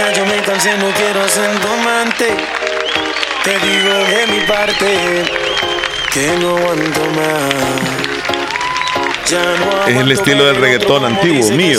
[0.00, 2.34] Ya yo me cansé, no quiero ser tomante.
[3.44, 5.24] Te digo de mi parte
[6.10, 7.54] que no aguanto más.
[9.86, 11.78] Es el estilo del reggaetón antiguo, mío.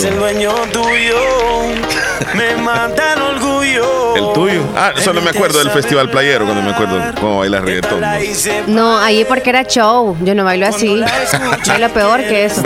[2.35, 4.15] Me mata el orgullo.
[4.15, 4.63] ¿El tuyo?
[4.75, 8.01] Ah, solo me acuerdo del Festival Playero cuando me acuerdo cómo baila reggaetón.
[8.67, 10.15] No, ahí porque era show.
[10.21, 11.03] Yo no bailo así.
[11.79, 12.63] lo peor que eso.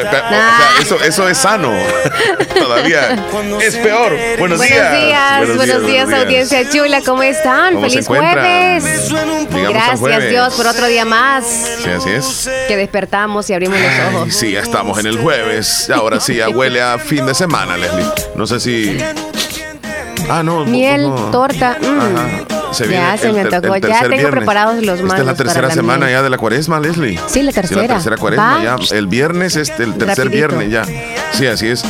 [0.81, 1.71] eso, eso es sano.
[2.59, 3.25] Todavía
[3.61, 4.17] es peor.
[4.37, 5.47] Buenos, días.
[5.55, 7.01] Buenos, días, audiencia chula.
[7.05, 7.79] ¿Cómo están?
[7.81, 9.11] Feliz jueves.
[9.49, 11.45] Gracias Dios por otro día más.
[11.83, 12.49] Sí, así es.
[12.67, 14.35] Que despertamos y abrimos los ojos.
[14.35, 15.89] Sí, ya estamos en el jueves.
[15.89, 18.05] Ahora sí, ya huele a fin de semana, Leslie.
[18.35, 18.97] No sé si
[20.29, 20.65] Ah, no.
[20.65, 21.77] Miel, torta.
[21.79, 22.73] Mm.
[22.73, 23.77] Se ya se me tocó.
[23.77, 25.19] Ya tengo preparados los más.
[25.19, 27.19] Esta es la tercera semana ya de la cuaresma, Leslie.
[27.27, 27.81] Sí, la tercera.
[27.83, 28.75] la tercera cuaresma ya.
[28.95, 30.83] El viernes es el tercer viernes ya.
[31.37, 31.83] Sí, así es.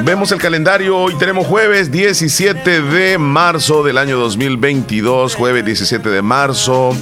[0.00, 0.98] Vemos el calendario.
[0.98, 5.34] Hoy tenemos jueves 17 de marzo del año 2022.
[5.34, 6.94] Jueves 17 de marzo.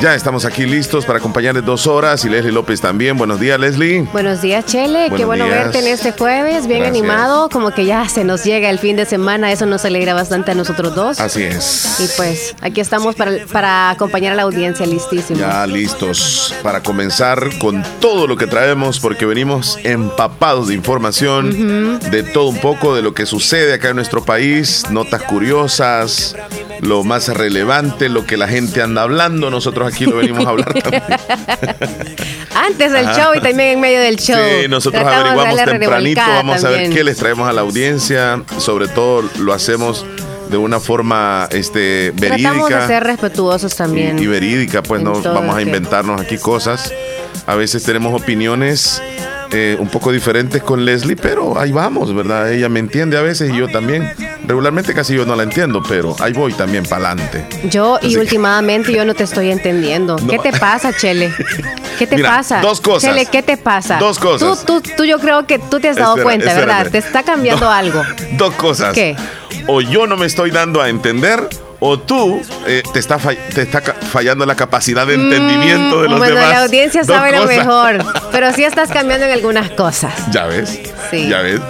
[0.00, 3.16] Ya estamos aquí listos para acompañarles dos horas y Leslie López también.
[3.16, 4.02] Buenos días, Leslie.
[4.12, 5.10] Buenos días, Chele.
[5.14, 7.48] Qué bueno verte en este jueves, bien animado.
[7.48, 9.52] Como que ya se nos llega el fin de semana.
[9.52, 11.18] Eso nos alegra bastante a nosotros dos.
[11.18, 11.98] Así es.
[12.00, 15.40] Y pues aquí estamos para, para acompañar a la audiencia, listísimos.
[15.40, 22.22] Ya listos para comenzar con todo lo que traemos, porque venimos empapados de información, de
[22.22, 26.36] todo un poco de lo que sucede acá en nuestro país, notas curiosas,
[26.80, 29.50] lo más relevante, lo que la gente anda hablando.
[29.50, 31.02] Nosotros aquí lo venimos a hablar también.
[32.54, 34.38] Antes del show y también en medio del show.
[34.38, 38.42] Sí, nosotros averiguamos tempranito, vamos a ver qué les traemos a la audiencia.
[38.58, 40.06] Sobre todo lo hacemos
[40.48, 42.50] de una forma este, verídica.
[42.52, 44.18] Tratamos de ser respetuosos también.
[44.18, 46.92] Y, verídica, pues no vamos a inventarnos aquí cosas.
[47.46, 49.02] A veces tenemos opiniones
[49.52, 52.52] eh, un poco diferentes con Leslie, pero ahí vamos, ¿verdad?
[52.52, 54.12] Ella me entiende a veces y yo también.
[54.46, 57.44] Regularmente casi yo no la entiendo, pero ahí voy también para adelante.
[57.68, 60.16] Yo y últimamente yo no te estoy entendiendo.
[60.16, 61.32] ¿Qué te pasa, Chele?
[61.98, 62.60] ¿Qué te pasa?
[62.60, 63.10] Dos cosas.
[63.10, 63.98] Chele, ¿qué te pasa?
[63.98, 64.64] Dos cosas.
[64.64, 66.90] Tú, tú, tú yo creo que tú te has dado cuenta, ¿verdad?
[66.90, 68.02] Te está cambiando algo.
[68.32, 68.92] Dos cosas.
[68.92, 69.16] ¿Qué?
[69.66, 71.48] O yo no me estoy dando a entender
[71.80, 76.34] o tú eh, te, está te está fallando la capacidad de entendimiento de los bueno,
[76.34, 76.50] demás.
[76.50, 80.12] la audiencia sabe lo mejor, pero sí estás cambiando en algunas cosas.
[80.30, 80.80] Ya ves.
[81.10, 81.28] Sí.
[81.28, 81.60] Ya ves.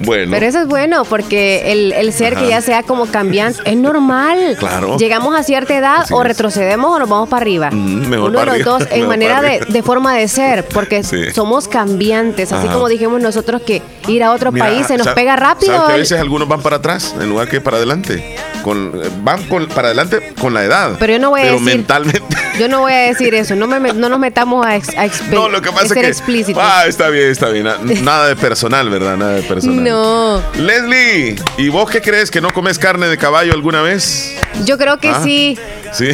[0.00, 0.32] Bueno.
[0.32, 4.56] Pero eso es bueno porque el, ser que ya sea como cambiante es normal.
[4.58, 4.96] Claro.
[4.98, 7.70] Llegamos a cierta edad o retrocedemos o nos vamos para arriba.
[7.70, 11.02] Mm, mejor Uno para de los dos en manera de, forma de ser, porque
[11.32, 12.52] somos cambiantes.
[12.52, 15.72] Así como dijimos nosotros que ir a otro país se nos pega rápido.
[15.72, 18.36] ¿sabes que a veces algunos van para atrás en lugar que para adelante?
[18.62, 18.92] Con,
[19.24, 19.42] van
[19.74, 20.96] para adelante con la edad.
[20.98, 21.76] Pero yo no voy a pero decir.
[21.76, 22.36] mentalmente.
[22.58, 23.56] Yo no voy a decir eso.
[23.56, 26.62] No, me, no nos metamos a, a, no, lo que pasa ser es que, explícitos.
[26.64, 27.66] Ah, está bien, está bien.
[28.04, 29.16] Nada de personal, ¿verdad?
[29.16, 29.82] Nada de personal.
[29.82, 30.42] No.
[30.58, 32.30] Leslie, ¿y vos qué crees?
[32.30, 34.36] ¿Que no comes carne de caballo alguna vez?
[34.66, 35.20] Yo creo que ¿Ah?
[35.24, 35.58] sí.
[35.92, 36.08] Sí.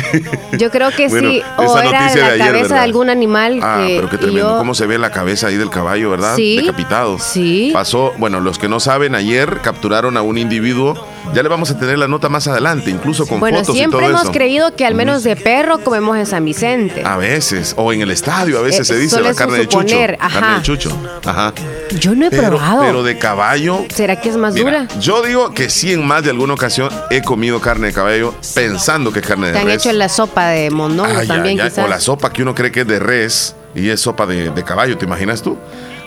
[0.58, 1.42] Yo creo que sí.
[1.56, 3.60] O era la de cabeza de algún animal.
[3.62, 4.58] Ah, que, pero qué tremendo.
[4.58, 6.34] ¿Cómo se ve la cabeza ahí del caballo, verdad?
[6.36, 6.56] Sí.
[6.56, 7.18] Decapitado.
[7.18, 7.70] Sí.
[7.72, 10.94] Pasó, bueno, los que no saben, ayer capturaron a un individuo.
[11.34, 14.00] Ya le vamos a tener la nota más adelante, incluso con bueno, fotos y siempre
[14.00, 14.32] todo hemos eso.
[14.32, 17.02] creído que al menos de perro comemos en San Vicente.
[17.04, 19.94] A veces, o en el estadio, a veces Eh, se dice la carne de chucho.
[20.18, 20.40] ajá.
[20.40, 20.90] Carne de chucho.
[21.26, 21.52] Ajá.
[22.00, 22.80] Yo no he Pero, probado.
[22.82, 23.84] pero de caballo.
[23.94, 25.00] ¿Será que es más Mira, dura?
[25.00, 29.12] yo digo que sí, en más de alguna ocasión he comido carne de caballo pensando
[29.12, 31.84] que es carne de han hecho la sopa de mondongo Ay, también, ay, quizás.
[31.84, 34.64] O la sopa que uno cree que es de res y es sopa de, de
[34.64, 35.56] caballo, ¿te imaginas tú?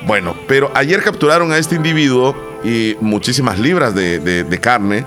[0.06, 5.06] Bueno, pero ayer capturaron a este individuo y muchísimas libras de, de- de carne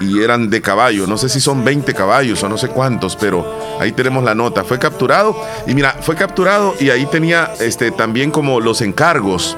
[0.00, 1.08] y eran de caballo.
[1.08, 3.44] No sé si son 20 caballos o no sé cuántos, pero
[3.80, 4.62] ahí tenemos la nota.
[4.62, 5.34] Fue capturado
[5.66, 9.56] y mira, fue capturado y ahí tenía este, también como los encargos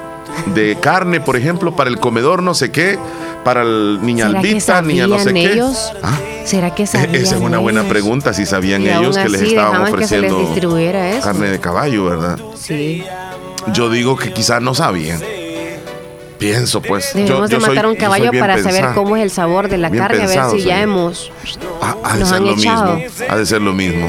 [0.55, 2.97] de carne, por ejemplo, para el comedor no sé qué,
[3.43, 5.53] para el niña ¿Será que albita, niña no sé sabían qué.
[5.53, 5.91] ellos?
[6.03, 7.91] Ah, ¿Será que sabían esa es una buena ellos?
[7.91, 11.21] pregunta, si sabían Y ellos que les estaban les ofreciendo distribuyera eso.
[11.25, 12.39] carne de caballo, ¿verdad?
[12.55, 13.03] Sí.
[13.73, 15.21] Yo digo que quizás no sabían.
[16.39, 17.13] Pienso, pues.
[17.13, 19.77] Debemos yo, de yo soy- matar un caballo para saber cómo es el sabor de
[19.77, 21.31] la Bien carne, a ver si ya hemos...
[21.81, 22.95] Ah, ha de nos ser han lo echado.
[22.95, 23.25] mismo.
[23.29, 24.07] Ha de ser lo mismo.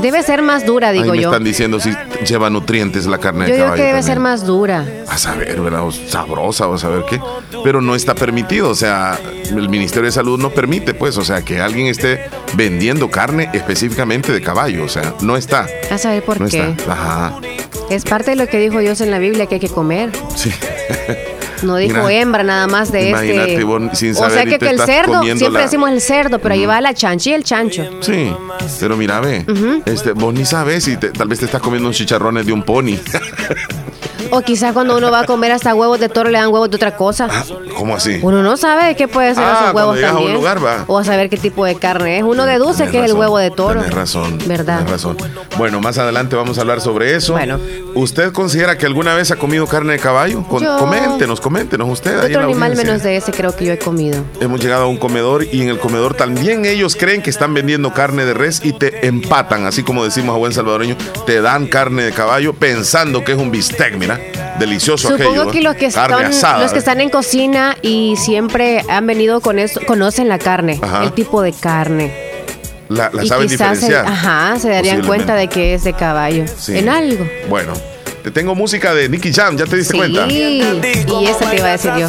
[0.00, 1.28] Debe ser más dura, Ahí digo me yo.
[1.30, 1.90] están diciendo si
[2.26, 3.74] lleva nutrientes la carne Yo de caballo.
[3.76, 4.06] que debe también.
[4.06, 4.84] ser más dura.
[5.08, 5.82] A saber, ¿verdad?
[5.86, 7.20] O sabrosa o a saber qué.
[7.64, 8.68] Pero no está permitido.
[8.68, 11.16] O sea, el Ministerio de Salud no permite, pues.
[11.16, 14.84] O sea, que alguien esté vendiendo carne específicamente de caballo.
[14.84, 15.66] O sea, no está.
[15.90, 16.70] A saber por No qué.
[16.70, 16.92] está.
[16.92, 17.38] Ajá.
[17.90, 20.10] Es parte de lo que dijo Dios en la Biblia que hay que comer.
[20.34, 20.52] Sí.
[21.62, 23.64] No dijo Mira, hembra nada más de imagínate este.
[23.64, 26.38] vos sin o saber sea y que, que el cerdo, siempre la- decimos el cerdo,
[26.38, 27.84] pero ahí va la chancha y el chancho.
[28.00, 28.32] Sí,
[28.80, 29.44] pero mira, ve,
[29.86, 32.62] este, vos ni sabes si te- tal vez te estás comiendo unos chicharrones de un
[32.62, 32.96] pony.
[34.30, 36.76] O quizás cuando uno va a comer hasta huevos de toro le dan huevos de
[36.76, 37.28] otra cosa.
[37.30, 37.44] Ah,
[37.76, 38.18] ¿Cómo así?
[38.22, 40.24] Uno no sabe qué puede ser ah, esos huevos también.
[40.24, 40.84] A un lugar, va.
[40.86, 42.24] O a saber qué tipo de carne es.
[42.24, 43.80] Uno deduce que es el huevo de toro.
[43.80, 44.38] Tienes razón.
[44.46, 44.78] ¿Verdad?
[44.78, 45.16] Tienes razón.
[45.56, 47.32] Bueno, más adelante vamos a hablar sobre eso.
[47.32, 47.58] Bueno.
[47.94, 50.42] ¿Usted considera que alguna vez ha comido carne de caballo?
[50.44, 52.24] coméntenos, coméntenos usted.
[52.24, 54.22] Otro animal menos de ese creo que yo he comido.
[54.40, 57.92] Hemos llegado a un comedor y en el comedor también ellos creen que están vendiendo
[57.92, 60.96] carne de res y te empatan, así como decimos a buen salvadoreño,
[61.26, 64.15] te dan carne de caballo pensando que es un bistec, mira,
[64.58, 66.10] delicioso Supongo que los que están,
[66.60, 71.12] los que están en cocina y siempre han venido con eso, conocen la carne, el
[71.12, 72.12] tipo de carne.
[72.88, 74.06] La, saben diferenciar.
[74.06, 76.44] ajá, se darían cuenta de que es de caballo.
[76.68, 77.26] En algo.
[77.48, 77.72] Bueno,
[78.26, 80.28] te tengo música de Nicky Jam, ¿ya te diste cuenta?
[80.28, 82.08] Sí, y esa te iba a decir yo.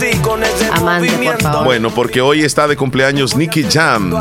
[0.73, 1.63] Amante, por favor.
[1.63, 4.15] Bueno, porque hoy está de cumpleaños Nicky Jam.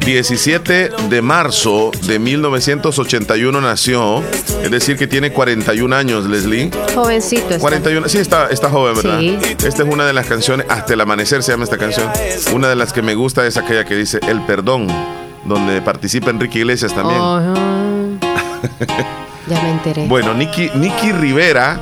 [0.00, 4.24] 17 de marzo de 1981 nació.
[4.62, 6.70] Es decir, que tiene 41 años, Leslie.
[6.94, 7.42] Jovencito.
[7.42, 7.58] Está.
[7.58, 9.20] 41, sí, está, está joven, ¿verdad?
[9.20, 9.38] Sí.
[9.66, 12.10] Esta es una de las canciones, hasta el amanecer se llama esta canción.
[12.54, 14.86] Una de las que me gusta es aquella que dice El Perdón,
[15.44, 17.20] donde participa Enrique Iglesias también.
[19.46, 20.06] Ya me enteré.
[20.06, 21.78] Bueno, Nicky, Nicky Rivera,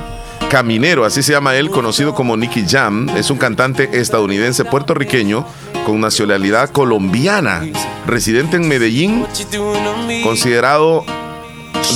[0.49, 5.45] Caminero, así se llama él, conocido como Nicky Jam, es un cantante estadounidense puertorriqueño
[5.85, 7.63] con nacionalidad colombiana,
[8.05, 9.25] residente en Medellín,
[10.23, 11.03] considerado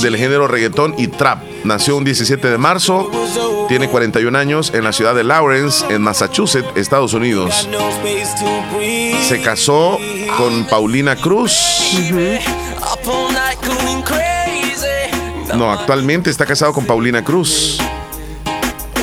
[0.02, 1.42] del género reggaetón y trap.
[1.64, 3.10] Nació un 17 de marzo,
[3.68, 7.68] tiene 41 años en la ciudad de Lawrence, en Massachusetts, Estados Unidos.
[9.28, 9.98] Se casó
[10.36, 11.52] con Paulina Cruz.
[15.54, 17.78] No, actualmente está casado con Paulina Cruz.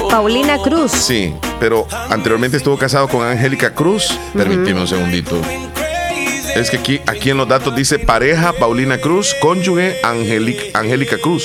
[0.09, 0.91] Paulina Cruz.
[0.91, 4.17] Sí, pero anteriormente estuvo casado con Angélica Cruz.
[4.33, 5.39] Permíteme un segundito.
[6.55, 11.43] Es que aquí, aquí en los datos dice pareja Paulina Cruz, cónyuge Angélica Cruz.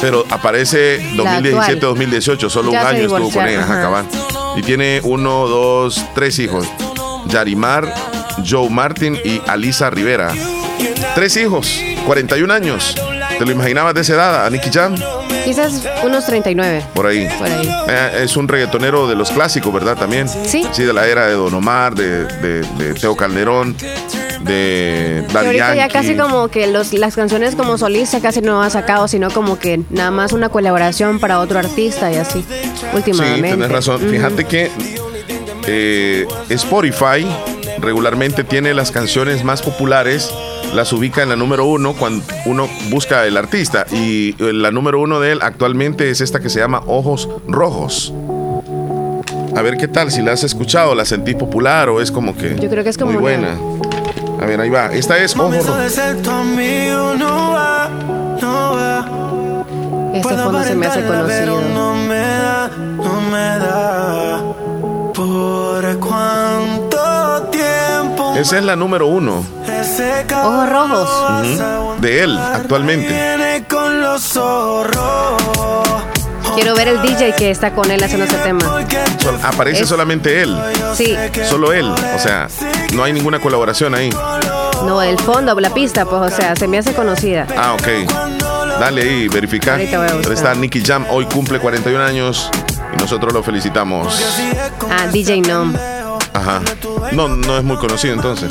[0.00, 4.04] Pero aparece 2017-2018, solo un año estuvo con ella, acabar.
[4.56, 6.66] Y tiene uno, dos, tres hijos.
[7.28, 7.94] Yarimar,
[8.46, 10.32] Joe Martin y Alisa Rivera.
[11.14, 12.94] Tres hijos, 41 años.
[13.38, 14.94] ¿Te lo imaginabas de esa edad, a Nicky Jam?
[15.44, 16.84] Quizás unos 39.
[16.94, 17.28] Por ahí.
[17.38, 17.68] Por ahí.
[17.88, 19.96] Eh, es un reggaetonero de los clásicos, ¿verdad?
[19.96, 20.28] También.
[20.28, 20.66] Sí.
[20.72, 23.76] Sí, de la era de Don Omar, de, de, Teo Calderón,
[24.40, 28.70] de Daddy ahorita ya casi como que los, las canciones como solista casi no ha
[28.70, 32.44] sacado, sino como que nada más una colaboración para otro artista y así,
[32.94, 33.48] últimamente.
[33.48, 34.00] Sí, tienes razón.
[34.00, 34.70] Fíjate que
[35.66, 37.26] eh, Spotify
[37.84, 40.32] regularmente tiene las canciones más populares
[40.74, 43.86] las ubica en la número uno cuando uno busca el artista.
[43.92, 48.12] Y la número uno de él actualmente es esta que se llama Ojos Rojos.
[49.56, 52.58] A ver qué tal, si la has escuchado, la sentís popular o es como que.
[52.58, 53.12] Yo creo que es como.
[53.12, 53.56] Muy buena.
[54.40, 54.92] A ver, ahí va.
[54.92, 55.98] Esta es Ojos Rojos.
[60.14, 61.60] Este fondo se me hace conocido.
[68.36, 69.44] Esa es la número uno.
[70.42, 72.00] Ojos rojos.
[72.00, 73.08] De él, actualmente.
[76.54, 78.80] Quiero ver el DJ que está con él haciendo ese tema.
[79.42, 80.56] aparece solamente él.
[80.94, 81.16] Sí.
[81.48, 81.86] Solo él.
[81.86, 82.48] O sea,
[82.92, 84.10] no hay ninguna colaboración ahí.
[84.84, 87.46] No, el fondo, la pista, pues, o sea, se me hace conocida.
[87.56, 87.88] Ah, ok.
[88.80, 89.80] Dale ahí, verificar.
[89.80, 92.50] Está Nicky Jam, hoy cumple 41 años
[92.92, 94.20] y nosotros lo felicitamos.
[94.90, 95.72] Ah, DJ Nom.
[96.34, 96.60] Ajá.
[97.12, 98.50] No, no es muy conocido entonces.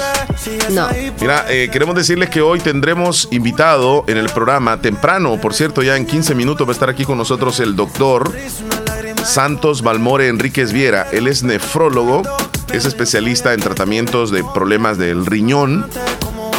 [0.71, 0.87] No.
[1.19, 5.97] Mira, eh, queremos decirles que hoy tendremos invitado en el programa temprano, por cierto, ya
[5.97, 8.31] en 15 minutos va a estar aquí con nosotros el doctor
[9.25, 11.07] Santos Balmore Enríquez Viera.
[11.11, 12.21] Él es nefrólogo,
[12.71, 15.85] es especialista en tratamientos de problemas del riñón,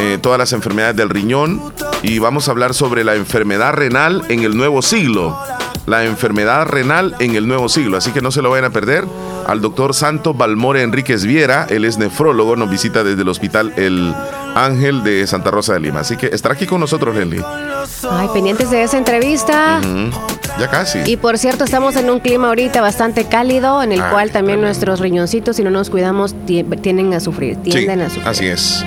[0.00, 4.45] eh, todas las enfermedades del riñón, y vamos a hablar sobre la enfermedad renal en
[4.45, 5.38] el nuevo siglo.
[5.87, 9.04] La enfermedad renal en el nuevo siglo, así que no se lo vayan a perder
[9.46, 11.66] al doctor Santo Balmore Enríquez Viera.
[11.68, 14.14] Él es nefrólogo, nos visita desde el hospital El
[14.54, 16.00] Ángel de Santa Rosa de Lima.
[16.00, 17.38] Así que estará aquí con nosotros, Lenny.
[18.10, 19.80] Ay, pendientes de esa entrevista.
[20.58, 21.00] Ya casi.
[21.06, 24.60] Y por cierto, estamos en un clima ahorita bastante cálido, en el ah, cual también
[24.60, 28.28] nuestros riñoncitos, si no nos cuidamos, tienden a sufrir, tienden a sufrir.
[28.28, 28.84] Así es.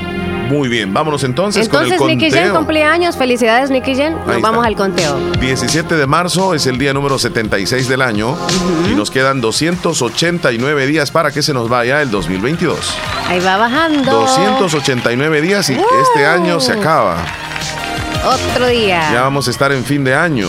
[0.50, 4.66] Muy bien, vámonos entonces, entonces con el Nicky Jen cumpleaños, felicidades Nicky Jen, nos vamos
[4.66, 5.18] al conteo.
[5.40, 8.38] 17 de marzo es el día número 76 del año
[8.90, 12.78] y nos quedan 289 días para que se nos vaya el 2022.
[13.28, 14.12] Ahí va bajando.
[14.12, 17.18] 289 días y este año se acaba.
[18.26, 19.12] Otro día.
[19.12, 20.48] Ya vamos a estar en fin de año.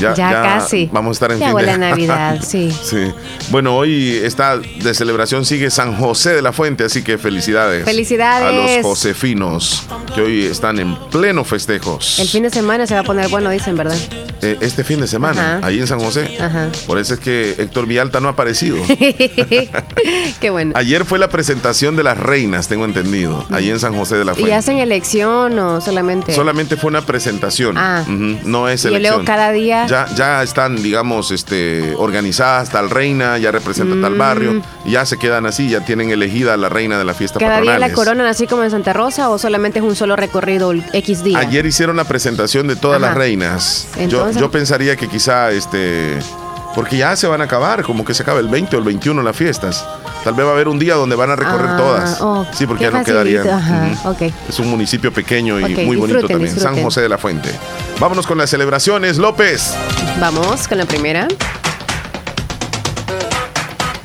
[0.00, 0.88] Ya, Ya casi.
[0.92, 2.70] Vamos a estar en Ya fin de- Navidad, sí.
[2.82, 3.12] Sí.
[3.50, 7.84] Bueno, hoy está de celebración, sigue San José de la Fuente, así que felicidades.
[7.84, 8.48] Felicidades.
[8.48, 12.18] A los josefinos, que hoy están en pleno festejos.
[12.18, 13.96] El fin de semana se va a poner bueno, dicen, ¿verdad?
[14.42, 15.66] Eh, este fin de semana, Ajá.
[15.66, 16.36] ahí en San José.
[16.40, 16.68] Ajá.
[16.86, 18.76] Por eso es que Héctor Vialta no ha aparecido.
[20.40, 20.72] Qué bueno.
[20.74, 24.32] Ayer fue la presentación de las reinas, tengo entendido, ahí en San José de la
[24.32, 24.54] ¿Y Fuente.
[24.54, 26.34] hacen elección o solamente?
[26.34, 27.76] Solamente fue una presentación.
[27.78, 28.04] Ah.
[28.08, 29.24] No es Y luego elección.
[29.24, 34.00] cada día- Ya, ya están, digamos, este, organizadas, tal reina, ya representa Mm.
[34.02, 37.38] tal barrio, y ya se quedan así, ya tienen elegida la reina de la fiesta
[37.38, 37.94] ¿Cada día la patronales.
[37.96, 41.38] coronan así como en Santa Rosa o solamente es un solo recorrido X día?
[41.38, 43.08] Ayer hicieron la presentación de todas Ajá.
[43.08, 43.86] las reinas.
[43.96, 46.18] Yo, Entonces- yo pensaría que quizá, este,
[46.74, 49.22] porque ya se van a acabar, como que se acaba el 20 o el 21
[49.22, 49.84] las fiestas.
[50.24, 52.18] Tal vez va a haber un día donde van a recorrer Ah, todas.
[52.22, 53.46] oh, sí, porque ya no quedarían.
[54.48, 56.58] Es un municipio pequeño y muy bonito disfruten, también.
[56.58, 56.82] San.
[56.82, 57.50] José de la Fuente.
[58.00, 59.74] Vámonos con las celebraciones, López.
[60.20, 61.28] Vamos con la primera.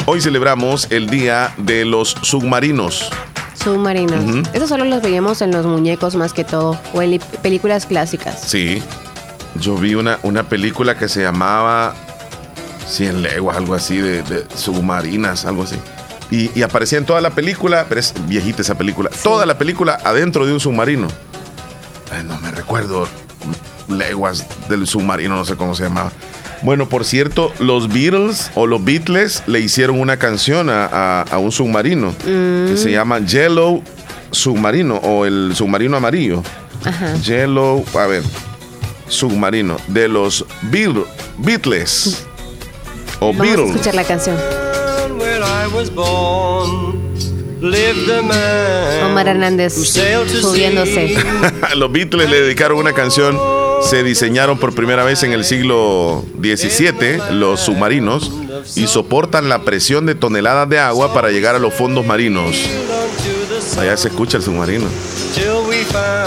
[0.05, 3.12] Hoy celebramos el Día de los Submarinos.
[3.62, 4.24] Submarinos.
[4.24, 4.43] Ujú.
[4.53, 8.41] Esos solo los veíamos en los muñecos más que todo o en películas clásicas.
[8.41, 8.81] Sí.
[9.55, 11.93] Yo vi una, una película que se llamaba
[12.88, 15.75] Cien leguas, algo así, de, de submarinas, algo así.
[16.31, 19.10] Y, y aparecía en toda la película, pero es viejita esa película.
[19.24, 21.08] Toda la película adentro de un submarino.
[22.15, 23.08] Ay, no me recuerdo.
[23.89, 26.12] Leguas del submarino, no sé cómo se llamaba.
[26.62, 31.38] Bueno, por cierto, los Beatles o los Beatles le hicieron una canción a, a- a
[31.38, 33.81] un submarino que se llama Yellow
[34.31, 36.43] Submarino o el submarino amarillo.
[36.86, 37.15] Ajá.
[37.24, 38.24] Yellow, a ver,
[39.08, 41.05] submarino de los Beatles,
[41.38, 42.25] Beatles
[43.22, 44.38] o Vamos a escuchar la canción.
[49.05, 49.74] Omar Hernández
[50.41, 51.15] subiéndose.
[51.75, 53.38] los Beatles le dedicaron una canción.
[53.81, 58.31] Se diseñaron por primera vez en el siglo XVII los submarinos
[58.75, 62.55] y soportan la presión de toneladas de agua para llegar a los fondos marinos.
[63.79, 64.86] Allá se escucha el submarino.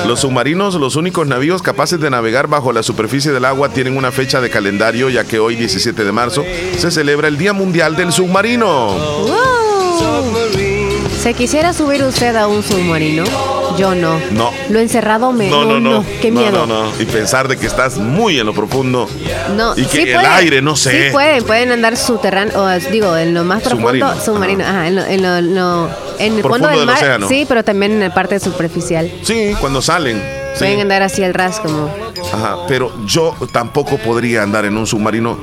[0.07, 4.11] Los submarinos, los únicos navíos capaces de navegar bajo la superficie del agua, tienen una
[4.11, 6.45] fecha de calendario, ya que hoy, 17 de marzo,
[6.79, 8.97] se celebra el Día Mundial del Submarino.
[11.23, 13.62] ¿Se quisiera subir usted a un submarino?
[13.77, 14.21] Yo no.
[14.31, 14.51] No.
[14.71, 15.49] Lo encerrado me.
[15.49, 16.05] No, no, no.
[16.21, 16.67] Qué miedo.
[16.67, 16.93] No, no.
[17.01, 19.09] Y pensar de que estás muy en lo profundo.
[19.57, 20.31] No, Y que sí el pueden.
[20.33, 21.07] aire, no sé.
[21.07, 24.87] Sí pueden, pueden andar subterráneo, o digo, en lo más profundo, Submarino, submarino, ajá.
[24.89, 27.29] en, lo, en, lo- lo- en el Profundo fondo del del mar, océano.
[27.29, 29.11] sí, pero también en la parte superficial.
[29.23, 30.42] Sí, cuando salen.
[30.55, 30.59] Sí.
[30.59, 31.91] Pueden andar así al ras como.
[32.33, 35.39] Ajá, pero yo tampoco podría andar en un submarino.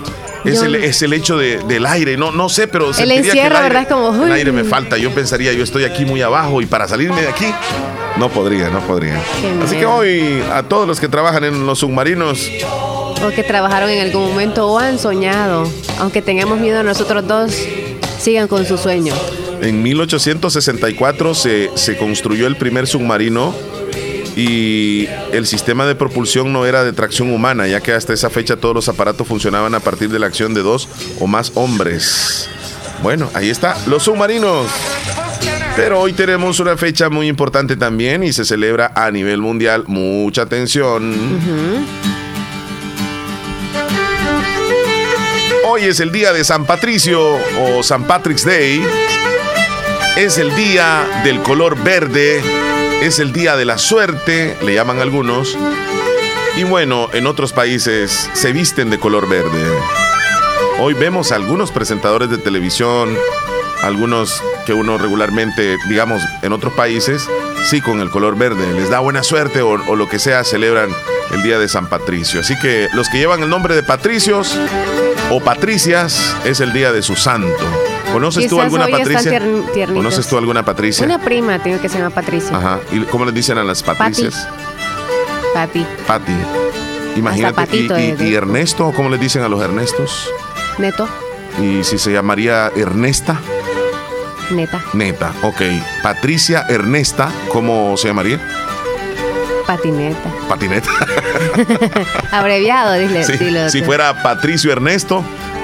[0.45, 3.17] Es, Yo el, es el hecho de- del aire, no, no sé, pero que encierro,
[3.29, 3.87] el aire, ¿verdad?
[3.89, 4.37] Como, el uy.
[4.37, 4.97] aire me falta.
[4.97, 7.53] Yo pensaría, yo estoy aquí muy abajo y para salirme de aquí,
[8.15, 9.21] no podría, no podría.
[9.41, 9.95] Qué Así que miedo.
[9.95, 12.49] hoy a todos los que trabajan en los submarinos,
[13.21, 15.69] O que trabajaron en algún momento o han soñado.
[15.99, 17.51] Aunque tengamos miedo nosotros dos,
[18.17, 19.13] sigan con su sueño.
[19.61, 23.53] en 1864 se, se construyó el primer submarino
[24.39, 28.55] y el sistema de propulsión no era de tracción humana, ya que hasta esa fecha
[28.55, 30.87] todos los aparatos funcionaban a partir de la acción de dos
[31.19, 32.49] o más hombres.
[33.03, 34.65] Bueno, ahí está, los submarinos.
[35.75, 39.83] Pero hoy tenemos una fecha muy importante también y se celebra a nivel mundial.
[39.87, 41.17] Mucha atención.
[45.65, 47.21] Hoy es el día de San Patricio
[47.61, 48.81] o San Patrick's Day.
[50.15, 52.41] Es el día del color verde.
[53.01, 55.57] Es el día de la suerte, le llaman algunos.
[56.57, 59.65] Y bueno, en otros países se visten de color verde.
[60.79, 63.17] Hoy vemos a algunos presentadores de televisión,
[63.81, 67.25] algunos que uno regularmente, digamos, en otros países,
[67.63, 68.73] sí con el color verde.
[68.73, 70.89] Les da buena suerte o, o lo que sea, celebran
[71.31, 72.41] el día de San Patricio.
[72.41, 74.59] Así que los que llevan el nombre de Patricios
[75.31, 77.65] o Patricias es el día de su santo.
[78.11, 79.41] ¿Conoces tú alguna hoy Patricia?
[79.93, 81.05] ¿Conoces tú alguna Patricia?
[81.05, 82.55] Una prima tengo que se llama Patricia.
[82.57, 82.79] Ajá.
[82.91, 84.47] ¿Y cómo les dicen a las Patricias?
[85.53, 85.85] Pati.
[86.07, 86.31] Pati.
[87.15, 87.53] Imagínate.
[87.55, 88.91] patito y, y- de- de- y Ernesto?
[88.95, 90.29] ¿Cómo les dicen a los Ernestos?
[90.77, 91.07] Neto.
[91.61, 93.39] Y si se llamaría Ernesta,
[94.51, 94.81] Neta.
[94.93, 95.33] neta.
[95.41, 95.61] Ok.
[96.01, 98.39] Patricia Ernesta, ¿cómo se llamaría?
[99.67, 100.29] Patineta.
[100.47, 100.89] Patineta.
[102.31, 103.23] Abreviado, dile.
[103.23, 103.69] Sí, dilo.
[103.69, 105.23] si fuera Patricio Ernesto,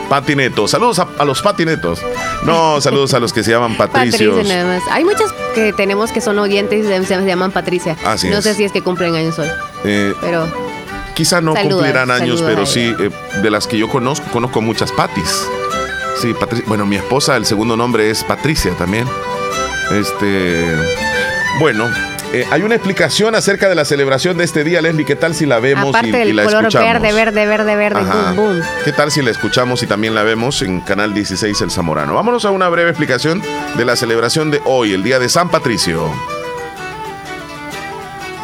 [0.10, 0.68] Patineto.
[0.68, 2.00] Saludos a, a los patinetos.
[2.44, 4.36] No, saludos a los que se llaman Patricios.
[4.36, 4.84] Patricia nada más.
[4.92, 7.96] Hay muchas que tenemos que son oyentes y se, se llaman Patricia.
[8.06, 8.44] Así no es.
[8.44, 9.48] sé si es que cumplen años hoy,
[9.84, 10.48] Eh, pero
[11.16, 13.10] Quizá no cumplirán años, pero sí, eh,
[13.42, 15.48] de las que yo conozco, conozco muchas Patis.
[16.22, 19.08] Sí, Patri- bueno, mi esposa, el segundo nombre es Patricia también.
[19.92, 20.66] Este,
[21.60, 21.90] bueno,
[22.34, 25.06] Eh, hay una explicación acerca de la celebración de este día, Leslie.
[25.06, 27.02] ¿Qué tal si la vemos Aparte y, del y la color escuchamos?
[27.02, 28.34] verde, verde, verde, verde, Ajá.
[28.34, 28.62] boom, boom.
[28.84, 32.14] ¿Qué tal si la escuchamos y también la vemos en Canal 16 El Zamorano?
[32.16, 33.42] Vámonos a una breve explicación
[33.78, 36.10] de la celebración de hoy, el día de San Patricio.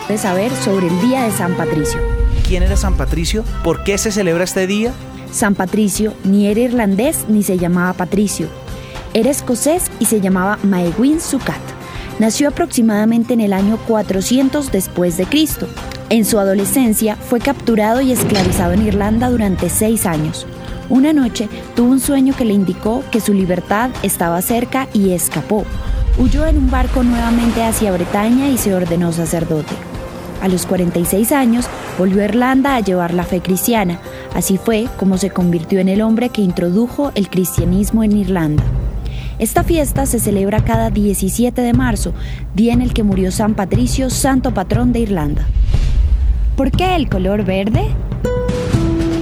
[0.07, 2.01] de saber sobre el Día de San Patricio.
[2.47, 3.43] ¿Quién era San Patricio?
[3.63, 4.91] ¿Por qué se celebra este día?
[5.31, 8.47] San Patricio ni era irlandés ni se llamaba Patricio.
[9.13, 11.61] Era escocés y se llamaba Maewin Sukat.
[12.21, 15.67] Nació aproximadamente en el año 400 después de Cristo.
[16.11, 20.45] En su adolescencia fue capturado y esclavizado en Irlanda durante seis años.
[20.87, 25.65] Una noche tuvo un sueño que le indicó que su libertad estaba cerca y escapó.
[26.19, 29.73] Huyó en un barco nuevamente hacia Bretaña y se ordenó sacerdote.
[30.43, 31.65] A los 46 años
[31.97, 33.99] volvió a Irlanda a llevar la fe cristiana.
[34.35, 38.63] Así fue como se convirtió en el hombre que introdujo el cristianismo en Irlanda.
[39.41, 42.13] Esta fiesta se celebra cada 17 de marzo,
[42.53, 45.47] día en el que murió San Patricio, santo patrón de Irlanda.
[46.55, 47.87] ¿Por qué el color verde?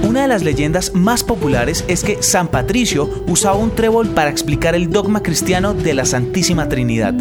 [0.06, 4.74] Una de las leyendas más populares es que San Patricio usaba un trébol para explicar
[4.74, 7.14] el dogma cristiano de la Santísima Trinidad,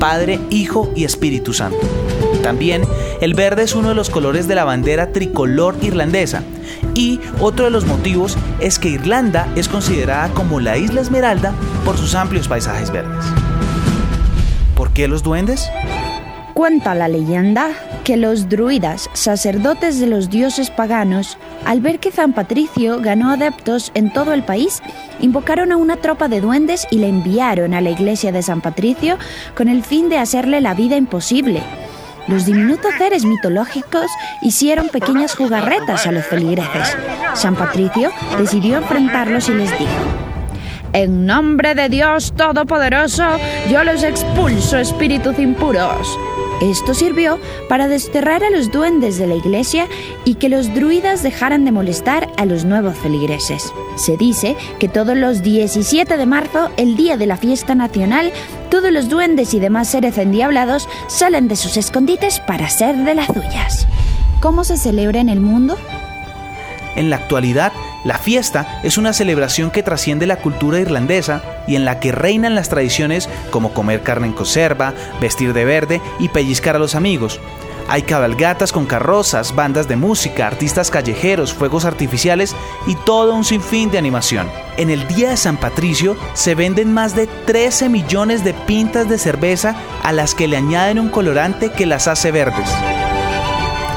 [0.00, 1.78] Padre, Hijo y Espíritu Santo.
[2.42, 2.82] También
[3.20, 6.42] el verde es uno de los colores de la bandera tricolor irlandesa.
[6.94, 11.52] Y otro de los motivos es que Irlanda es considerada como la isla Esmeralda
[11.84, 13.24] por sus amplios paisajes verdes.
[14.74, 15.68] ¿Por qué los duendes?
[16.54, 17.70] Cuenta la leyenda
[18.04, 23.92] que los druidas, sacerdotes de los dioses paganos, al ver que San Patricio ganó adeptos
[23.94, 24.82] en todo el país,
[25.20, 29.16] invocaron a una tropa de duendes y le enviaron a la iglesia de San Patricio
[29.56, 31.62] con el fin de hacerle la vida imposible.
[32.30, 34.06] Los diminutos seres mitológicos
[34.40, 36.96] hicieron pequeñas jugarretas a los feligreses.
[37.34, 39.90] San Patricio decidió enfrentarlos y les dijo,
[40.92, 43.24] En nombre de Dios Todopoderoso,
[43.68, 46.16] yo los expulso espíritus impuros.
[46.60, 47.38] Esto sirvió
[47.68, 49.88] para desterrar a los duendes de la iglesia
[50.24, 53.72] y que los druidas dejaran de molestar a los nuevos feligreses.
[53.96, 58.32] Se dice que todos los 17 de marzo, el día de la fiesta nacional,
[58.70, 63.26] todos los duendes y demás seres endiablados salen de sus escondites para ser de las
[63.26, 63.86] suyas.
[64.40, 65.76] ¿Cómo se celebra en el mundo?
[66.96, 67.72] En la actualidad,
[68.04, 72.54] la fiesta es una celebración que trasciende la cultura irlandesa y en la que reinan
[72.54, 77.40] las tradiciones como comer carne en conserva, vestir de verde y pellizcar a los amigos.
[77.88, 82.54] Hay cabalgatas con carrozas, bandas de música, artistas callejeros, fuegos artificiales
[82.86, 84.48] y todo un sinfín de animación.
[84.76, 89.18] En el Día de San Patricio se venden más de 13 millones de pintas de
[89.18, 89.74] cerveza
[90.04, 92.70] a las que le añaden un colorante que las hace verdes.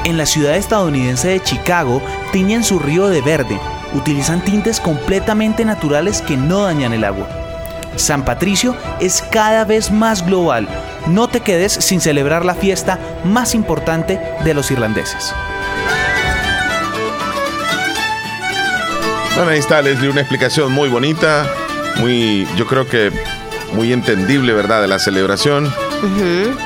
[0.06, 2.02] En la ciudad estadounidense de Chicago
[2.34, 3.58] tiñen su río de verde,
[3.94, 7.28] utilizan tintes completamente naturales que no dañan el agua.
[7.96, 10.68] San Patricio es cada vez más global.
[11.08, 15.32] No te quedes sin celebrar la fiesta más importante de los irlandeses.
[19.36, 21.48] Bueno, ahí está, Leslie, una explicación muy bonita,
[21.98, 23.12] muy, yo creo que
[23.74, 25.74] muy entendible, ¿verdad?, de la celebración.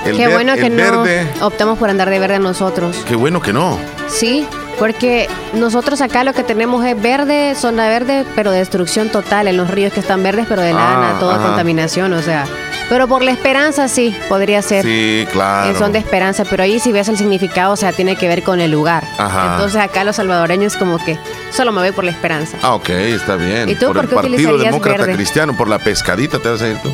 [0.05, 1.27] El Qué ver- bueno que no verde.
[1.41, 2.97] optamos por andar de verde nosotros.
[3.07, 3.77] Qué bueno que no.
[4.09, 4.45] Sí,
[4.77, 9.69] porque nosotros acá lo que tenemos es verde, zona verde, pero destrucción total en los
[9.69, 11.47] ríos que están verdes, pero de Ah, lana, toda ajá.
[11.47, 12.45] contaminación, o sea.
[12.89, 14.85] Pero por la esperanza sí, podría ser.
[14.85, 15.71] Sí, claro.
[15.71, 18.43] Eh, Son de esperanza, pero ahí si ves el significado, o sea, tiene que ver
[18.43, 19.03] con el lugar.
[19.17, 19.53] Ajá.
[19.55, 21.17] Entonces acá los salvadoreños como que
[21.51, 22.57] solo me voy por la esperanza.
[22.61, 23.67] Ah, ok, está bien.
[23.67, 25.13] ¿Y tú por por el qué Partido Demócrata verde?
[25.15, 26.93] Cristiano, por la pescadita te vas a ir tú.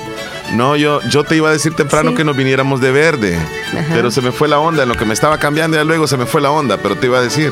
[0.56, 2.18] No, yo, yo te iba a decir temprano Sí.
[2.18, 3.86] que nos viniéramos de verde, Ajá.
[3.94, 6.16] pero se me fue la onda, en lo que me estaba cambiando ya luego se
[6.18, 7.52] me fue la onda, pero te iba a decir,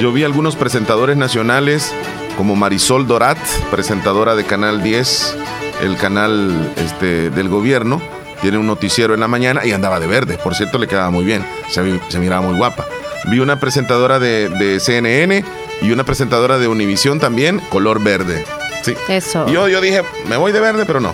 [0.00, 1.92] yo vi algunos presentadores nacionales
[2.36, 3.38] como Marisol Dorat,
[3.70, 5.36] presentadora de Canal 10,
[5.82, 8.02] el canal este, del gobierno,
[8.42, 11.24] tiene un noticiero en la mañana y andaba de verde, por cierto le quedaba muy
[11.24, 12.84] bien, se miraba muy guapa.
[13.30, 15.44] Vi una presentadora de, de CNN
[15.82, 18.44] y una presentadora de Univisión también, color verde.
[18.82, 18.94] Sí.
[19.08, 19.46] Eso.
[19.46, 21.12] Yo, yo dije, me voy de verde, pero no.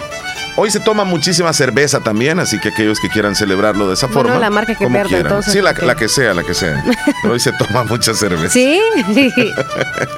[0.58, 4.22] Hoy se toma muchísima cerveza también, así que aquellos que quieran celebrarlo de esa Bueno,
[4.22, 4.38] forma.
[4.40, 5.26] la marca que como quieran.
[5.26, 6.82] entonces, Sí, la, la que sea, la que sea.
[7.20, 8.54] Pero hoy se toma mucha cerveza.
[8.54, 8.80] Sí,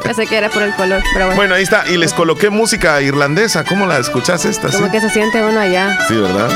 [0.05, 1.37] pensé que era por el color, pero bueno.
[1.37, 1.89] Bueno, ahí está.
[1.89, 3.65] Y les coloqué música irlandesa.
[3.65, 4.69] ¿Cómo la escuchas esta?
[4.71, 4.93] como sí?
[4.93, 5.99] que se siente uno allá.
[6.07, 6.49] Sí, ¿verdad?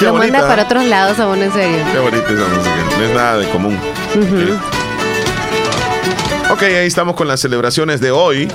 [0.00, 0.32] Qué Lo bonita.
[0.38, 1.78] manda para otros lados aún, en serio.
[1.92, 2.76] Qué bonita esa música.
[2.98, 3.78] No es nada de común.
[4.16, 4.58] Ok.
[6.50, 8.48] Ok, ahí estamos con las celebraciones de hoy.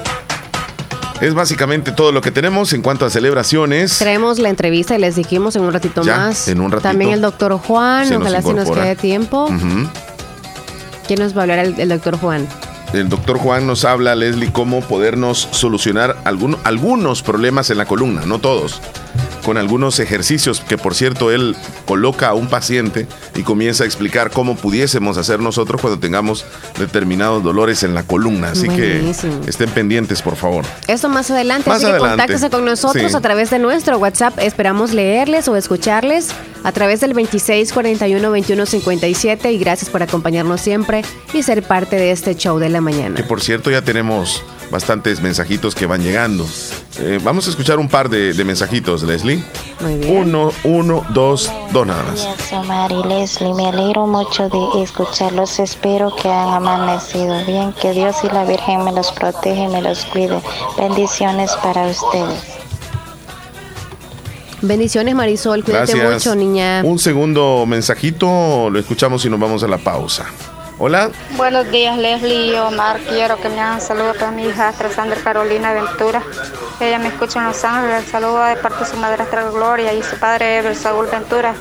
[1.24, 3.98] Es básicamente todo lo que tenemos en cuanto a celebraciones.
[3.98, 6.50] Traemos la entrevista y les dijimos en un ratito Ya, más.
[6.50, 6.90] en un ratito.
[6.90, 9.46] También el doctor Juan, ojalá si nos quede tiempo.
[9.46, 9.88] Ujú.
[11.08, 12.46] ¿Quién nos va a hablar el, el doctor Juan?
[12.92, 18.24] El doctor Juan nos habla, Leslie, cómo podernos solucionar algún- algunos problemas en la columna,
[18.26, 18.82] no todos.
[19.44, 24.32] Con algunos ejercicios que por cierto él coloca a un paciente y comienza a explicar
[24.32, 26.46] cómo pudiésemos hacer nosotros cuando tengamos
[26.80, 28.52] determinados dolores en la columna.
[28.52, 29.42] Así Buenísimo.
[29.42, 30.66] que estén pendientes, por favor.
[30.88, 32.10] Esto más adelante, Más así que adelante.
[32.18, 33.18] contáctese con nosotros Sí.
[33.18, 34.38] a través de nuestro WhatsApp.
[34.40, 36.30] Esperamos leerles o escucharles
[36.64, 41.04] a través del 2641-2157 y gracias por acompañarnos siempre
[41.34, 43.16] y ser parte de este show de la mañana.
[43.16, 44.44] Que por cierto ya tenemos
[44.74, 46.46] bastantes mensajitos que van llegando.
[46.98, 49.44] Eh, vamos a escuchar un par de, de mensajitos, Leslie.
[49.80, 50.18] Muy bien.
[50.18, 52.28] Uno, uno, dos, dos nada más.
[52.52, 53.54] Omar y Leslie.
[53.54, 55.60] Me alegro mucho de escucharlos.
[55.60, 57.74] Espero que han amanecido bien.
[57.80, 60.42] Que Dios y la Virgen me los protege y me los cuide.
[60.78, 62.42] Bendiciones para ustedes.
[64.62, 65.64] Bendiciones, Marisol.
[65.64, 66.26] Cuídate Gracias.
[66.26, 66.82] mucho, niña.
[66.84, 70.26] Un segundo mensajito, lo escuchamos y nos vamos a la pausa.
[70.80, 71.12] Hola.
[71.38, 73.00] Buenos días, Leslie y Omar.
[73.02, 76.22] Quiero que me hagan saludo para mi hija Sandra Carolina Ventura.
[76.80, 78.10] Ella me escucha en Los Ángeles.
[78.10, 81.54] Saludo de parte de su madrastra Gloria y su padre Ever Saúl Ventura.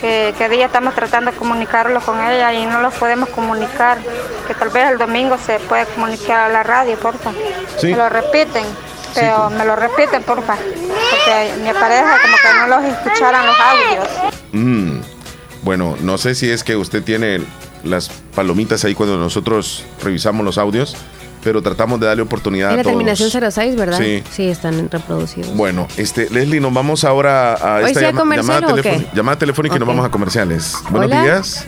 [0.00, 3.98] Que, que día estamos tratando de comunicarlo con ella y no los podemos comunicar.
[4.46, 7.32] Que tal vez el domingo se puede comunicar a la radio, porfa.
[7.78, 7.88] Sí.
[7.88, 8.64] Me lo repiten.
[9.14, 10.56] Pero me lo repiten, porfa.
[10.56, 14.08] Porque me parece como que no los escucharan los audios.
[14.52, 15.00] Mm,
[15.62, 17.40] bueno, no sé si es que usted tiene
[17.84, 20.96] las palomitas ahí cuando nosotros revisamos los audios,
[21.42, 22.92] pero tratamos de darle oportunidad En a la todos.
[22.96, 23.98] terminación 06, ¿verdad?
[23.98, 24.22] Sí.
[24.30, 25.54] Sí, están reproducidos.
[25.56, 29.06] Bueno, este, Leslie, nos vamos ahora a ¿Hoy esta sí llama- llamada, o qué?
[29.14, 30.76] llamada telefónica y nos vamos a comerciales.
[30.90, 31.22] Buenos Hola.
[31.22, 31.66] días.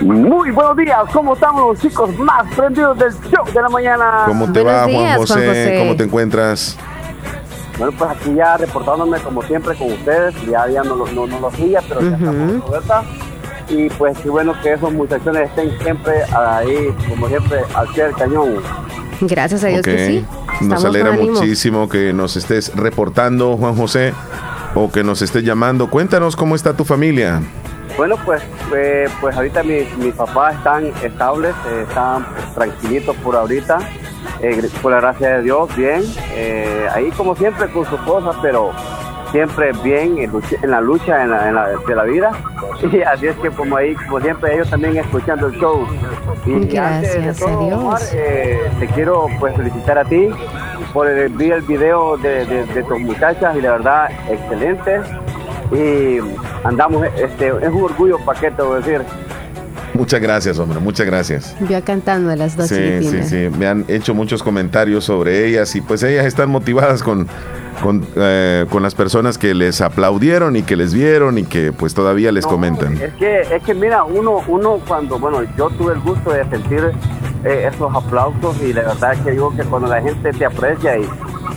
[0.00, 4.22] Muy buenos días, ¿cómo estamos los chicos más prendidos del show de la mañana?
[4.26, 5.76] ¿Cómo te Buenos va, días, Juan Juan José?
[5.78, 6.76] ¿Cómo te encuentras?
[7.76, 11.40] Bueno, pues aquí ya reportándome como siempre con ustedes, ya, ya no, lo- no, no
[11.40, 13.02] los hacía, pero ya estamos ¿verdad?
[13.70, 18.14] Y pues qué bueno que esos muchachones estén siempre ahí, como siempre, al pie del
[18.14, 18.54] cañón.
[19.20, 20.26] Gracias a Dios que sí.
[20.62, 24.12] Nos alegra muchísimo que nos estés reportando, Juan José,
[24.74, 25.88] o que nos estés llamando.
[25.88, 27.40] Cuéntanos cómo está tu familia.
[27.96, 28.42] Bueno, pues
[28.74, 33.78] eh, pues ahorita mis, mis papás están estables, eh, están tranquilitos por ahorita,
[34.40, 36.02] eh, por la gracia de Dios, bien.
[36.32, 38.72] Eh, ahí como siempre con su esposa, pero
[39.32, 42.30] siempre bien en, lucha- en la lucha en la- en la- de la vida.
[42.92, 45.86] Y así es que como ahí, como siempre, ellos también escuchando el show.
[46.46, 47.78] Y Gracias antes de a todo, Dios.
[47.78, 50.28] Omar, eh, te quiero pues felicitar a ti
[50.94, 55.00] por el, vi el video de, de- de tus muchachas y la verdad, excelente.
[55.72, 56.18] Y
[56.64, 59.02] andamos, este, es un orgullo para qué te voy a decir.
[59.92, 61.54] Muchas gracias, hombre, muchas gracias.
[61.68, 63.50] Yo cantando a las dos Sí, sí, sí.
[63.58, 67.28] Me han hecho muchos comentarios sobre ellas y pues ellas están motivadas con,
[67.82, 71.94] con, eh, con las personas que les aplaudieron y que les vieron y que pues
[71.94, 72.94] todavía les No, comentan.
[73.00, 76.90] Es que, es que mira, uno, uno cuando, bueno, yo tuve el gusto de sentir
[77.44, 81.08] eh, esos aplausos y la verdad que digo que cuando la gente te aprecia y,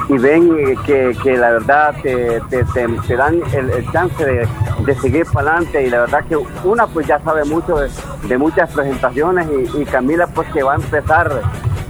[0.09, 4.47] y ven que, que la verdad te, te, te- te dan el, el chance de,
[4.85, 7.89] de seguir para adelante y la verdad que una pues ya sabe mucho de,
[8.27, 11.41] de muchas presentaciones y, y Camila pues que va a empezar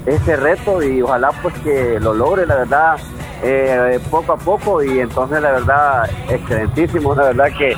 [0.06, 2.98] ese reto y ojalá pues que lo logre, la verdad,
[3.43, 7.75] eh, poco a poco y entonces la verdad, excelentísimo, la verdad que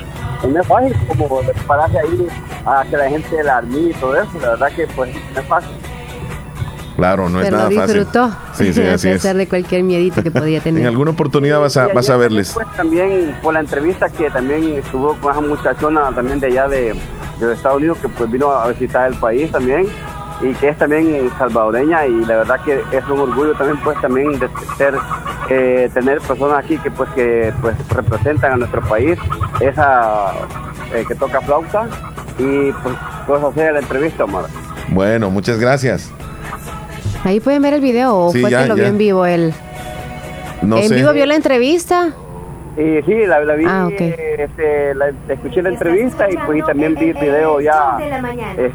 [0.47, 2.27] no es fácil como pararse ahí
[2.65, 5.47] a que la gente la admire y todo eso, la verdad que pues no es
[5.47, 5.71] fácil.
[6.95, 7.95] Claro, no es nada lo fácil.
[7.95, 8.31] disfrutó.
[8.53, 9.15] Sí, sí, a así es.
[9.15, 10.87] pesar de cualquier miedito que podía En tener.
[10.87, 12.51] alguna oportunidad vas a, vas a verles.
[12.53, 16.95] Pues también por la entrevista que también estuvo con esa muchachona también de allá de,
[17.39, 19.87] de Estados Unidos que pues vino a visitar el país también
[20.41, 24.37] y que es también salvadoreña y la verdad que es un orgullo también pues también
[24.39, 24.93] de ser
[25.49, 29.17] eh, tener personas aquí que pues que pues representan a nuestro país
[29.61, 30.31] esa
[30.93, 31.87] eh, que toca flauta
[32.37, 32.95] y pues
[33.27, 34.45] pues hacer la entrevista Omar.
[34.89, 36.11] Bueno, muchas gracias.
[37.23, 38.83] Ahí pueden ver el video o Sí, fue ya, que lo ya.
[38.83, 39.53] vio en vivo él.
[40.61, 40.95] No ¿En sé.
[40.95, 42.09] vivo vio la entrevista?
[42.77, 44.01] Y sí, la, la vi, Ah, ok.
[44.37, 47.97] este, la- escuché la entrevista y pues y también vi el video ya.
[48.57, 48.71] eh,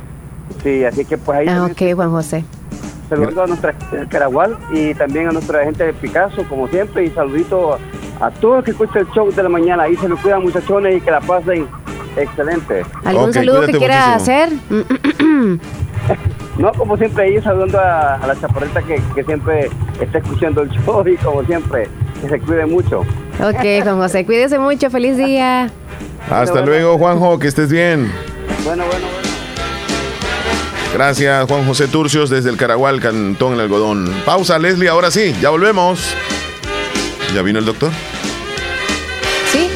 [0.63, 2.45] sí, así que pues ahí Ah, ok, Juan José.
[3.09, 3.75] saludando a nuestra
[4.09, 7.79] Caragual y también a nuestra gente de Picasso, como siempre, y saludito
[8.21, 9.85] a todos los que escuchan el show de la mañana.
[9.85, 11.67] Ahí se me cuidan muchachones y que la pasen
[12.17, 12.83] excelente.
[13.05, 14.81] ¿Algún saludo que quiera muchísimo.
[14.81, 15.61] hacer?
[16.59, 20.71] No, como siempre, ahí saludando a, a la chaparrita que, que siempre está escuchando el
[20.71, 21.89] show y como siempre,
[22.21, 23.01] que se cuide mucho.
[23.01, 24.91] Ok, Juan José, cuídese mucho.
[24.91, 25.71] Feliz día.
[26.31, 28.13] Hasta Bueno, luego, Juanjo, que estés bien.
[28.65, 29.30] Bueno, bueno, bueno.
[30.93, 34.13] Gracias, Juan José Turcios, desde el Caragual, Cantón El Algodón.
[34.25, 36.15] Pausa, Leslie, ahora sí, ya volvemos.
[37.35, 37.93] ¿Ya vino el doctor?
[39.53, 39.69] ¿Sí?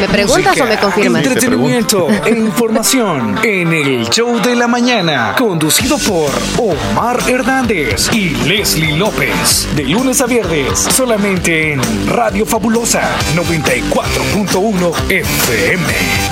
[0.00, 1.24] ¿Me preguntas o me confirmas?
[1.24, 8.96] Entretenimiento e información en el show de la mañana, conducido por Omar Hernández y Leslie
[8.96, 9.68] López.
[9.76, 13.02] De lunes a viernes, solamente en Radio Fabulosa
[13.36, 16.31] 94.1 FM.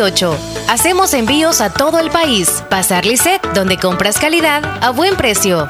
[0.01, 2.63] 9658 Hacemos envíos a todo el país.
[2.69, 5.69] Pasar Lisset, donde compras calidad a buen precio.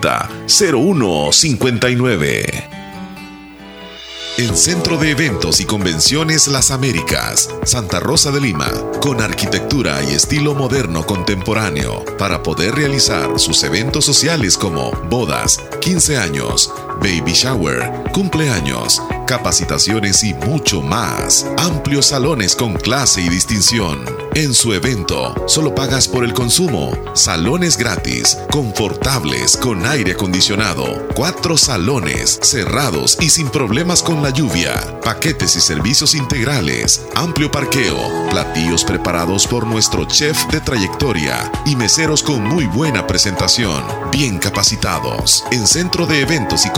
[0.00, 0.26] 2664-2061
[1.26, 2.76] 7590-0159.
[4.38, 10.12] El Centro de Eventos y Convenciones Las Américas, Santa Rosa de Lima, con arquitectura y
[10.12, 18.04] estilo moderno contemporáneo, para poder realizar sus eventos sociales como bodas, 15 años, baby shower,
[18.12, 21.46] cumpleaños, capacitaciones y mucho más.
[21.58, 24.04] Amplios salones con clase y distinción.
[24.34, 26.92] En su evento, solo pagas por el consumo.
[27.14, 31.08] Salones gratis, confortables, con aire acondicionado.
[31.14, 34.74] Cuatro salones, cerrados y sin problemas con la lluvia.
[35.02, 37.00] Paquetes y servicios integrales.
[37.14, 38.28] Amplio parqueo.
[38.30, 41.50] Platillos preparados por nuestro chef de trayectoria.
[41.64, 43.82] Y meseros con muy buena presentación.
[44.12, 45.44] Bien capacitados.
[45.50, 46.70] En Centro de Eventos y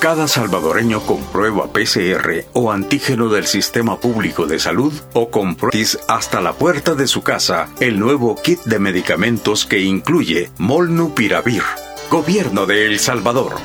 [0.00, 5.76] Cada salvadoreño comprueba PCR o antígeno del Sistema Público de Salud o comprueba
[6.08, 11.62] hasta la puerta de su casa el nuevo kit de medicamentos que incluye Molnupiravir.
[12.10, 13.56] Gobierno de El Salvador.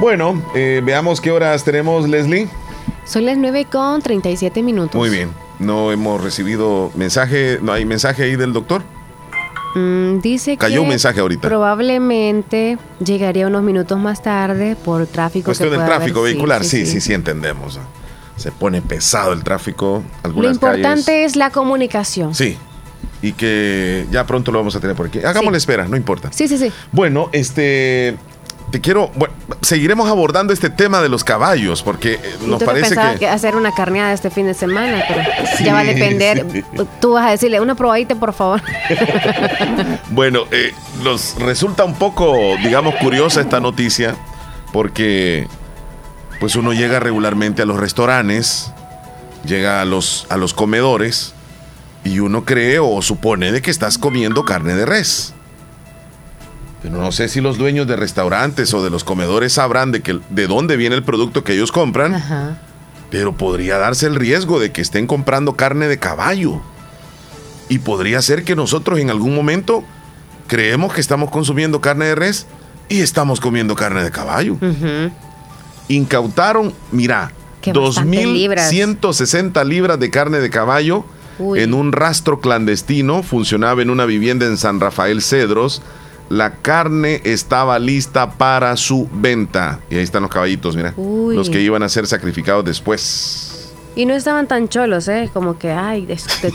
[0.00, 2.48] Bueno, eh, veamos qué horas tenemos, Leslie.
[3.04, 4.96] Son las 9 con 37 minutos.
[4.96, 5.30] Muy bien.
[5.60, 8.82] No hemos recibido mensaje, no hay mensaje ahí del doctor.
[9.76, 11.46] Mm, dice Cayó que un mensaje ahorita.
[11.46, 15.44] probablemente llegaría unos minutos más tarde por tráfico.
[15.44, 16.32] Cuestión del tráfico haber.
[16.32, 17.78] vehicular, sí sí, sí, entendemos.
[18.36, 20.02] Se pone pesado el tráfico.
[20.34, 22.34] Lo importante es la comunicación.
[22.34, 22.56] Sí.
[23.20, 25.18] Y que ya pronto lo vamos a tener por aquí.
[25.18, 26.30] Hagamos la espera, no importa.
[26.32, 26.72] Sí, sí, sí.
[26.92, 28.16] Bueno, este.
[28.70, 29.10] Te quiero.
[29.14, 33.18] Bueno, seguiremos abordando este tema de los caballos, porque eh, nos tú parece que.
[33.20, 35.22] que hacer una carneada este fin de semana, pero
[35.56, 36.44] Sí, ya va a depender.
[36.50, 36.64] sí.
[37.00, 38.62] Tú vas a decirle una probadita, por favor.
[40.10, 44.14] Bueno, eh, nos resulta un poco, digamos, curiosa esta noticia,
[44.72, 45.46] porque
[46.40, 48.72] pues uno llega regularmente a los restaurantes,
[49.44, 51.34] llega a los, a los comedores,
[52.04, 55.34] y uno cree o supone de que estás comiendo carne de res.
[56.82, 60.20] Pero no sé si los dueños de restaurantes o de los comedores sabrán de, que,
[60.30, 62.58] de dónde viene el producto que ellos compran, Ajá.
[63.10, 66.60] pero podría darse el riesgo de que estén comprando carne de caballo.
[67.68, 69.82] Y podría ser que nosotros en algún momento
[70.46, 72.46] creemos que estamos consumiendo carne de res
[72.88, 74.56] y estamos comiendo carne de caballo.
[75.88, 78.72] Incautaron, mira, Que bastante libras.
[78.72, 81.04] 2.160 libras de carne de caballo
[81.38, 81.60] Uy.
[81.60, 83.22] en un rastro clandestino.
[83.22, 85.82] Funcionaba en una vivienda en San Rafael Cedros.
[86.28, 89.80] La carne estaba lista para su venta.
[89.90, 90.92] Y ahí están los caballitos, mira.
[90.96, 91.36] Uy.
[91.36, 93.72] Los que iban a ser sacrificados después.
[93.94, 95.30] Y no estaban tan cholos, ¿eh?
[95.32, 96.52] Como que, ay, este,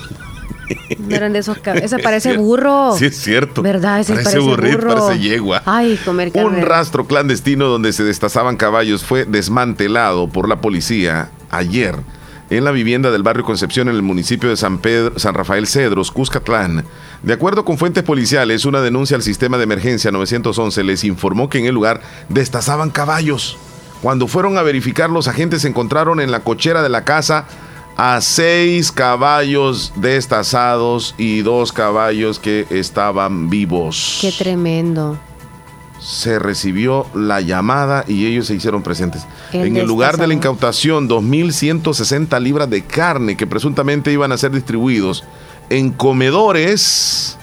[1.00, 1.58] no eran de esos.
[1.66, 2.96] Ese parece burro.
[2.98, 3.62] Sí, es cierto.
[3.62, 4.00] ¿Verdad?
[4.00, 5.06] Ese parece, parece burrito, burro.
[5.08, 5.64] parece yegua.
[5.66, 6.60] Ay, comer carne.
[6.60, 11.96] Un rastro clandestino donde se destazaban caballos fue desmantelado por la policía ayer
[12.52, 16.12] en la vivienda del barrio Concepción en el municipio de San, Pedro, San Rafael Cedros,
[16.12, 16.84] Cuscatlán.
[17.24, 21.60] De acuerdo con fuentes policiales, una denuncia al sistema de emergencia 911 les informó que
[21.60, 23.58] en el lugar destazaban caballos.
[24.02, 27.46] Cuando fueron a verificar, los agentes encontraron en la cochera de la casa
[27.96, 35.20] a seis caballos destazados y dos caballos que estaban vivos Qué tremendo.
[36.00, 39.28] se recibió la llamada y ellos se hicieron presentes.
[39.52, 44.38] El en el lugar de la incautación, 2.160 libras de carne que presuntamente iban a
[44.38, 45.24] ser distribuidos
[45.72, 47.38] en comedores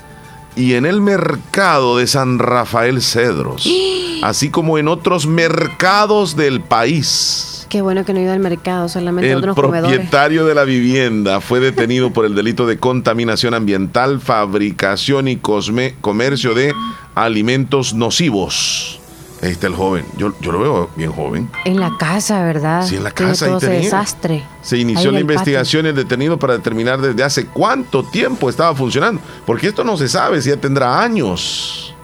[0.56, 3.66] y en el mercado de San Rafael Cedros,
[4.22, 7.66] así como en otros mercados del país.
[7.68, 9.92] Qué bueno que no he ido al mercado, solamente El otros comedores.
[9.94, 15.94] propietario de la vivienda fue detenido por el delito de contaminación ambiental, fabricación y cosme-
[16.00, 16.72] comercio de
[17.14, 18.97] alimentos nocivos.
[19.40, 20.04] Ahí está el joven.
[20.16, 21.48] Yo, yo lo veo bien joven.
[21.64, 22.84] En la casa, ¿verdad?
[22.84, 24.44] Sí, en la casa, todo ese desastre.
[24.62, 25.20] Se inició la patio.
[25.20, 29.20] investigación y el detenido para determinar desde hace cuánto tiempo estaba funcionando.
[29.46, 31.94] Porque esto no se sabe si ya tendrá años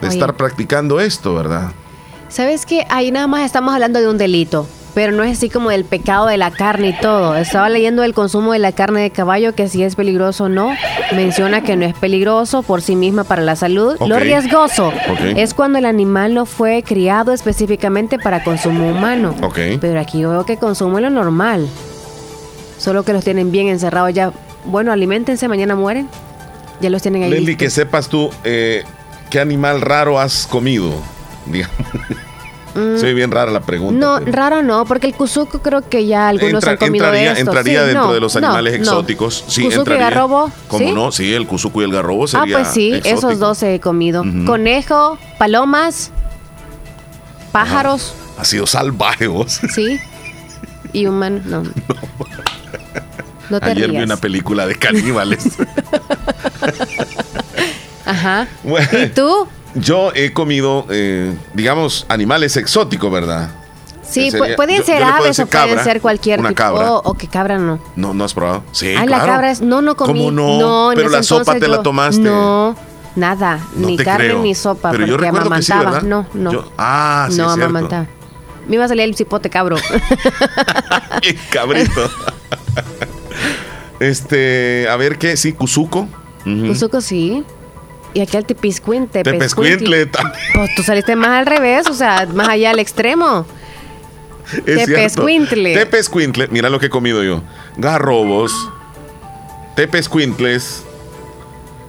[0.00, 0.16] de Oye.
[0.16, 1.72] estar practicando esto, ¿verdad?
[2.28, 2.86] ¿Sabes qué?
[2.88, 6.26] Ahí nada más estamos hablando de un delito, pero no es así como del pecado
[6.26, 7.36] de la carne y todo.
[7.36, 10.74] Estaba leyendo el consumo de la carne de caballo, que si es peligroso o no.
[11.14, 13.96] Menciona que no es peligroso por sí misma para la salud.
[14.06, 14.92] Lo riesgoso
[15.36, 19.34] es cuando el animal no fue criado específicamente para consumo humano.
[19.42, 19.58] Ok.
[19.80, 21.66] Pero aquí yo veo que consumo lo normal.
[22.78, 24.32] Solo que los tienen bien encerrados ya.
[24.64, 26.08] Bueno, alimentense, mañana mueren.
[26.80, 27.30] Ya los tienen ahí.
[27.30, 27.64] Leslie, listos.
[27.64, 28.82] que sepas tú eh,
[29.30, 30.92] qué animal raro has comido.
[31.46, 31.76] Digamos.
[32.74, 32.98] Mm.
[32.98, 33.98] Soy bien rara la pregunta.
[34.06, 37.34] No, pero- raro no, porque el kuzuku creo que ya algunos Entra- han comido entraría
[37.34, 37.50] de esto.
[37.50, 38.78] entraría Sí, dentro no, de los no, animales no.
[38.78, 39.44] exóticos.
[39.46, 40.92] Sí, Kuzuku y garrobo, ¿Cómo ¿sí?
[40.94, 41.12] no?
[41.12, 44.22] Sí, el cuzuco y el garrobo Ah, sería pues sí, esos dos he comido.
[44.22, 44.44] Ujú.
[44.46, 46.10] Conejo, palomas,
[47.52, 49.60] pájaros, Ha sido salvaje vos.
[49.74, 50.00] sí.
[50.94, 51.62] Y humano, no.
[53.50, 55.44] No te Ayer vi una película de caníbales.
[58.06, 58.48] Ajá.
[58.62, 59.46] Bueno, ¿Y tú?
[59.74, 63.50] Yo he comido, eh, digamos, animales exóticos, ¿verdad?
[64.02, 66.58] Sí, sería- pueden yo- ser yo aves o decir pueden cabra, ser cualquier una tipo.
[66.58, 66.92] cabra.
[66.92, 67.78] O, o que cabra no.
[67.96, 68.62] No, ¿no has probado?
[68.72, 69.26] Sí, Ay, claro.
[69.26, 69.60] la cabra es.
[69.62, 70.18] No, no comí.
[70.18, 70.90] ¿Cómo no?
[70.94, 72.20] Pero la sopa te la yo- tomaste.
[72.20, 72.76] No,
[73.16, 73.60] nada.
[73.74, 74.42] No ni carne creo.
[74.42, 74.90] ni sopa.
[74.90, 76.02] Pero yo porque recuerdo que sí, amamantaba.
[76.02, 76.08] ¿verdad?
[76.08, 76.52] no, no.
[76.52, 78.06] Yo- ah, sí, No, es amamantaba.
[78.68, 79.76] Me iba a salir el cipote cabro.
[81.50, 82.10] Cabrito.
[84.00, 86.08] este, a ver qué, sí, Cuzuco.
[86.44, 87.44] Cuzuco sí.
[88.14, 90.06] Y aquí el tepiscuin, tepescuintle.
[90.54, 93.46] Pues tú saliste más al revés, o sea, más allá al extremo.
[94.64, 95.74] Tepescuintle.
[95.74, 96.48] Tepescuintle.
[96.48, 97.42] Mira lo que he comido yo.
[97.76, 98.52] Garrobos,
[99.76, 100.82] tepescuintles,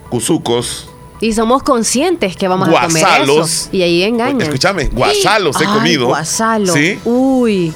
[0.09, 0.89] cuzucos.
[1.19, 3.69] Y somos conscientes que vamos a comer eso.
[3.71, 4.41] Y ahí engañan.
[4.41, 6.07] Escúchame, guasalos he comido.
[6.07, 6.73] Guasalo.
[6.73, 6.99] ¿Sí?
[7.05, 7.73] Uy.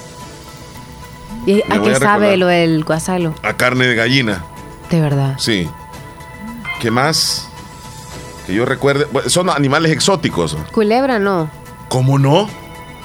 [1.45, 3.33] ¿Y a qué sabe lo del guasalo?
[3.41, 4.43] A carne de gallina.
[4.89, 5.35] De verdad.
[5.37, 5.69] Sí.
[6.81, 7.47] ¿Qué más?
[8.47, 9.05] Que yo recuerde.
[9.29, 10.57] Son animales exóticos.
[10.71, 11.51] Culebra no.
[11.89, 12.49] ¿Cómo no?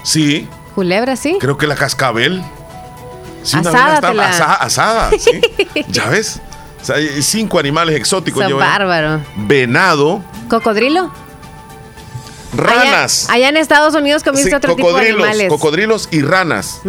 [0.04, 0.48] Sí.
[0.74, 1.36] Culebra sí.
[1.40, 2.42] Creo que la cascabel.
[3.42, 5.40] Sí, asada, asada, asada, sí.
[5.88, 6.40] ¿Ya ves?
[6.80, 8.42] O sea, hay cinco animales exóticos.
[8.42, 9.22] Son bárbaros.
[9.36, 10.22] Venado.
[10.48, 11.12] ¿Cocodrilo?
[12.56, 13.28] Ranas.
[13.30, 15.48] Allá, en Estados Unidos comiste otro tipo de animales.
[15.48, 16.82] Cocodrilos y ranas.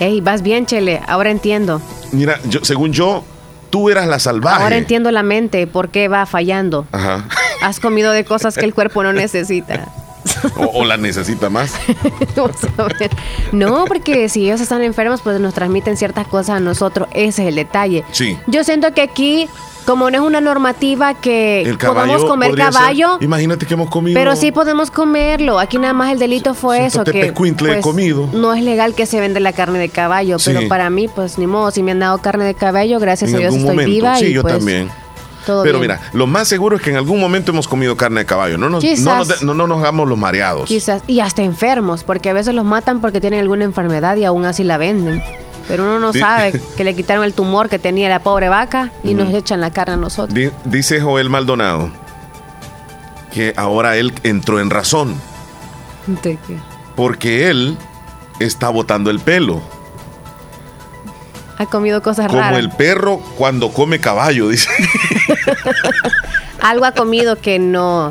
[0.00, 1.00] Ey, vas bien, Chele.
[1.06, 1.80] Ahora entiendo.
[2.10, 3.24] Mira, yo, según yo,
[3.70, 4.62] tú eras la salvaje.
[4.62, 6.86] Ahora entiendo la mente, por qué va fallando.
[6.92, 7.24] Ajá.
[7.62, 9.88] Has comido de cosas que el cuerpo no necesita.
[10.56, 11.74] O, la necesita más.
[13.52, 17.08] no, porque si ellos están enfermos, pues nos transmiten ciertas cosas a nosotros.
[17.12, 18.04] Ese es el detalle.
[18.12, 18.38] Sí.
[18.46, 19.48] Yo siento que aquí
[19.84, 23.18] como no es una normativa que podamos comer caballo.
[23.20, 24.18] imagínate que hemos comido.
[24.18, 25.58] Pero sí podemos comerlo.
[25.58, 27.04] Aquí nada más el delito fue eso.
[27.04, 28.28] Que pues, comido.
[28.32, 30.38] No es legal que se vende la carne de caballo.
[30.44, 31.70] Pero para mí, pues ni modo.
[31.70, 34.16] Si me han dado carne de caballo, gracias a Dios estoy viva.
[34.16, 34.90] Sí, yo pues, también.
[35.46, 38.58] Pero mira, lo más seguro es que en algún momento hemos comido carne de caballo.
[38.58, 38.84] No nos,
[39.42, 40.68] no, nos, hagamos los mareados.
[40.68, 41.02] Quizás.
[41.06, 44.64] Y hasta enfermos, porque a veces los matan porque tienen alguna enfermedad y aún así
[44.64, 45.22] la venden.
[45.68, 49.14] Pero uno no sabe que le quitaron el tumor que tenía la pobre vaca y
[49.14, 50.38] nos echan la carne a nosotros.
[50.64, 51.90] Dice Joel Maldonado
[53.34, 55.20] que ahora él entró en razón.
[56.06, 56.56] ¿De qué?
[56.94, 57.76] Porque él
[58.38, 59.60] está botando el pelo.
[61.58, 62.48] Ha comido cosas raras.
[62.48, 64.68] Como el perro cuando come caballo, dice.
[66.60, 68.10] Algo ha comido que no.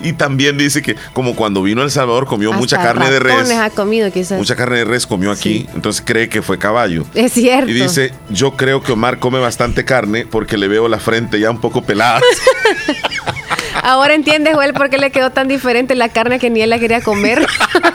[0.00, 3.50] Y también dice que como cuando vino a El Salvador comió mucha carne de res.
[3.50, 4.38] ha comido quizás.
[4.38, 7.04] Mucha carne de res comió aquí, entonces cree que fue caballo.
[7.14, 7.70] Es cierto.
[7.70, 11.50] Y dice, yo creo que Omar come bastante carne porque le veo la frente ya
[11.50, 12.20] un poco pelada.
[13.82, 16.78] Ahora entiendes, Joel, por qué le quedó tan diferente la carne que ni él la
[16.78, 17.46] quería comer.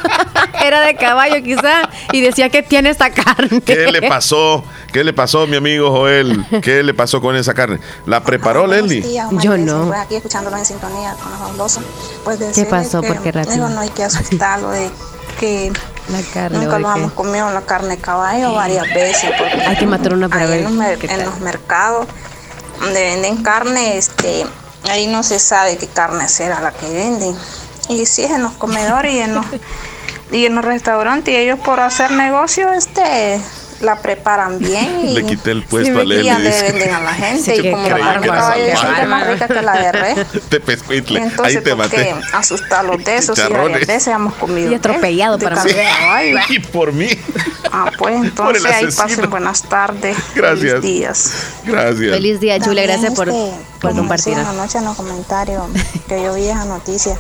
[0.64, 3.62] Era de caballo quizá y decía que tiene esta carne.
[3.62, 4.64] ¿Qué le pasó?
[4.92, 6.46] ¿Qué le pasó, mi amigo Joel?
[6.62, 7.80] ¿Qué le pasó con esa carne?
[8.06, 9.04] ¿La preparó Leslie?
[9.42, 9.88] Yo no.
[9.88, 11.84] Pues aquí escuchándolo en sintonía con los fabulosos.
[12.24, 13.02] Pues ¿Qué pasó?
[13.02, 13.70] Que, ¿Por qué rápido?
[13.70, 14.90] no hay que asustarlo de
[15.40, 15.72] que
[16.10, 19.32] la carne, nunca lo hemos comido la carne de caballo varias veces.
[19.68, 20.62] Hay que matar una para ver.
[20.62, 22.08] En los, en los mercados
[22.80, 24.46] donde venden carne, este,
[24.90, 27.36] ahí no se sabe qué carne será la que venden.
[27.90, 29.46] Y si es en los comedores y en los,
[30.34, 33.40] y en los restaurantes, y ellos por hacer negocio, este
[33.84, 36.34] la preparan bien y le quité el puesto a Leslie.
[36.34, 37.56] Y le venden a la gente.
[37.56, 40.28] y como la carne de caballo es más rica que la de res.
[40.50, 41.20] Te pescuitle.
[41.22, 43.36] Entonces, Ahí te ¿por qué asustarlos de eso?
[43.36, 44.72] Si varias veces hemos comido.
[44.72, 45.72] Y atropellado para mí.
[46.50, 47.10] Y por mí.
[47.72, 50.18] Ah, pues entonces ahí pasen buenas tardes.
[50.36, 50.74] Gracias.
[50.74, 51.34] Feliz días.
[51.66, 52.12] Gracias.
[52.12, 52.84] Feliz día, Julia.
[52.84, 54.36] Gracias por, este, por compartir.
[54.36, 55.64] Anoche en los comentarios
[56.08, 57.18] que yo vi esa noticia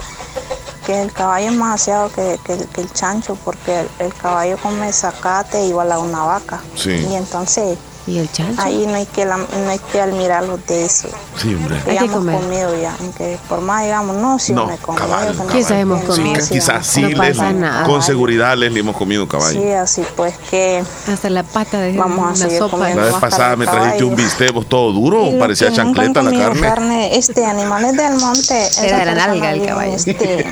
[0.85, 2.37] que el caballo es más aseado que,
[2.77, 6.61] el chancho, porque el, caballo come zacate igual a una vaca.
[6.85, 8.61] Y entonces ¿Y el chancho?
[8.61, 9.35] Ahí no hay que, no
[9.69, 11.07] hay que admirarlo de eso.
[11.37, 11.81] Sí, hombre.
[11.87, 12.35] Hay que comer.
[12.35, 12.95] comido ya.
[12.99, 15.07] Aunque por más digamos, no, si no, me comido.
[15.07, 16.41] No quizás hemos comido.
[16.41, 19.61] Sí, quizás sí, no con seguridad les hemos comido caballo.
[19.61, 20.83] Sí, así pues que.
[21.11, 22.89] Hasta la pata de vamos a sopa.
[22.89, 26.61] La vez pasada me trajiste un bistec todo duro, parecía chancleta la carne.
[26.61, 27.17] carne.
[27.17, 28.67] Este, animales del monte.
[28.83, 29.95] Era de la nalga el caballo.
[29.95, 30.45] Este,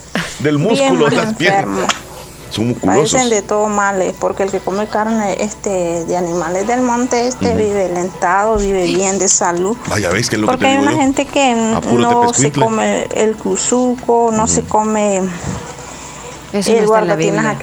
[0.40, 1.86] del músculo de las piernas.
[2.50, 3.12] Son musculosos.
[3.12, 7.54] Parecen de todo males, porque el que come carne este, de animales del monte este
[7.54, 9.76] vive lentado, vive bien de salud.
[9.88, 10.98] Vaya, ¿ves que es lo porque que te hay digo una yo?
[11.02, 15.22] gente que no se come el cuzuco, no se come
[16.52, 17.56] Eso el no guardatinas,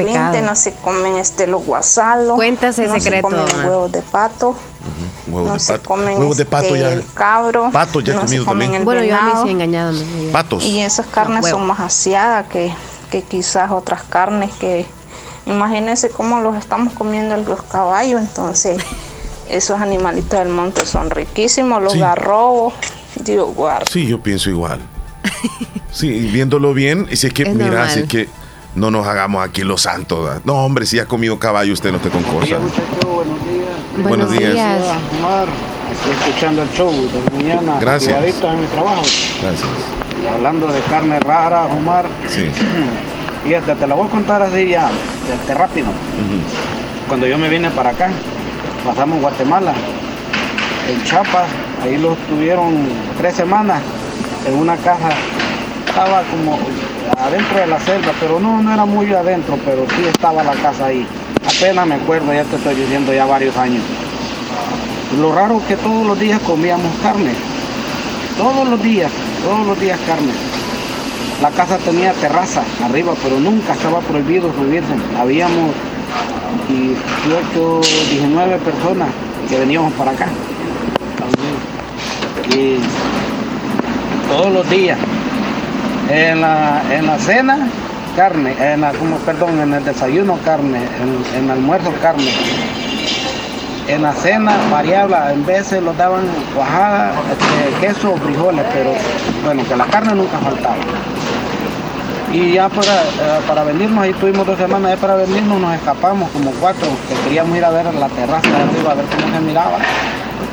[0.00, 0.40] el pecado.
[0.40, 2.36] no se comen este, los guasalos.
[2.36, 4.54] Cuentas el no secreto, se comen huevos de pato.
[5.28, 5.88] Huevos no de se pato.
[5.88, 6.92] comen Huevos de pato este, ya.
[6.92, 7.70] el cabro.
[7.70, 8.80] Pato ya no se comido comen también.
[8.80, 9.42] el Bueno, yo a mí venado.
[9.44, 9.92] sí he engañado.
[10.32, 10.64] Patos.
[10.64, 12.72] Y esas carnes son más aseadas que,
[13.14, 14.86] que quizás otras carnes que
[15.46, 18.82] imagínense cómo los estamos comiendo los caballos, entonces
[19.48, 22.00] esos animalitos del monte son riquísimos, los Sí.
[22.00, 22.74] garrobos,
[23.16, 23.86] Dios guarda.
[23.88, 24.80] Sí, yo pienso igual.
[25.92, 27.90] Sí, viéndolo bien, y si es que, Es mira, normal.
[27.90, 28.28] si es que
[28.74, 30.24] no nos hagamos aquí los santos.
[30.24, 30.40] ¿verdad?
[30.44, 32.58] No, hombre, si ha comido caballo, usted no esté con cosas.
[32.58, 34.54] Buenos, Buenos días.
[34.54, 34.80] días.
[35.20, 35.46] Omar,
[35.92, 37.78] estoy escuchando el show de mañana.
[37.80, 38.12] Gracias.
[38.12, 39.02] cuidadito en mi trabajo.
[39.40, 39.93] Gracias.
[40.32, 42.06] Hablando de carne rara, Omar.
[42.28, 42.50] Sí.
[43.44, 44.88] Fíjate, te la voy a contar así ya,
[45.32, 45.88] este, rápido.
[47.06, 48.08] Cuando yo me vine para acá,
[48.84, 49.74] pasamos Guatemala,
[50.88, 51.46] en Chiapas,
[51.82, 52.74] ahí los tuvieron
[53.18, 53.82] tres semanas
[54.46, 55.10] en una casa.
[55.86, 56.58] Estaba como
[57.18, 60.86] adentro de la selva, pero no, no era muy adentro, pero sí estaba la casa
[60.86, 61.06] ahí.
[61.46, 63.82] Apenas me acuerdo, ya te estoy diciendo ya varios años.
[65.20, 67.32] Lo raro es que todos los días comíamos carne.
[68.36, 69.10] Todos los días,
[69.44, 70.32] todos los días carne.
[71.40, 74.92] La casa tenía terraza arriba, pero nunca estaba prohibido subirse.
[75.18, 75.70] Habíamos
[76.68, 77.80] 18,
[78.10, 79.08] 19 personas
[79.48, 80.26] que veníamos para acá.
[82.56, 82.78] Y
[84.28, 84.98] todos los días.
[86.10, 87.68] En la, en la cena,
[88.16, 88.54] carne.
[88.58, 88.92] En la,
[89.24, 90.80] perdón, en el desayuno, carne.
[91.36, 92.30] En el almuerzo, carne.
[93.86, 96.24] En la cena variable, en veces los daban
[96.54, 98.92] cuajada, este, queso o frijoles, pero
[99.44, 100.76] bueno, que la carne nunca faltaba.
[102.32, 106.30] Y ya para, eh, para venirnos, ahí tuvimos dos semanas, ya para venirnos nos escapamos
[106.30, 109.40] como cuatro, que queríamos ir a ver la terraza de arriba, a ver cómo se
[109.40, 109.76] miraba.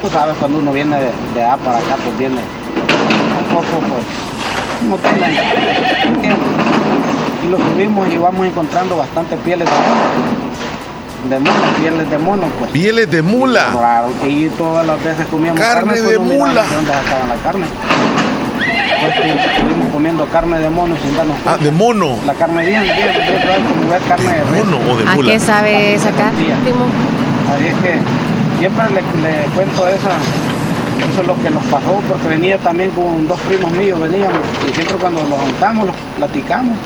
[0.02, 4.04] Tú sabes, cuando uno viene de, de allá para acá, pues viene un poco, pues,
[4.90, 5.40] no tiene,
[6.04, 6.40] ¿entiendes?
[7.46, 9.68] Y lo subimos y vamos encontrando bastantes pieles
[11.30, 12.72] de mono, pieles de mono, pues.
[12.72, 13.70] Pieles de mula.
[13.72, 16.10] Claro, y todas las veces comíamos Carne carne.
[16.10, 16.64] de mula.
[16.64, 17.66] ¿De dónde sacaban la carne?
[19.02, 19.16] Pues,
[19.56, 22.18] estuvimos comiendo carne de mono sin darnos Ah, de mono.
[22.26, 24.64] la carne bien, bien, como carne de.
[24.64, 25.32] ¿Mono o de ¿A mula?
[25.32, 26.86] qué sabe sacar, primo?
[27.56, 28.00] Así es que
[28.60, 30.12] siempre le, le cuento esa,
[31.12, 34.38] eso es lo que nos pasó, porque venía también con dos primos míos, veníamos,
[34.70, 36.78] y siempre cuando nos juntamos, los platicamos,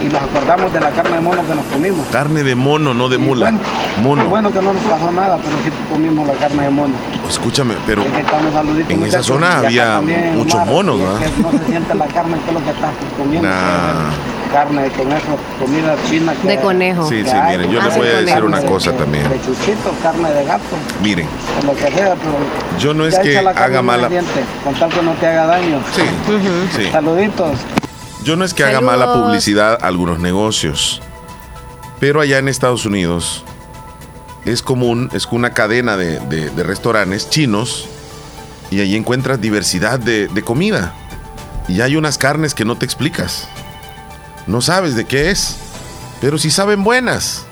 [0.00, 2.06] y nos acordamos de la carne de mono que nos comimos.
[2.10, 3.50] Carne de mono, no de mula.
[3.50, 4.24] Qué Mono.
[4.26, 6.94] bueno que no nos pasó nada, pero sí comimos la carne de mono.
[7.28, 11.20] Escúchame, pero Es que estamos saluditos, en esa zona había muchos monos, es ¿verdad?
[11.36, 13.48] que No se siente la carne, que es lo que estás comiendo.
[13.48, 14.10] Nah.
[14.52, 16.32] Carne de conejo, comida china.
[16.42, 17.08] que- De conejo.
[17.08, 17.56] Sí, sí, hay.
[17.56, 19.28] miren, yo Ah, les voy a decir una cosa de- también.
[19.28, 20.62] De chuchito, carne de gato,
[21.00, 21.28] Miren,
[21.62, 22.78] o lo que sea, pero.
[22.80, 24.08] yo no es que haga mala.
[24.64, 25.78] Con tal que no te haga daño.
[25.94, 26.02] Sí,
[26.76, 26.88] sí.
[26.90, 27.52] Saluditos.
[28.24, 31.00] Yo no es que haga mala publicidad a algunos negocios,
[31.98, 33.44] pero allá en Estados Unidos
[34.44, 37.88] es común, es una cadena de, de- de restaurantes chinos
[38.70, 40.94] y allí encuentras diversidad de, de comida.
[41.68, 43.48] Y hay unas carnes que no te explicas.
[44.46, 45.56] No sabes de qué es,
[46.20, 47.46] pero sí saben buenas.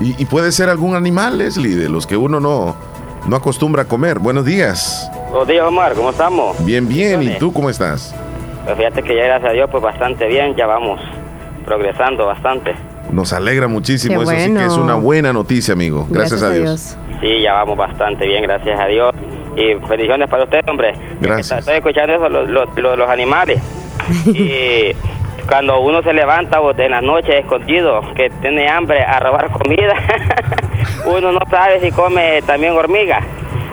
[0.00, 2.76] Y, y puede ser algún animal, Leslie, de los que uno no,
[3.26, 4.18] no acostumbra a comer.
[4.18, 5.10] Buenos días.
[5.30, 6.64] Buenos días, Omar, ¿cómo estamos?
[6.64, 7.22] Bien, bien.
[7.22, 8.14] ¿Y tú cómo estás?
[8.68, 11.00] Pues fíjate que ya gracias a Dios, pues bastante bien, ya vamos
[11.64, 12.74] progresando bastante.
[13.10, 14.18] Nos alegra muchísimo.
[14.18, 14.66] Qué Eso sí que bueno.
[14.66, 16.06] es una buena noticia, amigo.
[16.10, 16.98] Gracias, a Dios.
[17.22, 19.14] Sí, ya vamos bastante bien, gracias a Dios.
[19.56, 20.92] Y bendiciones para usted, hombre.
[21.18, 21.60] Gracias.
[21.60, 23.58] Estoy escuchando eso, los, los, los- los animales.
[24.26, 24.92] y
[25.48, 29.94] cuando uno se levanta o en las noches escondido, que tiene hambre a robar comida,
[31.06, 33.20] uno no sabe si come también hormiga.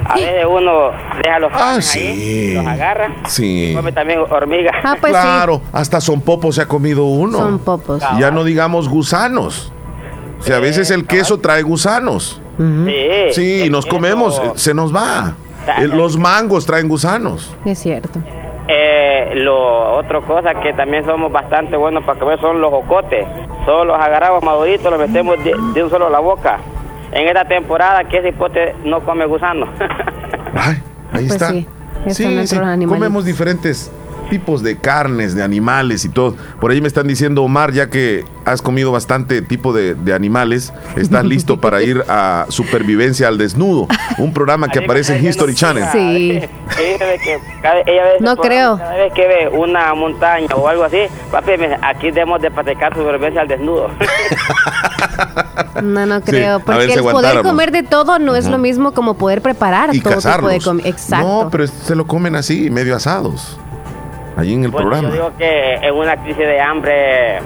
[0.08, 0.92] A veces uno
[1.24, 2.54] deja los Ah, ahí, sí.
[2.56, 3.74] los agarra, Sí.
[3.76, 4.72] come también hormiga.
[4.84, 7.40] Ah, pues claro, hasta son popos se ha comido uno.
[7.40, 8.04] Son popos.
[8.20, 9.72] Ya no digamos gusanos.
[10.40, 12.42] O sea, a veces el queso trae gusanos.
[12.58, 15.34] Sí, Sí, nos queso- comemos, eh, se nos va.
[15.80, 17.56] Eh, Los mangos traen gusanos.
[17.66, 18.20] Es cierto.
[18.68, 23.26] Eh, lo otra cosa que también somos bastante buenos para comer son los ocotes.
[23.66, 26.60] Solo los agarramos maduritos, los metemos de, de un solo a la boca.
[27.16, 29.68] En esta temporada que ese hipote no come gusano.
[30.54, 30.76] Ay,
[31.12, 31.50] ahí Pues está.
[31.50, 31.68] sí,
[32.10, 32.58] Sí, sí,
[32.88, 33.92] comemos diferentes
[34.30, 36.36] tipos de carnes, de animales y todo.
[36.60, 40.74] Por ahí me están diciendo, Omar, ya que has comido bastante tipo de, de animales,
[40.96, 45.86] estás listo para ir a Supervivencia al Desnudo, un programa que aparece en History Channel.
[45.92, 46.42] Sí.
[48.20, 48.78] No creo.
[48.78, 51.00] Cada vez que ve una montaña o algo así,
[51.32, 53.90] papi, me dice, aquí debemos de practicar supervivencia al desnudo.
[55.82, 56.60] No, no creo.
[56.60, 60.20] Porque el poder comer de todo no es lo mismo como poder preparar Y todo
[60.20, 60.90] tipo de.
[60.90, 61.44] Exacto.
[61.44, 63.58] No, pero se lo comen así, medio asados.
[64.38, 65.10] Allí en el Bueno, programa.
[65.10, 67.38] yo digo que en una crisis de hambre,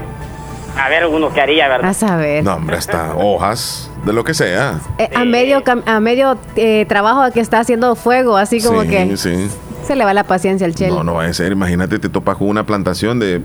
[0.77, 1.89] a ver uno qué haría, ¿verdad?
[1.89, 2.43] A saber.
[2.43, 4.79] No, hombre, hasta hojas, de lo que sea.
[4.97, 9.17] Eh, a medio, a medio eh, trabajo que está haciendo fuego, así como sí, que
[9.17, 9.49] sí.
[9.85, 10.95] se le va la paciencia al chelo.
[10.95, 11.51] No, no va a ser.
[11.51, 13.41] Imagínate, te topas con una plantación de,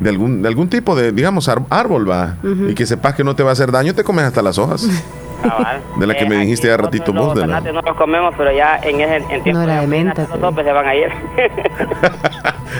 [0.00, 2.36] de, algún, de algún tipo de, digamos, árbol, va.
[2.42, 2.68] Ujú.
[2.70, 4.86] Y que sepas que no te va a hacer daño, te comes hasta las hojas.
[5.42, 5.82] Cabal.
[5.96, 8.52] De la que Eh, me dijiste ya ratito vos, de la- no los comemos, pero
[8.52, 11.08] ya en ese en tiempo No era de menta, los topes se van a ir.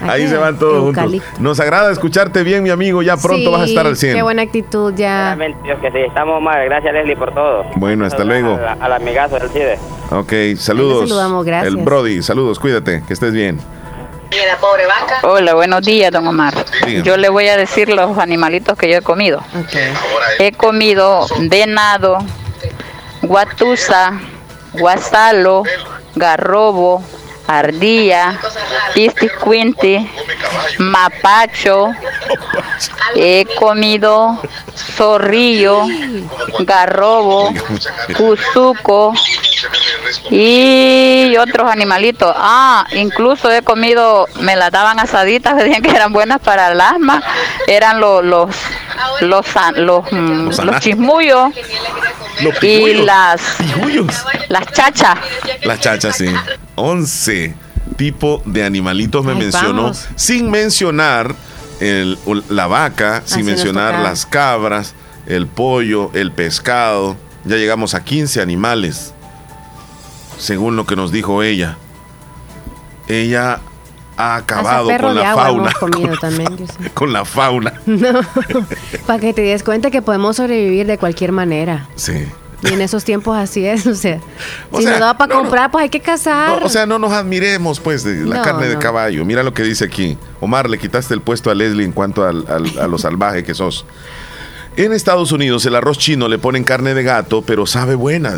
[0.08, 1.22] Ahí se van todos juntos.
[1.38, 3.02] Nos agrada escucharte bien, mi amigo.
[3.02, 4.14] Ya pronto Sí, vas a estar al 100.
[4.14, 5.34] Qué buena actitud ya.
[5.36, 6.62] Realmente, Dios que sí, estamos mal.
[6.66, 7.64] Gracias, Leslie, por todo.
[7.76, 8.54] Bueno, hasta luego.
[8.56, 9.78] Al, al amigazo del CIDE.
[10.10, 11.08] Ok, saludos.
[11.08, 11.74] saludamos, gracias.
[11.74, 13.58] El Brody, saludos, cuídate, que estés bien.
[15.22, 16.52] Hola, buenos días, don Omar.
[16.84, 17.02] Dígame.
[17.04, 19.40] Yo le voy a decir los animalitos que yo he comido.
[20.38, 22.18] He comido venado,
[23.22, 24.20] guatusa,
[24.72, 25.64] guasalo,
[26.14, 27.02] garrobo,
[27.46, 28.38] ardilla,
[28.94, 30.08] pistiscuinti,
[30.78, 31.92] mapacho.
[33.14, 34.38] He comido
[34.96, 35.82] zorrillo,
[36.60, 37.52] garrobo,
[38.16, 39.12] cuzuco
[40.30, 42.32] y otros animalitos.
[42.36, 46.80] Ah, incluso he comido, me las daban asaditas, me decían que eran buenas para el
[46.80, 47.22] asma.
[47.66, 48.50] Eran los los
[49.20, 51.50] los san- los, mm, Los los ana- chismullos
[52.40, 54.06] Los y las Pijullos.
[54.48, 55.16] las chachas.
[55.62, 56.26] Las chachas, sí.
[56.74, 57.54] 11
[57.96, 60.06] tipos de animalitos me Ay, mencionó, vamos.
[60.16, 61.34] sin mencionar
[61.80, 62.18] el-
[62.48, 64.94] la vaca, sin Así nos mencionar las cabras,
[65.26, 67.16] el pollo, el pescado.
[67.44, 69.12] Ya llegamos a 15 animales,
[70.38, 71.76] según lo que nos dijo ella.
[73.08, 73.60] Ella
[74.16, 75.72] ha acabado con la fauna.
[76.20, 76.56] también.
[76.94, 77.74] Con la fauna.
[77.86, 78.20] No,
[79.06, 81.86] para que te des cuenta que podemos sobrevivir de cualquier manera.
[81.96, 82.26] Sí.
[82.68, 84.18] Y en esos tiempos así es, o sea,
[84.70, 85.40] O si sea, no da para no, no.
[85.42, 86.60] comprar, pues hay que cazar.
[86.60, 89.24] No, o sea, no nos admiremos, pues, de la carne de caballo.
[89.24, 90.16] Mira lo que dice aquí.
[90.40, 93.54] Omar, le quitaste el puesto a Leslie en cuanto al- al- a lo salvaje que
[93.54, 93.84] sos.
[94.76, 98.34] En Estados Unidos, el arroz chino le ponen carne de gato, pero sabe buena.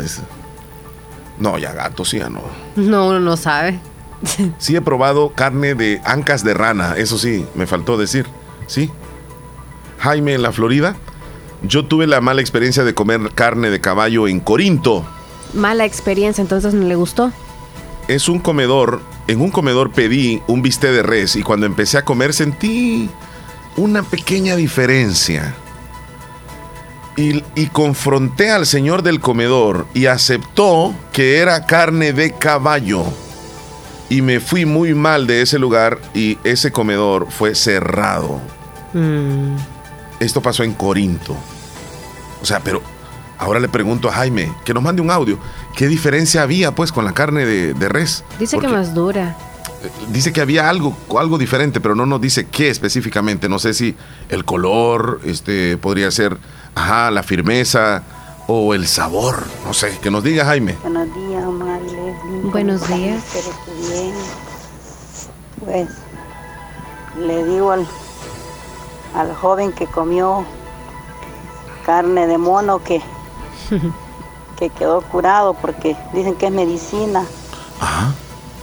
[1.37, 2.41] No, ya gato, sí, ya no.
[2.75, 3.79] no, uno no sabe.
[4.57, 8.25] Sí he probado carne de ancas de rana, eso sí, me faltó decir.
[8.67, 8.91] Sí.
[9.99, 10.95] Jaime, en la Florida,
[11.63, 15.05] yo tuve la mala experiencia de comer carne de caballo en Corinto.
[15.53, 17.31] Mala experiencia, entonces no le gustó.
[18.07, 22.05] es un comedor, en un comedor pedí un bistec de res y cuando empecé a
[22.05, 23.09] comer sentí
[23.77, 25.53] una pequeña diferencia.
[27.15, 33.03] Y, y confronté al señor del comedor y aceptó que era carne de caballo.
[34.09, 38.39] Y me fui muy mal de ese lugar y ese comedor fue cerrado.
[38.93, 39.57] Mm.
[40.19, 41.35] Esto pasó en Corinto.
[42.41, 42.81] O sea, pero
[43.37, 45.39] ahora le pregunto a Jaime que nos mande un audio.
[45.75, 48.23] ¿Qué diferencia había pues con la carne de, de res?
[48.39, 49.35] Dice Porque que más dura.
[50.11, 53.47] dice que había algo, algo diferente, pero no nos dice qué específicamente.
[53.49, 53.95] No sé si
[54.29, 56.37] el color, este, podría ser,
[56.75, 58.03] ajá, la firmeza
[58.47, 59.43] o el sabor.
[59.65, 60.75] No sé, que nos diga Jaime.
[60.81, 61.79] Buenos días, Omar.
[62.51, 63.23] Buenos días.
[63.23, 64.13] Espero que bien.
[65.63, 65.89] Pues
[67.19, 67.85] le digo al,
[69.13, 70.45] al joven que comió
[71.85, 73.01] carne de mono que,
[74.57, 77.25] que quedó curado porque dicen que es medicina.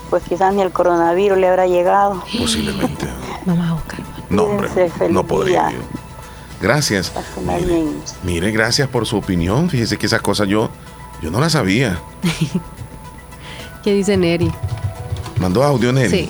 [0.09, 2.23] Pues quizás ni el coronavirus le habrá llegado.
[2.37, 3.07] Posiblemente.
[3.45, 3.99] Vamos a buscar.
[4.29, 4.69] No, hombre,
[5.09, 5.67] no podría.
[5.67, 5.79] día.
[6.61, 7.11] Gracias.
[8.23, 9.69] Mire, gracias por su opinión.
[9.69, 10.69] Fíjese que esa cosa yo,
[11.21, 11.99] yo no la sabía.
[13.83, 14.51] ¿Qué dice Neri?
[15.39, 16.09] Mandó audio Neri.
[16.09, 16.29] Sí.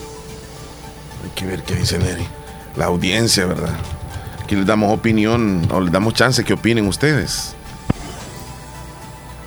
[1.24, 2.28] Hay que ver qué dice Neri.
[2.76, 3.76] La audiencia, ¿verdad?
[4.48, 7.54] Aquí les damos opinión o les damos chance que opinen ustedes.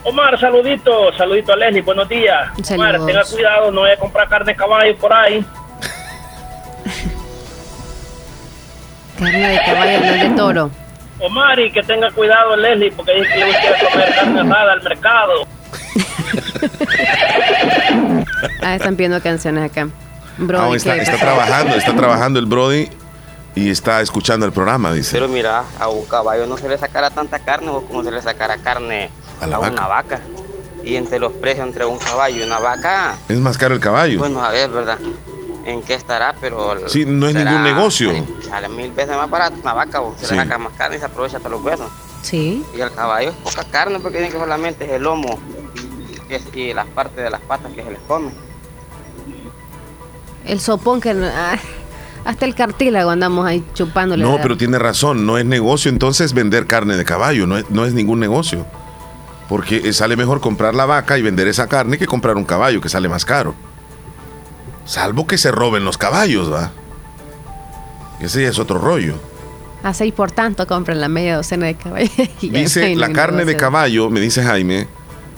[0.05, 2.51] Omar, saludito, saludito a Leslie, buenos días.
[2.70, 5.42] Omar, tenga cuidado, no vaya a comprar carne de caballo por ahí.
[9.18, 10.70] Carne de caballo, no de toro.
[11.18, 14.82] Omar, y que tenga cuidado Leslie, porque dice que le gusta comer carne asada al
[14.82, 15.46] mercado.
[18.62, 19.88] Ah, están pidiendo canciones acá.
[20.36, 22.90] Bro, Ah, está, está trabajando, está trabajando el Brody
[23.55, 25.12] y está escuchando el programa, dice.
[25.12, 28.22] Pero mira, a un caballo no se le sacará tanta carne o como se le
[28.22, 30.20] sacará carne A una vaca.
[30.84, 34.18] Y entre los precios entre un caballo y una vaca, Es más caro el caballo.
[34.18, 34.98] bueno, a ver, ¿verdad?
[35.66, 36.34] ¿En qué estará?
[36.40, 38.12] Pero Sí, no es será- ningún negocio.
[38.48, 40.34] Sale mil veces más barato una vaca, o se Sí.
[40.34, 41.90] le saca más carne y se aprovecha hasta los huesos.
[42.22, 42.64] Sí.
[42.74, 45.38] Y el caballo es poca carne porque dicen que solamente es el lomo
[46.30, 48.30] y, es- y las partes de las patas que se les come.
[50.46, 51.14] El sopón que...
[52.25, 54.23] ah, hasta el cartílago andamos ahí chupándole.
[54.23, 57.85] No, pero tiene razón, no es negocio entonces vender carne de caballo, no es, no
[57.85, 58.66] es ningún negocio.
[59.49, 62.81] Porque eh, sale mejor comprar la vaca y vender esa carne que comprar un caballo
[62.81, 63.55] que sale más caro.
[64.85, 66.73] Salvo que se roben los caballos, ¿va?
[68.21, 69.14] Ese ya es otro rollo.
[69.83, 72.11] A seis por tanto compran la media docena de caballos.
[72.41, 74.87] Dice, la carne de caballo, me dice Jaime,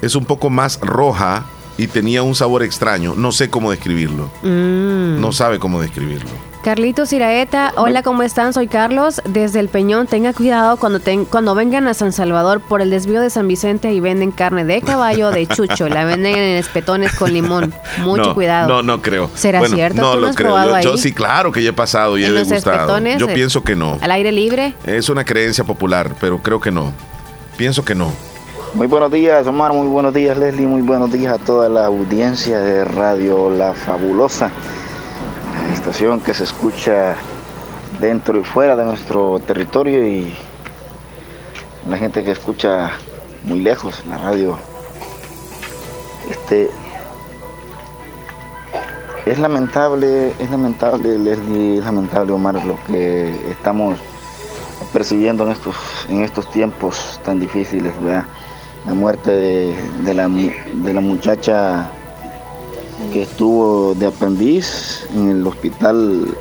[0.03, 1.47] es un poco más roja
[1.79, 3.15] y tenía un sabor extraño.
[3.17, 4.31] No sé cómo describirlo.
[4.43, 5.21] Mm.
[5.21, 6.31] No sabe cómo describirlo.
[6.63, 8.53] Carlitos Iraeta, hola, ¿cómo están?
[8.53, 10.07] Soy Carlos, desde el Peñón.
[10.07, 13.93] Tenga cuidado cuando, ten- cuando vengan a San Salvador por el desvío de San Vicente
[13.93, 15.89] y venden carne de caballo de chucho.
[15.89, 17.75] la venden en espetones con limón.
[18.05, 18.69] Mucho no, cuidado.
[18.69, 19.29] No, no creo.
[19.35, 20.01] ¿Será Bueno, cierto?
[20.03, 20.49] No ¿Tú no lo has creo.
[20.51, 20.99] probado Yo, yo ahí?
[20.99, 22.77] sí, claro que ya he pasado y he ¿En los degustado.
[22.79, 23.19] espetones?
[23.19, 23.99] Yo pienso que no.
[24.01, 24.75] ¿Al aire libre?
[24.87, 26.93] Es una creencia popular, pero creo que no.
[27.57, 28.13] Pienso que no.
[28.75, 29.73] Muy buenos días, Omar.
[29.73, 30.69] Muy buenos días, Leslie.
[30.69, 34.53] Muy buenos días a toda la audiencia de Radio La Fabulosa.
[36.25, 37.17] Que se escucha
[38.01, 40.35] dentro y fuera de nuestro territorio y
[41.89, 42.93] la gente que escucha
[43.43, 44.57] muy lejos la radio.
[46.31, 46.71] Este
[49.27, 53.99] es lamentable, es lamentable, Leslie, es lamentable, Omar, lo que estamos
[54.93, 55.77] percibiendo en estos,
[56.09, 58.25] en estos tiempos tan difíciles, ¿verdad?
[58.87, 61.91] La muerte de, la, de la muchacha
[63.13, 66.35] que estuvo de aprendiz en el hospital,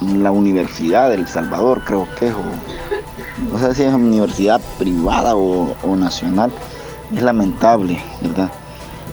[0.00, 5.36] en la Universidad del Salvador, creo que es, o no sé si es universidad privada
[5.36, 6.50] o, o nacional,
[7.14, 8.50] es lamentable, ¿verdad?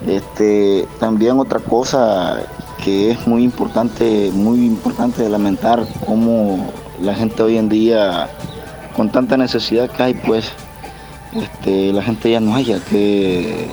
[0.08, 2.44] Este, también otra cosa
[2.84, 6.70] que es muy importante, muy importante de lamentar cómo
[7.02, 8.30] la gente hoy en día,
[8.96, 10.52] con tanta necesidad que hay, pues
[11.34, 13.68] este, la gente ya no haya que,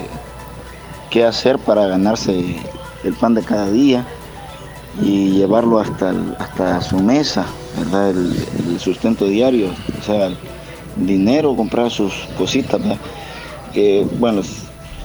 [1.11, 2.57] qué hacer para ganarse
[3.05, 4.07] el pan de cada día
[5.03, 7.47] y llevarlo hasta, hasta su mesa,
[7.79, 8.11] ¿verdad?
[8.11, 10.37] El, sustento diario, o sea, el
[10.97, 12.81] dinero, comprar sus cositas,
[13.75, 14.43] Que, bueno,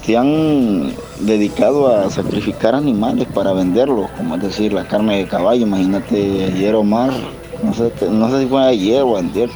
[0.06, 5.66] se han dedicado a sacrificar animales para venderlos, como es decir, la carne de caballo.
[5.66, 7.12] Imagínate ayer Omar,
[7.64, 9.50] no sé, no sé si fue ayer o ayer,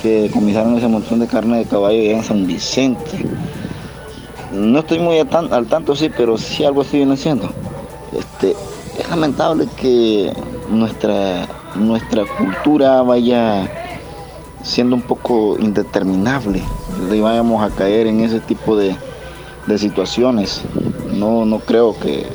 [0.00, 3.26] que comisaron ese montón de carne de caballo en San Vicente.
[4.52, 7.50] No estoy muy al, tanto, sí, pero sí algo estoy haciendo.
[8.12, 8.56] Este,
[8.98, 10.32] es lamentable que
[10.70, 13.68] nuestra, nuestra cultura vaya
[14.62, 16.62] siendo un poco indeterminable
[17.12, 18.96] y vayamos a caer en ese tipo de,
[19.66, 20.62] de situaciones.
[21.12, 22.26] No, no creo que,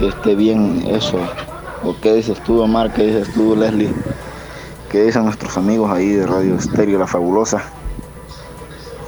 [0.00, 1.18] esté bien eso.
[1.84, 2.92] ¿O qué dices tú, Omar?
[2.92, 3.92] ¿Qué dices tú, Leslie?
[4.90, 7.62] ¿Qué dicen nuestros amigos ahí de Radio Estéreo La Fabulosa?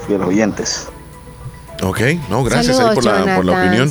[0.06, 0.91] Fieles oyentes.
[1.82, 3.90] Ok, no, gracias ahí por, la, por, la, opinión.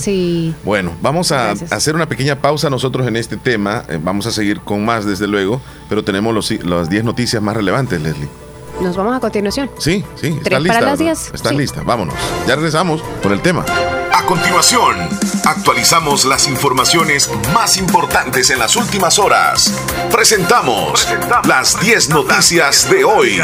[0.64, 3.84] Bueno, vamos a hacer una pequeña pausa nosotros en este tema.
[3.90, 7.56] Eh, vamos a seguir con más, desde luego, pero tenemos los, las 10 noticias más
[7.56, 8.30] relevantes, Leslie.
[8.82, 9.70] Nos vamos a continuación.
[9.78, 10.28] Sí, sí.
[10.28, 10.80] ¿Estás lista?
[10.80, 11.32] Para las 10?
[11.34, 11.84] Estás lista.
[11.84, 12.16] Vámonos.
[12.48, 13.66] Ya regresamos con el tema.
[14.32, 14.96] A continuación,
[15.44, 19.74] actualizamos las informaciones más importantes en las últimas horas.
[20.10, 21.06] Presentamos,
[21.46, 23.40] las 10 noticias, de hoy.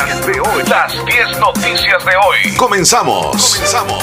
[0.70, 2.56] Las 10 noticias de hoy.
[2.56, 3.56] Comenzamos.
[3.56, 4.02] Comenzamos.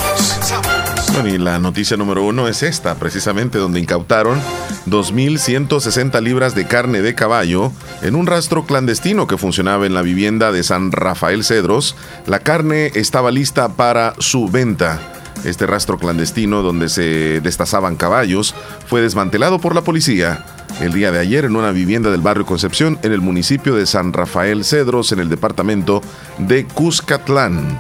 [1.15, 4.39] Bueno, y la noticia número uno es esta, precisamente donde incautaron
[4.87, 7.73] 2.160 libras de carne de caballo
[8.03, 11.97] en un rastro clandestino que funcionaba en la vivienda de San Rafael Cedros.
[12.27, 15.14] La carne estaba lista para su venta.
[15.45, 18.55] Este rastro clandestino donde se destazaban caballos
[18.87, 20.45] fue desmantelado por la policía
[20.81, 24.13] el día de ayer en una vivienda del barrio Concepción en el municipio de San
[24.13, 26.03] Rafael Cedros en el departamento
[26.39, 27.79] de Cuscatlán.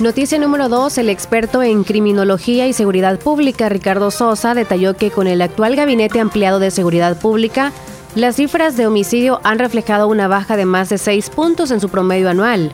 [0.00, 0.98] Noticia número 2.
[0.98, 6.18] El experto en criminología y seguridad pública, Ricardo Sosa, detalló que con el actual gabinete
[6.18, 7.72] ampliado de seguridad pública,
[8.14, 11.88] las cifras de homicidio han reflejado una baja de más de 6 puntos en su
[11.88, 12.72] promedio anual.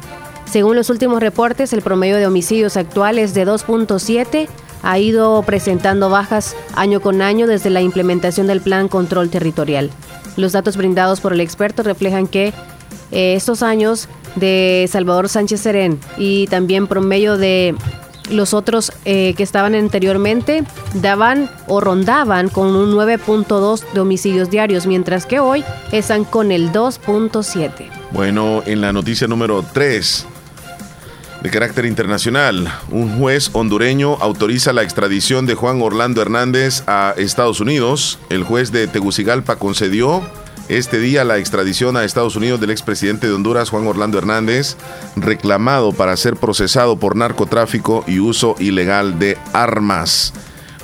[0.51, 4.49] Según los últimos reportes, el promedio de homicidios actual es de 2.7,
[4.82, 9.90] ha ido presentando bajas año con año desde la implementación del Plan Control Territorial.
[10.36, 12.55] Los datos brindados por el experto reflejan que
[13.11, 17.74] eh, estos años de Salvador Sánchez Serén y también promedio de
[18.30, 24.86] los otros eh, que estaban anteriormente daban o rondaban con un 9.2 de homicidios diarios,
[24.86, 27.90] mientras que hoy están con el 2.7.
[28.12, 30.26] Bueno, en la noticia número 3
[31.43, 37.61] de carácter internacional, un juez hondureño autoriza la extradición de Juan Orlando Hernández a Estados
[37.61, 38.18] Unidos.
[38.28, 40.22] El juez de Tegucigalpa concedió
[40.68, 44.76] este día la extradición a Estados Unidos del expresidente de Honduras, Juan Orlando Hernández,
[45.16, 50.32] reclamado para ser procesado por narcotráfico y uso ilegal de armas.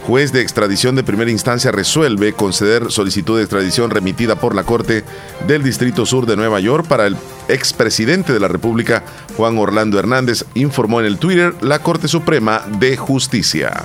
[0.07, 5.03] Juez de extradición de primera instancia resuelve conceder solicitud de extradición remitida por la Corte
[5.47, 7.17] del Distrito Sur de Nueva York para el
[7.49, 9.05] expresidente de la República,
[9.37, 13.83] Juan Orlando Hernández, informó en el Twitter la Corte Suprema de Justicia.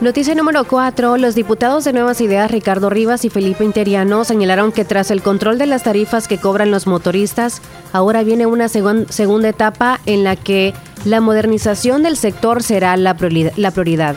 [0.00, 1.16] Noticia número 4.
[1.16, 5.58] Los diputados de Nuevas Ideas Ricardo Rivas y Felipe Interiano señalaron que tras el control
[5.58, 10.74] de las tarifas que cobran los motoristas, ahora viene una segunda etapa en la que
[11.04, 14.16] la modernización del sector será la prioridad.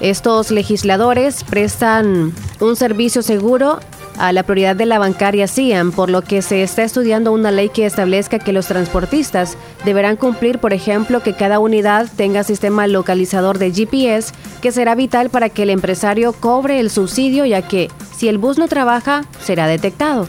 [0.00, 3.80] Estos legisladores prestan un servicio seguro
[4.20, 7.70] a la prioridad de la bancaria CIAM, por lo que se está estudiando una ley
[7.70, 13.58] que establezca que los transportistas deberán cumplir, por ejemplo, que cada unidad tenga sistema localizador
[13.58, 18.28] de GPS, que será vital para que el empresario cobre el subsidio, ya que si
[18.28, 20.28] el bus no trabaja, será detectado.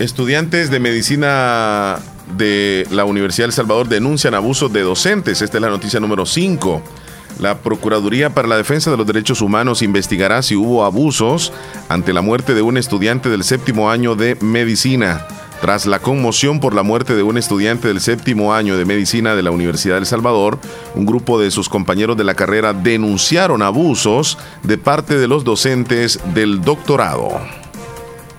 [0.00, 2.00] Estudiantes de medicina
[2.36, 5.40] de la Universidad del Salvador denuncian abusos de docentes.
[5.40, 6.82] Esta es la noticia número 5.
[7.38, 11.52] La Procuraduría para la Defensa de los Derechos Humanos investigará si hubo abusos
[11.88, 15.26] ante la muerte de un estudiante del séptimo año de medicina.
[15.60, 19.42] Tras la conmoción por la muerte de un estudiante del séptimo año de medicina de
[19.42, 20.58] la Universidad de El Salvador,
[20.94, 26.20] un grupo de sus compañeros de la carrera denunciaron abusos de parte de los docentes
[26.34, 27.40] del doctorado.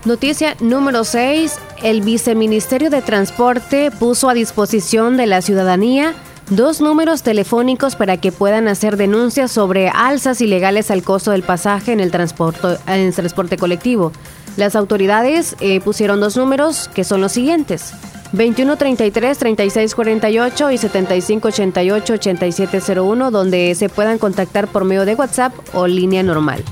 [0.04, 1.58] Noticia número 6.
[1.82, 6.14] El Viceministerio de Transporte puso a disposición de la ciudadanía
[6.50, 11.92] dos números telefónicos para que puedan hacer denuncias sobre alzas ilegales al costo del pasaje
[11.92, 14.12] en el transporte, en transporte colectivo.
[14.56, 17.92] Las autoridades eh, pusieron dos números que son los siguientes.
[18.32, 26.62] 2133-3648 y 7588-8701, donde se puedan contactar por medio de WhatsApp o línea normal.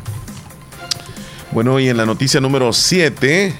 [1.52, 3.54] Bueno, y en la noticia número 7,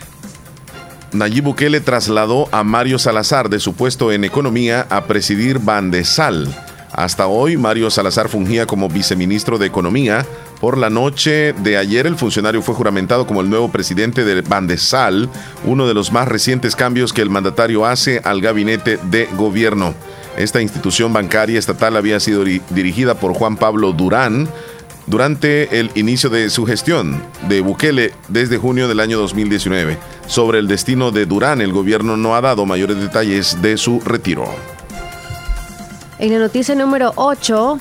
[1.14, 6.48] Nayib Bukele trasladó a Mario Salazar de su puesto en economía a presidir Bandesal.
[6.90, 10.26] Hasta hoy, Mario Salazar fungía como viceministro de Economía.
[10.60, 15.28] Por la noche de ayer, el funcionario fue juramentado como el nuevo presidente de Bandesal,
[15.64, 19.94] uno de los más recientes cambios que el mandatario hace al gabinete de gobierno.
[20.36, 24.48] Esta institución bancaria estatal había sido dirigida por Juan Pablo Durán
[25.06, 29.98] durante el inicio de su gestión de Bukele desde junio del año 2019.
[30.26, 34.46] Sobre el destino de Durán, el gobierno no ha dado mayores detalles de su retiro.
[36.18, 37.78] En la noticia número 8,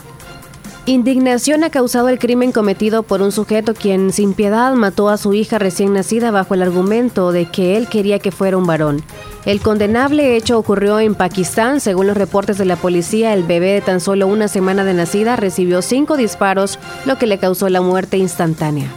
[0.86, 5.34] indignación ha causado el crimen cometido por un sujeto quien sin piedad mató a su
[5.34, 9.04] hija recién nacida bajo el argumento de que él quería que fuera un varón.
[9.46, 11.82] El condenable hecho ocurrió en Pakistán.
[11.82, 15.36] Según los reportes de la policía, el bebé de tan solo una semana de nacida
[15.36, 18.90] recibió cinco disparos, lo que le causó la muerte instantánea.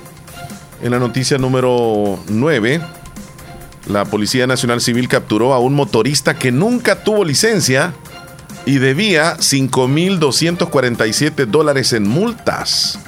[0.82, 2.80] En la noticia número 9,
[3.88, 7.92] la Policía Nacional Civil capturó a un motorista que nunca tuvo licencia
[8.66, 13.00] y debía 5.247 dólares en multas.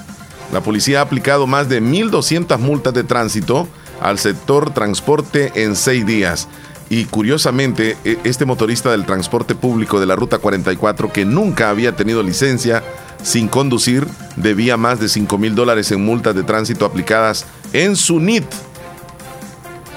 [0.53, 3.69] La policía ha aplicado más de 1.200 multas de tránsito
[4.01, 6.49] al sector transporte en seis días.
[6.91, 11.97] Y curiosamente, e, este motorista del transporte público de la Ruta 44, que nunca había
[11.97, 12.83] tenido licencia
[13.23, 18.21] sin conducir, debía más de 5 mil dólares en multas de tránsito aplicadas en su
[18.21, 18.47] NIT.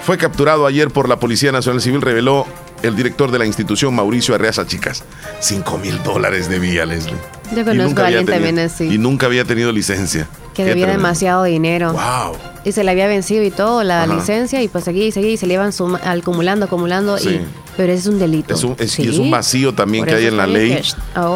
[0.03, 2.45] Fue capturado ayer por la Policía Nacional Civil, reveló
[2.81, 5.03] el director de la institución, Mauricio Arreaza Chicas.
[5.39, 7.40] 5 mil dólares debía Leslie.
[7.55, 8.85] Yo conozco a alguien también así.
[8.85, 10.27] Y nunca había tenido licencia.
[10.53, 11.93] Que debía demasiado dinero.
[11.93, 12.35] ¡Wow!
[12.63, 15.37] Y se le había vencido y todo, la licencia, y pues seguía y seguía y
[15.37, 15.71] se le iban
[16.03, 17.17] acumulando, acumulando.
[17.17, 17.41] Y,
[17.75, 18.53] pero ese es un delito.
[18.53, 20.79] Es un, es, es un vacío también que hay en la ley.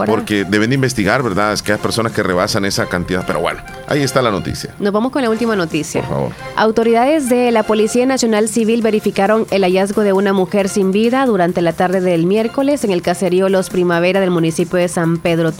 [0.05, 1.53] Porque deben de investigar, ¿verdad?
[1.53, 3.23] Es que hay personas que rebasan esa cantidad.
[3.25, 4.75] Pero bueno, ahí está la noticia.
[4.79, 6.01] Nos vamos con la última noticia.
[6.01, 6.31] Por favor.
[6.55, 11.63] Autoridades de la Policía Nacional Civil verificaron el hallazgo de una mujer sin vida durante
[11.63, 15.51] la tarde del miércoles en el caserío Los Primavera del municipio de San Pedro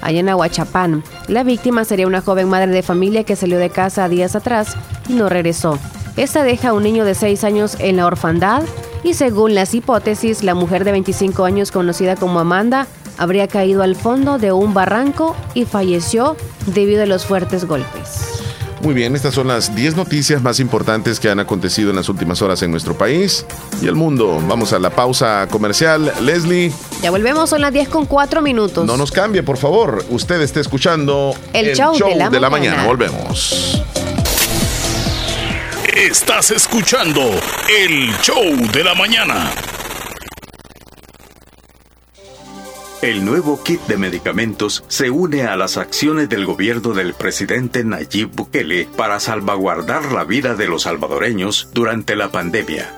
[0.00, 1.04] Allá en Aguachapán.
[1.28, 4.76] La víctima sería una joven madre de familia que salió de casa días atrás
[5.08, 5.78] y no regresó.
[6.16, 8.62] Esta deja a un niño de 6 años en la orfandad
[9.02, 12.86] y según las hipótesis, la mujer de 25 años conocida como Amanda
[13.18, 16.36] habría caído al fondo de un barranco y falleció
[16.66, 18.49] debido a los fuertes golpes.
[18.82, 22.40] Muy bien, estas son las 10 noticias más importantes que han acontecido en las últimas
[22.40, 23.44] horas en nuestro país
[23.82, 24.42] y el mundo.
[24.48, 26.12] Vamos a la pausa comercial.
[26.22, 26.72] Leslie.
[27.02, 28.86] Ya volvemos, son las 10 con 4 minutos.
[28.86, 30.04] No nos cambie, por favor.
[30.08, 32.86] Usted está escuchando el, show, de la, de la mañana.
[32.86, 33.82] Volvemos.
[35.94, 37.20] Estás escuchando
[37.68, 39.52] el show de la mañana.
[43.02, 48.28] El nuevo kit de medicamentos se une a las acciones del gobierno del presidente Nayib
[48.30, 52.94] Bukele para salvaguardar la vida de los salvadoreños durante la pandemia.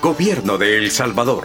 [0.00, 1.44] Gobierno de El Salvador.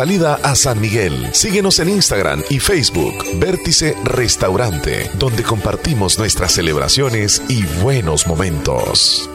[0.00, 1.28] salida a San Miguel.
[1.34, 9.28] Síguenos en Instagram y Facebook, Vértice Restaurante, donde compartimos nuestras celebraciones y buenos momentos.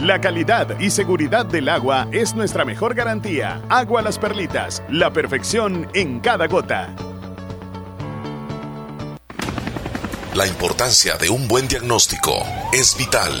[0.00, 3.62] La calidad y seguridad del agua es nuestra mejor garantía.
[3.68, 6.92] Agua Las Perlitas, la perfección en cada gota.
[10.34, 13.40] La importancia de un buen diagnóstico es vital.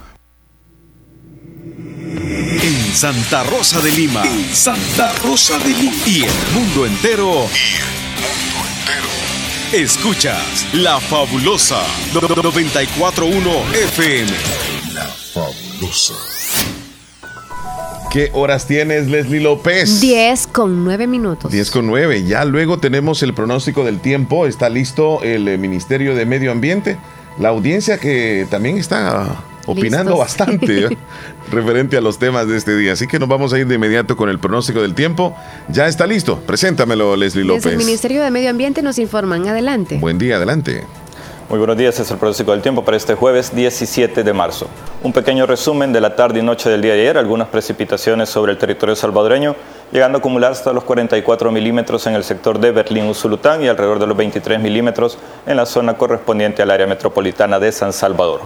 [2.33, 4.23] En Santa Rosa de Lima.
[4.23, 5.95] En Santa Rosa de Lima.
[6.05, 7.27] Y el mundo entero.
[7.51, 7.83] Y el
[8.23, 9.83] mundo entero.
[9.83, 11.81] Escuchas La Fabulosa
[12.13, 14.31] 941 FM.
[14.93, 16.13] La Fabulosa.
[18.09, 19.99] ¿Qué horas tienes, Leslie López?
[19.99, 21.51] 10 con 9 minutos.
[21.51, 22.23] 10 con 9.
[22.25, 24.47] Ya luego tenemos el pronóstico del tiempo.
[24.47, 26.97] Está listo el eh, Ministerio de Medio Ambiente.
[27.39, 30.19] La audiencia que también está opinando Listos.
[30.19, 30.97] bastante ¿eh?
[31.51, 32.93] referente a los temas de este día.
[32.93, 35.35] Así que nos vamos a ir de inmediato con el pronóstico del tiempo.
[35.69, 36.39] Ya está listo.
[36.39, 37.77] Preséntamelo, Leslie Desde el López.
[37.77, 39.47] Ministerio de Medio Ambiente nos informan.
[39.47, 39.97] Adelante.
[39.97, 40.83] Buen día, adelante.
[41.51, 44.67] Muy buenos días, es el pronóstico del tiempo para este jueves 17 de marzo.
[45.03, 48.53] Un pequeño resumen de la tarde y noche del día de ayer, algunas precipitaciones sobre
[48.53, 49.57] el territorio salvadoreño,
[49.91, 54.07] llegando a acumular hasta los 44 milímetros en el sector de Berlín-Usulután y alrededor de
[54.07, 58.39] los 23 milímetros en la zona correspondiente al área metropolitana de San Salvador.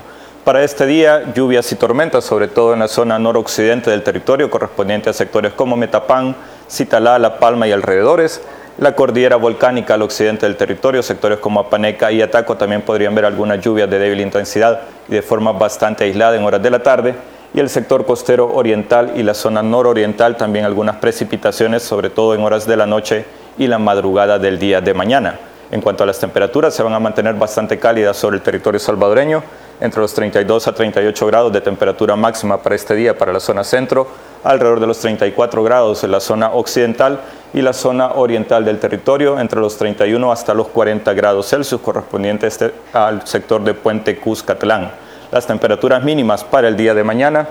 [0.45, 5.09] Para este día, lluvias y tormentas, sobre todo en la zona noroccidente del territorio, correspondiente
[5.09, 6.35] a sectores como Metapán,
[6.69, 8.43] Citalá, La Palma y alrededores.
[8.77, 13.25] La cordillera volcánica al occidente del territorio, sectores como Apaneca y Ataco también podrían ver
[13.25, 17.15] algunas lluvias de débil intensidad y de forma bastante aislada en horas de la tarde.
[17.55, 22.43] Y el sector costero oriental y la zona nororiental también algunas precipitaciones, sobre todo en
[22.43, 23.25] horas de la noche
[23.57, 25.39] y la madrugada del día de mañana.
[25.71, 29.41] En cuanto a las temperaturas, se van a mantener bastante cálidas sobre el territorio salvadoreño,
[29.81, 33.63] entre los 32 a 38 grados de temperatura máxima para este día para la zona
[33.63, 34.07] centro,
[34.43, 37.19] alrededor de los 34 grados en la zona occidental
[37.53, 42.53] y la zona oriental del territorio, entre los 31 hasta los 40 grados Celsius correspondientes
[42.53, 44.91] este- al sector de Puente Cuscatlán.
[45.31, 47.47] Las temperaturas mínimas para el día de mañana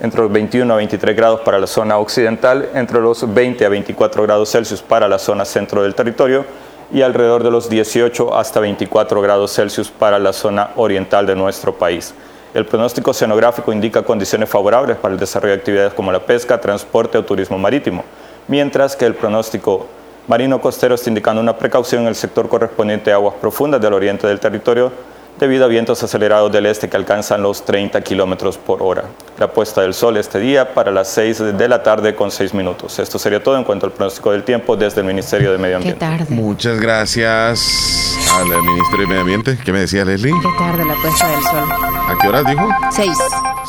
[0.00, 4.22] entre los 21 a 23 grados para la zona occidental, entre los 20 a 24
[4.22, 6.44] grados Celsius para la zona centro del territorio
[6.92, 11.74] y alrededor de los 18 hasta 24 grados Celsius para la zona oriental de nuestro
[11.74, 12.14] país.
[12.54, 17.18] El pronóstico oceanográfico indica condiciones favorables para el desarrollo de actividades como la pesca, transporte
[17.18, 18.04] o turismo marítimo,
[18.48, 19.86] mientras que el pronóstico
[20.26, 24.26] marino costero está indicando una precaución en el sector correspondiente a aguas profundas del oriente
[24.26, 24.90] del territorio
[25.38, 29.04] debido a vientos acelerados del este que alcanzan los 30 kilómetros por hora.
[29.38, 32.98] La puesta del sol este día para las 6 de la tarde con 6 minutos.
[32.98, 36.06] Esto sería todo en cuanto al pronóstico del tiempo desde el Ministerio de Medio Ambiente.
[36.30, 39.58] Muchas gracias al Ministerio de Medio Ambiente.
[39.64, 40.32] ¿Qué me decía Leslie?
[40.32, 41.68] Qué tarde la puesta del sol.
[42.08, 42.68] ¿A qué hora dijo?
[42.90, 43.16] Seis.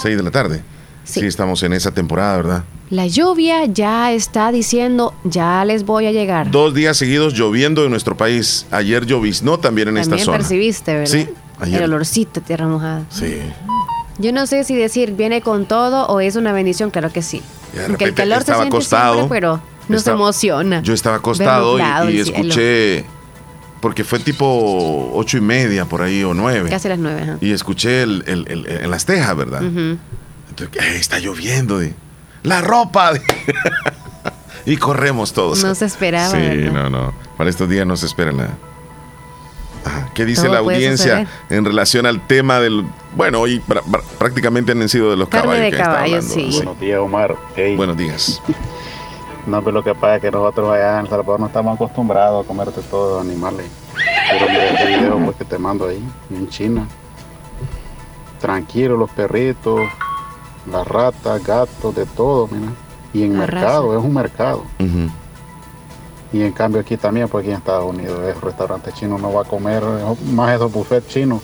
[0.01, 0.61] 6 de la tarde.
[1.03, 1.26] Sí.
[1.26, 2.63] estamos en esa temporada, ¿verdad?
[2.89, 6.51] La lluvia ya está diciendo, ya les voy a llegar.
[6.51, 8.65] Dos días seguidos lloviendo en nuestro país.
[8.72, 10.38] Ayer lloviznó también en También esta zona.
[10.38, 11.11] percibiste, ¿verdad?
[11.11, 11.30] Sí,
[11.60, 11.82] ayer.
[11.84, 13.03] El olorcito de tierra mojada.
[13.10, 13.39] Sí.
[14.20, 17.41] Yo no sé si decir viene con todo o es una bendición, claro que sí.
[17.88, 20.82] Porque el calor se siente acostado, siempre, pero no estaba- emociona.
[20.82, 21.78] Yo estaba acostado
[22.10, 23.05] y, escuché,
[23.82, 26.70] porque fue tipo ocho y media por ahí o nueve.
[26.70, 27.38] Casi las nueve, ajá.
[27.41, 29.62] Y escuché el, el- el- en las tejas, ¿verdad?
[29.62, 31.78] Entonces, "Eh, está lloviendo.
[31.78, 31.93] de,
[32.43, 33.12] La ropa.
[34.66, 35.64] y corremos todos.
[35.64, 36.72] No se esperaba, Sí, ¿verdad?
[36.72, 37.14] no, no.
[37.38, 38.58] Para estos días no se espera nada.
[40.14, 42.86] ¿Qué dice Todo la audiencia en relación al tema del...
[43.16, 43.62] Bueno, hoy
[44.18, 45.64] prácticamente han sido de los Carne caballos.
[45.64, 46.50] de que está caballo, hablando, sí.
[46.56, 47.36] Buenos días, Omar.
[47.56, 47.76] Hey.
[47.76, 48.42] Buenos días.
[49.48, 52.44] No, pero lo que pasa es que nosotros allá en El Salvador no estamos acostumbrados
[52.44, 53.66] a comerte todos los animales.
[54.30, 56.86] Pero mira este video pues, que te mando ahí, en China.
[58.42, 59.80] Tranquilo, los perritos,
[60.70, 62.74] las ratas, gatos, de todo, mira.
[63.14, 64.00] Y en La mercado, raza.
[64.00, 64.64] es un mercado.
[66.34, 69.41] Y en cambio aquí también, pues aquí en Estados Unidos, es restaurante chino, no va
[69.43, 69.82] a comer,
[70.32, 71.41] más esos buffets chinos.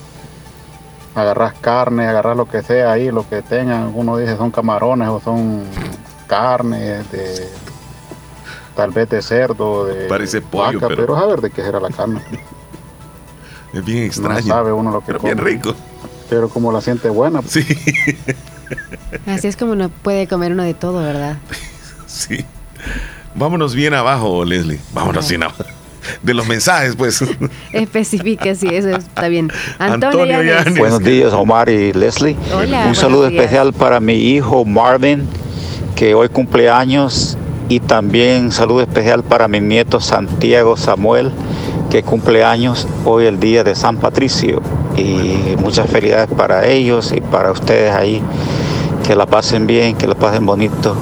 [1.15, 3.91] Agarras carne, agarras lo que sea ahí, lo que tengan.
[3.95, 5.63] Uno dice son camarones o son
[6.27, 7.47] carne de
[8.75, 11.79] tal vez de cerdo, de Parece pollo, vaca, pero- pero a ver de qué será
[11.79, 12.21] la carne.
[13.73, 14.39] Es bien extraño.
[14.41, 15.33] No sabe uno lo que pero come.
[15.33, 15.73] bien rico.
[16.29, 17.41] Pero como la siente buena.
[17.41, 17.53] pues.
[17.53, 17.65] Sí.
[19.25, 21.37] Así es como uno puede comer uno de todo, ¿verdad?
[22.07, 22.45] Sí.
[23.35, 24.79] Vámonos bien abajo, Leslie.
[24.93, 25.63] Vámonos bien abajo.
[26.21, 27.23] De los mensajes, pues.
[27.71, 29.51] Especifique si eso está bien.
[29.79, 30.43] Antonio, Antonio.
[30.43, 30.77] Llanes.
[30.77, 32.35] Buenos días, Omar y Leslie.
[32.53, 33.41] Hola, Un saludo días.
[33.41, 35.27] especial para mi hijo Marvin,
[35.95, 37.37] que hoy cumple años,
[37.69, 41.31] y también saludo especial para mi nieto Santiago Samuel,
[41.89, 44.61] que cumple años hoy el día de San Patricio.
[44.97, 48.21] Y muchas felicidades para ellos y para ustedes ahí.
[49.07, 50.95] Que la pasen bien, que la pasen bonito.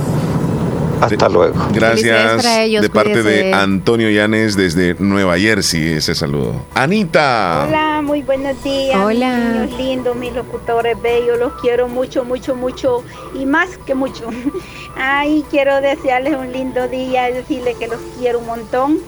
[1.01, 1.55] Hasta luego.
[1.73, 3.53] Gracias para ellos, de parte de.
[3.53, 5.93] Antonio Llanes desde Nueva Jersey.
[5.93, 6.65] Ese saludo.
[6.75, 7.65] Anita.
[7.67, 8.95] Hola, muy buenos días.
[8.95, 9.35] Hola.
[9.35, 14.29] Mis niños lindos, mis locutores bellos, los quiero mucho, mucho, mucho y más que mucho.
[14.95, 18.99] Ay, quiero desearles un lindo día, decirles que los quiero un montón.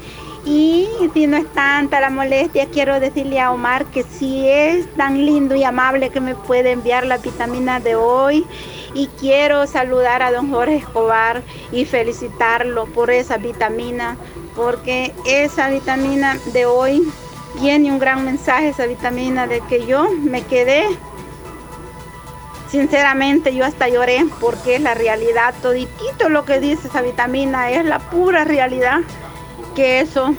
[0.45, 5.25] Y si no es tanta la molestia, quiero decirle a Omar que si es tan
[5.25, 8.45] lindo y amable que me puede enviar las vitaminas de hoy.
[8.93, 11.41] Y quiero saludar a don Jorge Escobar
[11.71, 14.17] y felicitarlo por esa vitamina,
[14.55, 17.01] porque esa vitamina de hoy
[17.59, 20.85] tiene un gran mensaje, esa vitamina de que yo me quedé.
[22.69, 27.85] Sinceramente yo hasta lloré porque es la realidad, toditito lo que dice esa vitamina es
[27.85, 29.01] la pura realidad,
[29.73, 30.35] que eso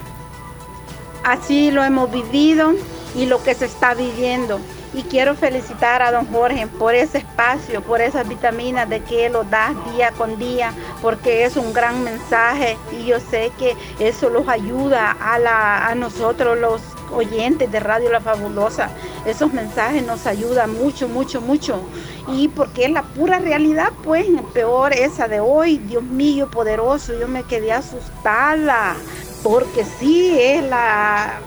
[1.22, 2.72] así lo hemos vivido
[3.14, 4.60] y lo que se está viviendo.
[4.92, 9.32] Y quiero felicitar a don Jorge por ese espacio, por esas vitaminas de que él
[9.32, 10.72] lo da día con día,
[11.02, 15.96] porque es un gran mensaje y yo sé que eso los ayuda a, la, a
[15.96, 16.80] nosotros los
[17.12, 18.90] oyentes de Radio La Fabulosa.
[19.24, 21.80] Esos mensajes nos ayudan mucho, mucho, mucho.
[22.28, 27.28] Y porque es la pura realidad, pues, peor esa de hoy, Dios mío, poderoso, yo
[27.28, 28.94] me quedé asustada,
[29.42, 31.40] porque sí es la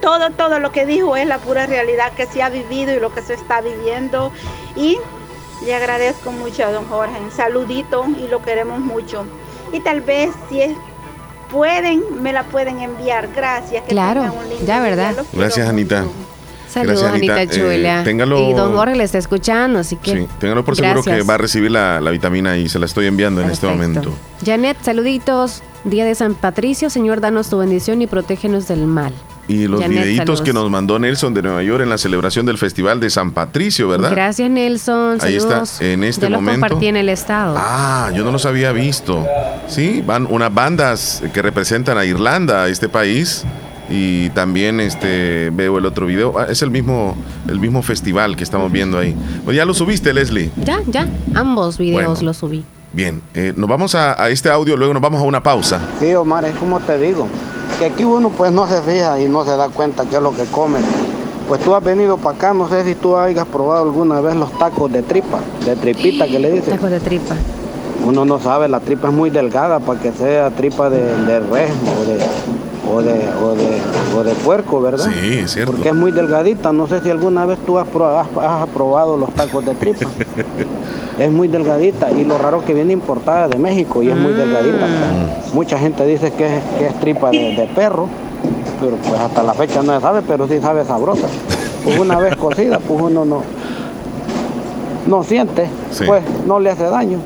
[0.00, 3.14] todo, todo lo que dijo es la pura realidad que se ha vivido y lo
[3.14, 4.32] que se está viviendo.
[4.76, 4.98] Y
[5.64, 7.14] le agradezco mucho a don Jorge.
[7.34, 9.24] Saludito y lo queremos mucho.
[9.72, 10.76] Y tal vez si es-
[11.54, 13.28] pueden, me la pueden enviar.
[13.34, 13.82] Gracias.
[13.84, 14.80] que Claro, tengan un lindo ya.
[14.80, 15.14] ¿verdad?
[15.32, 16.04] Gracias, Anita.
[16.68, 18.02] Saludos, Gracias, Anita, Eh, Chula.
[18.04, 20.12] téngalo- Y don Jorge le está escuchando, así que.
[20.12, 23.06] Sí, téngalo por seguro que va a recibir la, la vitamina y se la estoy
[23.06, 24.12] enviando en este momento.
[24.44, 25.62] Janet, saluditos.
[25.84, 29.12] Día de San Patricio, Señor, danos tu bendición y protégenos del mal.
[29.46, 30.40] Y los Janet, videitos saludos.
[30.42, 33.88] que nos mandó Nelson de Nueva York en la celebración del Festival de San Patricio,
[33.88, 34.10] ¿verdad?
[34.10, 35.18] Gracias, Nelson.
[35.20, 36.60] Ahí está, en este ya los momento.
[36.66, 37.54] compartí en el estado.
[37.58, 39.26] Ah, yo no los había visto.
[39.68, 43.44] Sí, van unas bandas que representan a Irlanda, a este país,
[43.90, 46.38] Y también este veo el otro video.
[46.38, 47.14] Ah, es el mismo,
[47.46, 49.14] el mismo festival que estamos viendo ahí.
[49.44, 50.50] Pues ya lo subiste, Leslie.
[50.64, 51.06] Ya, ya.
[51.34, 52.64] Ambos videos los subí.
[52.94, 55.80] Bien, eh, nos vamos a, a este audio, luego nos vamos a una pausa.
[56.00, 57.28] Sí, Omar, es como te digo,
[57.78, 60.32] que aquí uno pues no se fija y no se da cuenta qué es lo
[60.32, 60.78] que come.
[61.48, 64.50] Pues tú has venido para acá, no sé si tú hayas probado alguna vez los
[64.58, 66.74] tacos de tripa, de tripita que le dicen.
[66.74, 67.34] Tacos de tripa.
[68.06, 71.70] Uno no sabe, la tripa es muy delgada para que sea tripa de, de res
[71.70, 72.18] o de,
[72.92, 73.12] o, de,
[73.42, 73.80] o, de,
[74.18, 75.06] o de puerco, ¿verdad?
[75.10, 75.72] Sí, es cierto.
[75.72, 76.72] Porque es muy delgadita.
[76.72, 80.08] No sé si alguna vez tú has, pro- has- has probado los tacos de tripa.
[81.18, 84.86] es muy delgadita y lo raro que viene importada de México y es muy delgadita.
[85.52, 88.08] Mucha gente dice que es, que es tripa de, de perro,
[88.80, 91.26] pero pues hasta la fecha no se sabe, pero sí sabe sabrosa.
[91.84, 93.42] Pues una vez cocida, pues uno no,
[95.06, 96.04] no siente, Sí.
[96.06, 97.18] pues no le hace daño.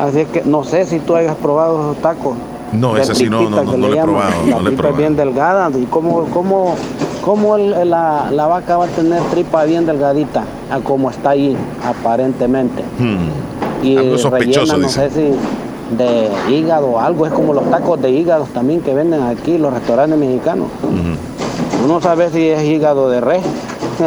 [0.00, 2.34] Así que no sé si tú hayas probado esos tacos.
[2.72, 4.96] No, ese sí no, no, no, no le he probado, La no he probado.
[4.96, 6.76] bien delgada y cómo, cómo,
[7.24, 11.56] cómo el- la, la vaca va a tener tripa bien delgadita a como está ahí
[11.84, 12.82] aparentemente.
[12.98, 13.84] Hmm.
[13.84, 15.10] Y Algo sospechoso, rellena, no dice.
[15.10, 19.22] sé si de hígado o algo, es como los tacos de hígados también que venden
[19.22, 20.68] aquí los restaurantes mexicanos.
[21.84, 23.42] Uno sabe si es hígado de res,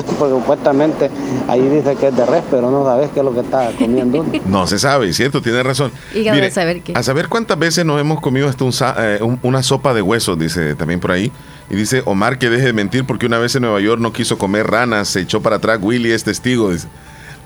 [0.20, 1.10] porque supuestamente
[1.48, 4.22] ahí dice que es de res, pero no sabes qué es lo que está comiendo
[4.22, 4.32] uno.
[4.46, 5.92] No se sabe, cierto, tiene razón.
[6.16, 6.94] Hígado de saber qué.
[6.96, 10.38] A saber cuántas veces nos hemos comido hasta un eh, un- una sopa de huesos,
[10.40, 11.32] dice también por ahí.
[11.70, 14.38] Y dice Omar que deje de mentir porque una vez en Nueva York no quiso
[14.38, 15.80] comer ranas, se echó para atrás.
[15.82, 16.72] Willy es testigo.
[16.72, 16.88] Dice,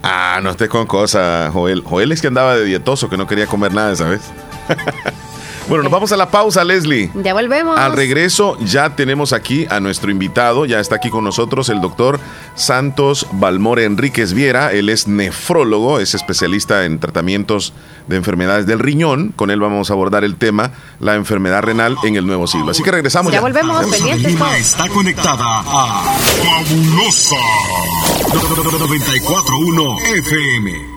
[0.03, 1.81] ah, no estés con cosas, Joel.
[1.83, 4.21] Joel es que andaba de dietoso, que no quería comer nada, ¿sabes?
[5.67, 7.11] bueno, nos vamos a la pausa, Leslie.
[7.23, 7.77] Ya volvemos.
[7.77, 12.19] Al regreso ya tenemos aquí a nuestro invitado, ya está aquí con nosotros el doctor
[12.55, 17.73] Santos Balmore Enríquez Viera, él es nefrólogo, es especialista en tratamientos
[18.07, 22.15] de enfermedades del riñón, con él vamos a abordar el tema, la enfermedad renal en
[22.15, 22.71] el nuevo siglo.
[22.71, 23.37] Así que regresamos ya.
[23.37, 23.85] Ya volvemos,
[24.17, 24.59] Lima todos.
[24.59, 27.35] está conectada a Fabulosa
[28.33, 30.96] 941 FM.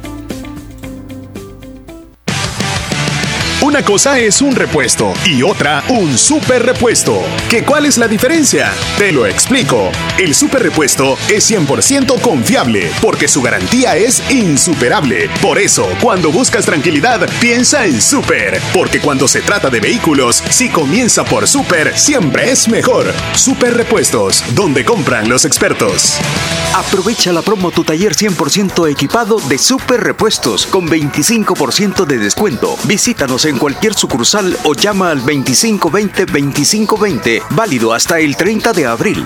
[3.71, 7.23] Una cosa es un repuesto y otra un super repuesto.
[7.49, 8.73] ¿Qué cuál es la diferencia?
[8.97, 9.93] Te lo explico.
[10.17, 15.29] El super repuesto es 100% confiable porque su garantía es insuperable.
[15.41, 18.59] Por eso, cuando buscas tranquilidad, piensa en super.
[18.73, 23.13] Porque cuando se trata de vehículos, si comienza por super, siempre es mejor.
[23.35, 26.19] Super repuestos, donde compran los expertos.
[26.73, 32.77] Aprovecha la promo Tu Taller 100% equipado de Super Repuestos con 25% de descuento.
[32.85, 39.25] Visítanos en cualquier sucursal o llama al 2520-2520, válido hasta el 30 de abril.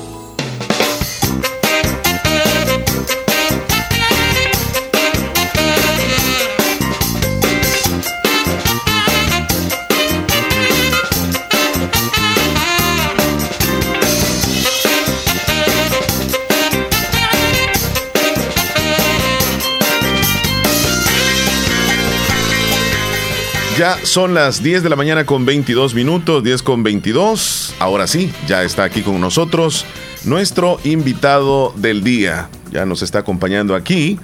[23.81, 27.73] Ya son las 10 de la mañana con 22 minutos, 10 con 22.
[27.79, 29.87] Ahora sí, ya está aquí con nosotros
[30.23, 32.47] nuestro invitado del día.
[32.71, 34.19] Ya nos está acompañando aquí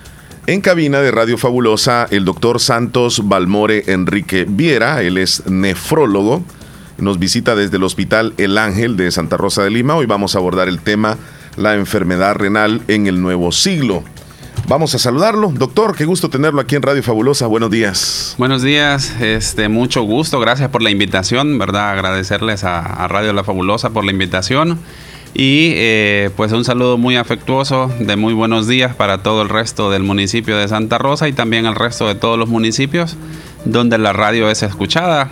[0.45, 5.01] en cabina de Radio Fabulosa el doctor Santos Balmore Enrique Viera.
[5.01, 6.43] Él es nefrólogo.
[6.99, 9.95] Nos visita desde el Hospital El Ángel de Santa Rosa de Lima.
[9.95, 11.17] Hoy vamos a abordar el tema
[11.55, 14.03] la enfermedad renal en el nuevo siglo.
[14.69, 15.49] Vamos a saludarlo.
[15.53, 17.47] Doctor, qué gusto tenerlo aquí en Radio Fabulosa.
[17.47, 18.35] Buenos días.
[18.37, 20.41] Buenos días, este, mucho gusto.
[20.41, 21.91] Gracias por la invitación, ¿verdad?
[21.91, 24.77] Agradecerles a, Radio La Fabulosa por la invitación.
[25.33, 29.89] Y eh, pues un saludo muy afectuoso de muy buenos días para todo el resto
[29.89, 33.15] del municipio de Santa Rosa y también al resto de todos los municipios
[33.63, 35.31] donde la radio es escuchada.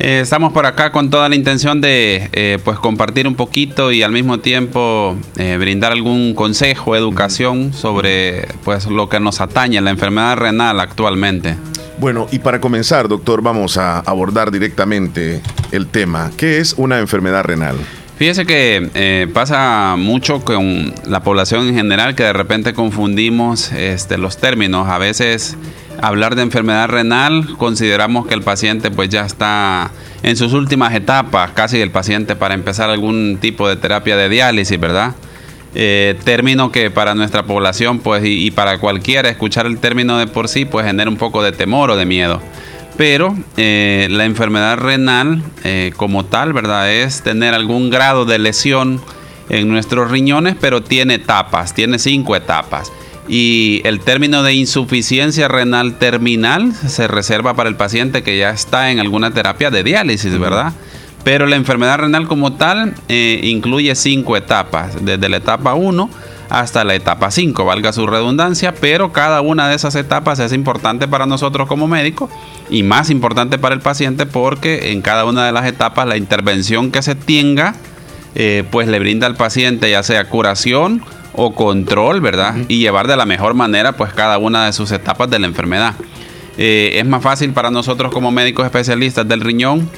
[0.00, 4.02] Eh, estamos por acá con toda la intención de eh, pues compartir un poquito y
[4.02, 9.90] al mismo tiempo eh, brindar algún consejo, educación sobre pues lo que nos atañe la
[9.90, 11.56] enfermedad renal actualmente.
[11.98, 15.40] Bueno, y para comenzar, doctor, vamos a abordar directamente
[15.70, 16.32] el tema.
[16.36, 17.76] ¿Qué es una enfermedad renal?
[18.18, 24.38] Fíjese que pasa mucho con la población en general que de repente confundimos este, los
[24.38, 24.88] términos.
[24.88, 25.56] A veces
[26.00, 29.90] hablar de enfermedad renal, consideramos que el paciente pues ya está
[30.22, 34.78] en sus últimas etapas, casi el paciente para empezar algún tipo de terapia de diálisis,
[34.78, 35.14] ¿verdad?
[35.74, 40.48] Eh, término que para nuestra población pues y, para cualquiera escuchar el término de por
[40.48, 42.40] sí pues genera un poco de temor o de miedo.
[42.96, 46.92] Pero eh, la enfermedad renal eh, como tal, ¿verdad?
[46.92, 49.00] Es tener algún grado de lesión
[49.48, 52.92] en nuestros riñones, pero tiene etapas, tiene cinco etapas
[53.28, 58.90] y el término de insuficiencia renal terminal se reserva para el paciente que ya está
[58.90, 60.72] en alguna terapia de diálisis, ¿verdad?
[61.24, 66.10] Pero la enfermedad renal como tal eh, incluye cinco etapas, desde la etapa 1
[66.50, 71.08] hasta la etapa 5, valga su redundancia, pero cada una de esas etapas es importante
[71.08, 72.30] para nosotros como médicos
[72.68, 76.90] y más importante para el paciente porque en cada una de las etapas la intervención
[76.90, 77.74] que se tenga
[78.34, 81.02] eh, pues le brinda al paciente ya sea curación
[81.34, 82.54] o control, ¿verdad?
[82.68, 85.94] Y llevar de la mejor manera pues cada una de sus etapas de la enfermedad.
[86.56, 89.88] Eh, es más fácil para nosotros como médicos especialistas del riñón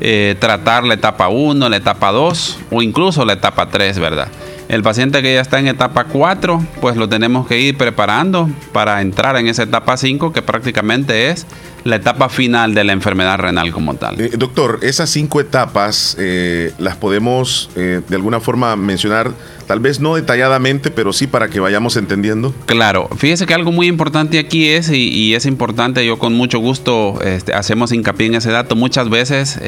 [0.00, 4.28] eh, tratar la etapa 1, la etapa 2 o incluso la etapa 3, ¿verdad?
[4.68, 9.00] El paciente que ya está en etapa 4, pues lo tenemos que ir preparando para
[9.02, 11.46] entrar en esa etapa 5 que prácticamente es
[11.84, 14.18] la etapa final de la enfermedad renal como tal.
[14.20, 19.32] Eh, doctor, esas cinco etapas eh, las podemos eh, de alguna forma mencionar,
[19.66, 22.54] tal vez no detalladamente, pero sí para que vayamos entendiendo.
[22.64, 27.20] Claro, fíjese que algo muy importante aquí es, y, es importante, yo con mucho gusto
[27.22, 29.58] este, hacemos hincapié en ese dato, muchas veces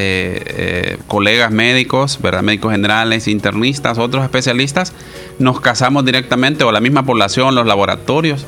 [1.07, 2.43] colegas médicos, ¿verdad?
[2.43, 4.95] médicos generales, internistas, otros especialistas,
[5.39, 8.47] nos casamos directamente, o la misma población, los laboratorios,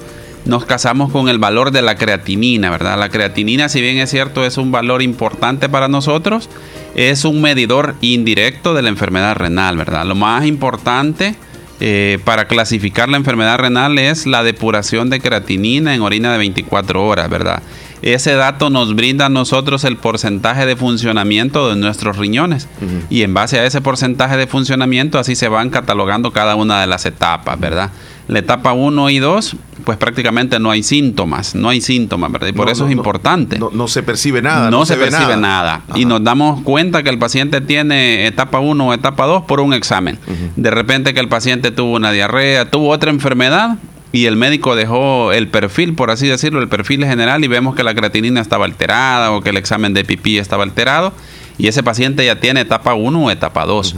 [0.48, 2.98] nos casamos con el valor de la creatinina, ¿verdad?
[2.98, 6.48] La creatinina, si bien es cierto, es un valor importante para nosotros,
[6.94, 10.06] es un medidor indirecto de la enfermedad renal, ¿verdad?
[10.06, 11.36] Lo más importante
[11.80, 17.06] eh, para clasificar la enfermedad renal es la depuración de creatinina en orina de 24
[17.06, 17.62] horas, ¿verdad?
[18.02, 22.68] Ese dato nos brinda a nosotros el porcentaje de funcionamiento de nuestros riñones.
[23.10, 26.86] Y en base a ese porcentaje de funcionamiento, así se van catalogando cada una de
[26.86, 27.90] las etapas, ¿verdad?
[28.28, 32.48] La etapa 1 y 2, pues prácticamente no hay síntomas, no hay síntomas, ¿verdad?
[32.48, 33.58] Y por eso es importante.
[33.58, 34.70] No, se percibe nada.
[34.70, 35.82] No, se, percibe nada.
[35.94, 39.72] Y nos damos cuenta que el paciente tiene etapa 1 o etapa 2 por un
[39.72, 40.18] examen.
[40.56, 43.78] De repente que el paciente tuvo una diarrea, tuvo otra enfermedad,
[44.12, 47.82] y el médico dejó el perfil, por así decirlo, el perfil general y vemos que
[47.82, 51.12] la creatinina estaba alterada o que el examen de pipí estaba alterado
[51.58, 53.96] y ese paciente ya tiene etapa 1 o etapa 2.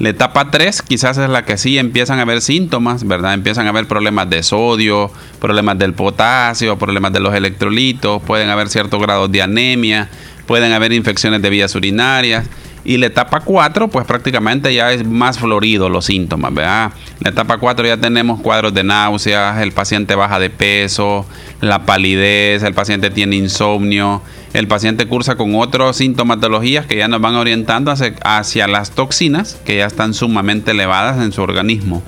[0.00, 3.34] La etapa 3 quizás es la que sí empiezan a haber síntomas, ¿verdad?
[3.34, 8.68] Empiezan a haber problemas de sodio, problemas del potasio, problemas de los electrolitos, pueden haber
[8.68, 10.08] ciertos grados de anemia,
[10.46, 12.46] pueden haber infecciones de vías urinarias.
[12.84, 16.92] Y la etapa 4, pues prácticamente ya es más florido los síntomas, ¿verdad?
[17.20, 21.24] La etapa 4 ya tenemos cuadros de náuseas, el paciente baja de peso,
[21.62, 24.20] la palidez, el paciente tiene insomnio,
[24.52, 29.78] el paciente cursa con otras sintomatologías que ya nos van orientando hacia, las toxinas que
[29.78, 32.02] ya están sumamente elevadas en su organismo.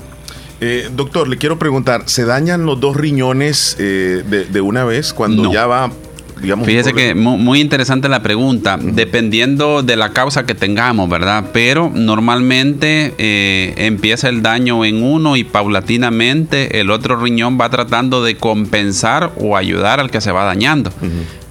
[0.60, 5.52] Eh, doctor, le quiero preguntar, ¿se dañan los dos riñones eh, de, una vez cuando
[5.52, 5.90] ya va
[6.40, 11.46] Digamos, Fíjese que muy, interesante la pregunta, dependiendo de la causa que tengamos, ¿verdad?
[11.52, 18.22] Pero normalmente eh, empieza el daño en uno y paulatinamente el otro riñón va tratando
[18.22, 20.92] de compensar o ayudar al que se va dañando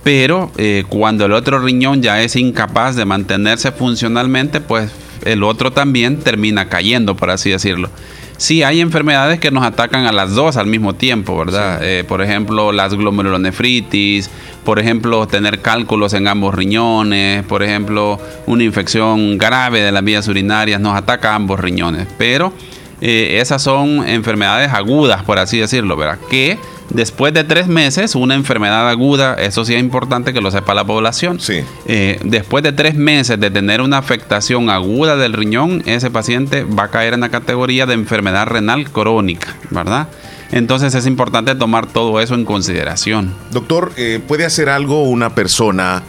[0.05, 4.91] pero eh, cuando el otro riñón ya es incapaz de mantenerse funcionalmente, pues
[5.25, 7.89] el otro también termina cayendo, por así decirlo.
[8.37, 11.79] Sí, hay enfermedades que nos atacan a las dos al mismo tiempo, ¿verdad?
[11.81, 14.29] Eh, por ejemplo, las glomerulonefritis,
[14.65, 20.27] por ejemplo, tener cálculos en ambos riñones, por ejemplo, una infección grave de las vías
[20.27, 22.07] urinarias nos ataca a ambos riñones.
[22.17, 22.51] Pero
[22.99, 26.19] eh, esas son enfermedades agudas, por así decirlo, ¿verdad?
[26.29, 26.57] Que
[26.89, 30.85] Después de tres meses, una enfermedad aguda, eso sí es importante que lo sepa la
[30.85, 31.39] población.
[31.39, 31.61] Sí.
[31.87, 36.83] Eh, después de tres meses de tener una afectación aguda del riñón, ese paciente va
[36.83, 40.07] a caer en la categoría de enfermedad renal crónica, ¿verdad?
[40.51, 43.33] Entonces es importante tomar todo eso en consideración.
[43.51, 46.03] Doctor, eh, ¿puede hacer algo una persona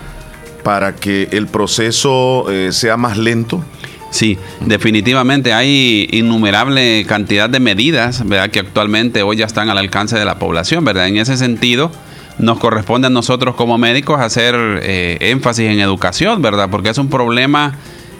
[0.62, 3.64] para que el proceso eh, sea más lento?
[4.10, 8.50] Sí, definitivamente hay innumerable cantidad de medidas, ¿verdad?
[8.50, 11.08] Que actualmente hoy ya están al alcance de la población, ¿verdad?
[11.08, 11.90] En ese sentido,
[12.38, 16.68] nos corresponde a nosotros como médicos hacer eh, énfasis en educación, ¿verdad?
[16.70, 17.78] Porque es un problema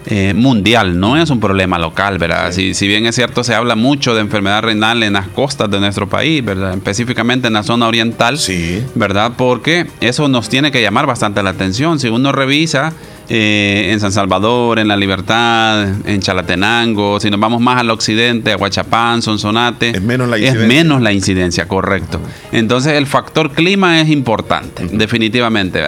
[0.09, 2.51] eh, mundial, no es un problema local, ¿verdad?
[2.51, 5.79] Si, si, bien es cierto, se habla mucho de enfermedad renal en las costas de
[5.79, 6.75] nuestro país, ¿verdad?
[6.75, 8.81] Específicamente en la zona oriental, sí.
[8.95, 9.33] ¿verdad?
[9.37, 11.99] Porque eso nos tiene que llamar bastante la atención.
[11.99, 12.93] Si uno revisa
[13.29, 18.51] eh, en San Salvador, en La Libertad, en Chalatenango, si nos vamos más al occidente,
[18.51, 20.61] a Huachapán, Sonsonate, es menos la incidencia.
[20.61, 22.21] Es menos la incidencia, correcto.
[22.51, 25.81] Entonces el factor clima es importante, definitivamente.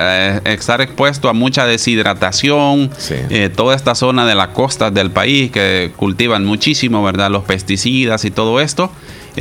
[0.46, 2.90] estar expuesto a mucha deshidratación,
[3.30, 7.32] eh, toda esta zona de la costa del país que cultivan muchísimo, ¿verdad?
[7.32, 8.92] Los pesticidas y todo esto.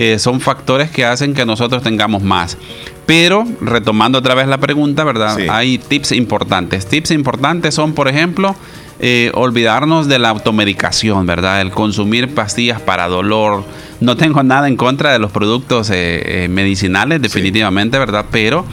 [0.01, 2.57] Eh, son factores que hacen que nosotros tengamos más.
[3.05, 5.37] Pero, retomando otra vez la pregunta, ¿verdad?
[5.51, 6.87] Hay tips importantes.
[6.87, 8.55] Tips importantes son, por ejemplo,
[9.01, 11.61] eh, olvidarnos de la automedicación, ¿verdad?
[11.61, 13.65] El consumir pastillas para dolor.
[14.01, 18.27] No tengo nada en contra de los productos eh, eh, medicinales, definitivamente, ¿verdad?
[18.31, 18.65] Pero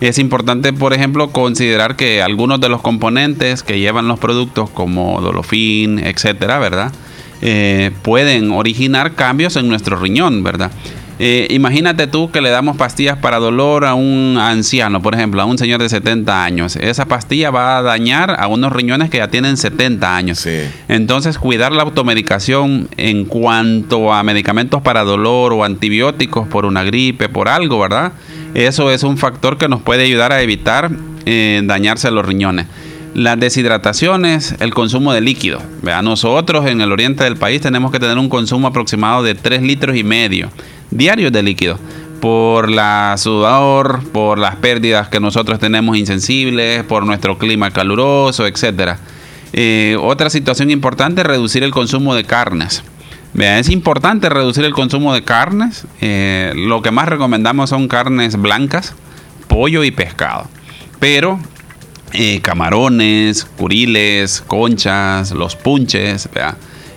[0.00, 5.20] es importante, por ejemplo, considerar que algunos de los componentes que llevan los productos, como
[5.20, 6.92] dolofin, etcétera, ¿verdad?
[8.02, 10.70] Pueden originar cambios en nuestro riñón, ¿verdad?
[11.20, 15.46] Eh, imagínate tú que le damos pastillas para dolor a un anciano, por ejemplo, a
[15.46, 16.76] un señor de 70 años.
[16.76, 20.46] Esa pastilla va a dañar a unos riñones que ya tienen 70 años.
[20.88, 27.28] Entonces, cuidar la automedicación en cuanto a medicamentos para dolor o antibióticos por una gripe,
[27.28, 28.12] por algo, ¿verdad?
[28.54, 30.90] Eso es un factor que nos puede ayudar a evitar
[31.26, 32.66] eh, dañarse los riñones
[33.14, 35.60] las deshidrataciones, el consumo de líquido.
[35.82, 39.62] Vea, nosotros en el oriente del país tenemos que tener un consumo aproximado de 3
[39.62, 40.50] litros y medio
[40.90, 41.78] diarios de líquido
[42.20, 48.98] por la sudor, por las pérdidas que nosotros tenemos insensibles, por nuestro clima caluroso, etcétera.
[49.52, 52.82] Eh, otra situación importante es reducir el consumo de carnes.
[53.38, 55.86] Es importante reducir el consumo de carnes.
[56.00, 58.94] Eh, lo que más recomendamos son carnes blancas,
[59.46, 60.48] pollo y pescado.
[60.98, 61.38] Pero
[62.12, 66.28] eh, camarones, curiles, conchas, los punches,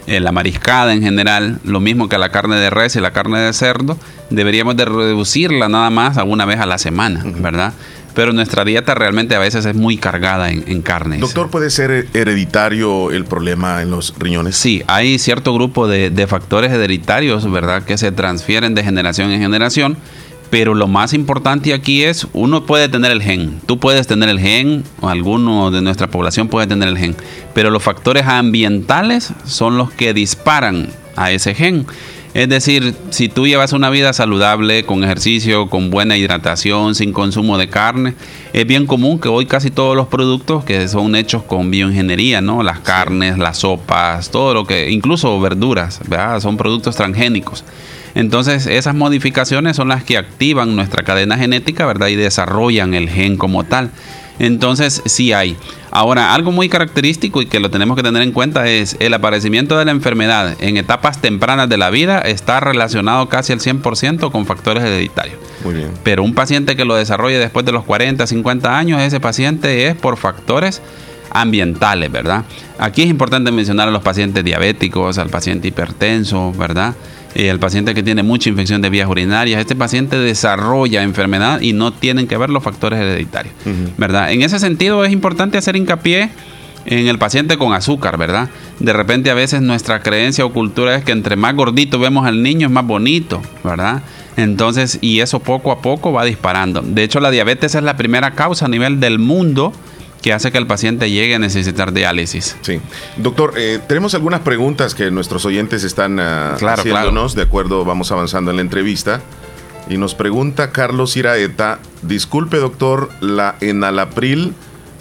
[0.07, 3.39] eh, la mariscada en general, lo mismo que la carne de res y la carne
[3.39, 3.97] de cerdo,
[4.29, 7.73] deberíamos de reducirla nada más a una vez a la semana, ¿verdad?
[8.13, 11.21] Pero nuestra dieta realmente a veces es muy cargada en, en carnes.
[11.21, 14.57] Doctor, ¿puede ser hereditario el problema en los riñones?
[14.57, 17.83] Sí, hay cierto grupo de, de factores hereditarios, ¿verdad?
[17.83, 19.97] Que se transfieren de generación en generación
[20.51, 24.39] pero lo más importante aquí es, uno puede tener el gen, tú puedes tener el
[24.39, 27.15] gen, o alguno de nuestra población puede tener el gen,
[27.55, 31.87] pero los factores ambientales son los que disparan a ese gen.
[32.33, 37.57] Es decir, si tú llevas una vida saludable, con ejercicio, con buena hidratación, sin consumo
[37.57, 38.13] de carne,
[38.53, 42.63] es bien común que hoy casi todos los productos que son hechos con bioingeniería, ¿no?
[42.63, 46.39] Las carnes, las sopas, todo lo que, incluso verduras, ¿verdad?
[46.39, 47.65] Son productos transgénicos.
[48.15, 52.07] Entonces, esas modificaciones son las que activan nuestra cadena genética, ¿verdad?
[52.07, 53.91] Y desarrollan el gen como tal.
[54.39, 55.55] Entonces, sí hay.
[55.91, 59.77] Ahora, algo muy característico y que lo tenemos que tener en cuenta es el aparecimiento
[59.77, 64.45] de la enfermedad en etapas tempranas de la vida está relacionado casi al 100% con
[64.45, 65.37] factores hereditarios.
[65.63, 65.91] Muy bien.
[66.03, 69.95] Pero un paciente que lo desarrolle después de los 40, 50 años, ese paciente es
[69.95, 70.81] por factores
[71.29, 72.43] ambientales, ¿verdad?
[72.79, 76.95] Aquí es importante mencionar a los pacientes diabéticos, al paciente hipertenso, ¿verdad?
[77.33, 81.73] Y el paciente que tiene mucha infección de vías urinarias, este paciente desarrolla enfermedad y
[81.73, 83.53] no tienen que ver los factores hereditarios,
[83.97, 84.31] ¿verdad?
[84.31, 86.29] En ese sentido es importante hacer hincapié
[86.85, 88.49] en el paciente con azúcar, ¿verdad?
[88.79, 92.41] De repente a veces nuestra creencia o cultura es que entre más gordito vemos al
[92.43, 94.01] niño es más bonito, ¿verdad?
[94.37, 96.81] Entonces, y eso poco a poco va disparando.
[96.81, 99.73] De hecho, la diabetes es la primera causa a nivel del mundo
[100.21, 102.55] que hace que el paciente llegue a necesitar diálisis.
[102.61, 102.79] Sí.
[103.17, 107.35] Doctor, eh, tenemos algunas preguntas que nuestros oyentes están uh, Claro, haciéndonos.
[107.35, 109.21] De acuerdo, vamos avanzando en la entrevista.
[109.89, 114.53] Y nos pregunta Carlos Iraeta, disculpe doctor, ¿la enalapril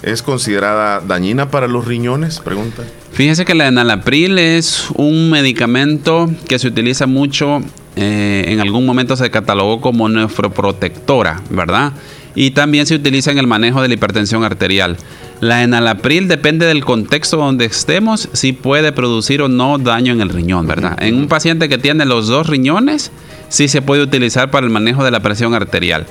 [0.03, 2.41] es considerada dañina para los riñones?
[2.41, 2.83] Pregunta.
[3.13, 7.61] Fíjese que la enalapril es un medicamento que se utiliza mucho,
[7.97, 11.93] eh, en algún momento se catalogó como nefroprotectora, ¿verdad?
[12.35, 14.97] Y también se utiliza en el manejo de la hipertensión arterial.
[15.41, 20.29] La enalapril depende del contexto donde estemos, si puede producir o no daño en el
[20.29, 21.03] riñón, ¿verdad?
[21.03, 23.11] En un paciente que tiene los dos riñones,
[23.49, 26.07] sí se puede utilizar para el manejo de la presión arterial.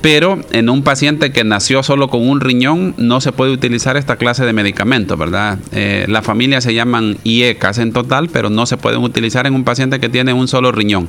[0.00, 4.16] Pero en un paciente que nació solo con un riñón, no se puede utilizar esta
[4.16, 5.58] clase de medicamentos, ¿verdad?
[5.72, 9.64] Eh, la familia se llaman IECAS en total, pero no se pueden utilizar en un
[9.64, 11.08] paciente que tiene un solo riñón.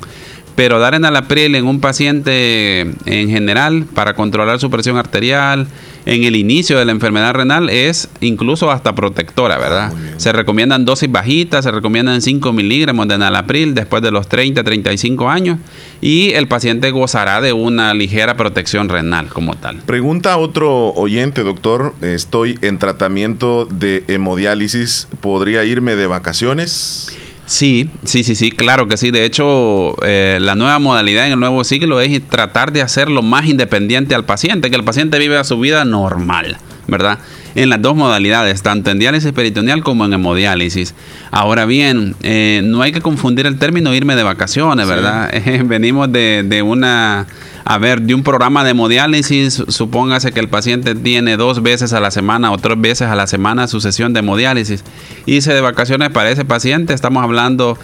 [0.55, 5.67] Pero dar enalapril en un paciente en general para controlar su presión arterial,
[6.05, 9.93] en el inicio de la enfermedad renal es incluso hasta protectora, ¿verdad?
[10.17, 15.29] Se recomiendan dosis bajitas, se recomiendan 5 miligramos de enalapril después de los 30, 35
[15.29, 15.59] años
[16.01, 19.77] y el paciente gozará de una ligera protección renal como tal.
[19.85, 27.15] Pregunta otro oyente, doctor, estoy en tratamiento de hemodiálisis, ¿podría irme de vacaciones?
[27.51, 29.11] Sí, sí, sí, sí, claro que sí.
[29.11, 33.45] De hecho, eh, la nueva modalidad en el nuevo siglo es tratar de hacerlo más
[33.45, 36.55] independiente al paciente, que el paciente viva su vida normal,
[36.87, 37.19] ¿verdad?
[37.53, 40.95] En las dos modalidades, tanto en diálisis peritoneal como en hemodiálisis.
[41.29, 45.29] Ahora bien, eh, no hay que confundir el término irme de vacaciones, ¿verdad?
[45.65, 47.27] venimos de, de una
[47.63, 51.99] a ver, de un programa de hemodiálisis, supóngase que el paciente tiene dos veces a
[51.99, 54.83] la semana o tres veces a la semana su sesión de hemodiálisis.
[55.25, 57.77] Hice de vacaciones para ese paciente, estamos hablando,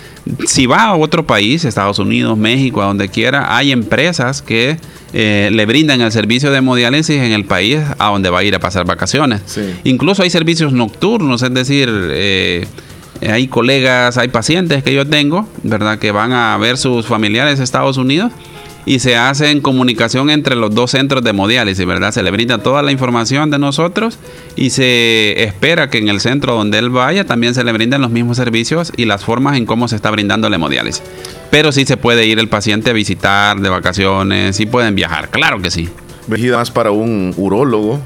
[0.45, 4.77] si va a otro país, Estados Unidos, México, a donde quiera, hay empresas que
[5.13, 8.55] eh, le brindan el servicio de hemodiálisis en el país a donde va a ir
[8.55, 9.41] a pasar vacaciones.
[9.83, 12.67] Incluso hay servicios nocturnos, es decir, eh,
[13.21, 15.99] hay colegas, hay pacientes que yo tengo, ¿verdad?
[15.99, 18.31] Que van a ver sus familiares en Estados Unidos
[18.87, 22.13] y se hace en comunicación entre los dos centros de hemodiálisis, ¿verdad?
[22.13, 24.17] Se le brinda toda la información de nosotros
[24.55, 28.11] y se espera que en el centro donde él vaya también se le brinden los
[28.11, 31.03] mismos servicios y las formas en cómo se está brindando la hemodiálisis.
[31.51, 35.61] Pero sí se puede ir el paciente a visitar de vacaciones, sí pueden viajar, claro
[35.61, 35.89] que sí.
[36.27, 37.99] Vejida más para un urólogo,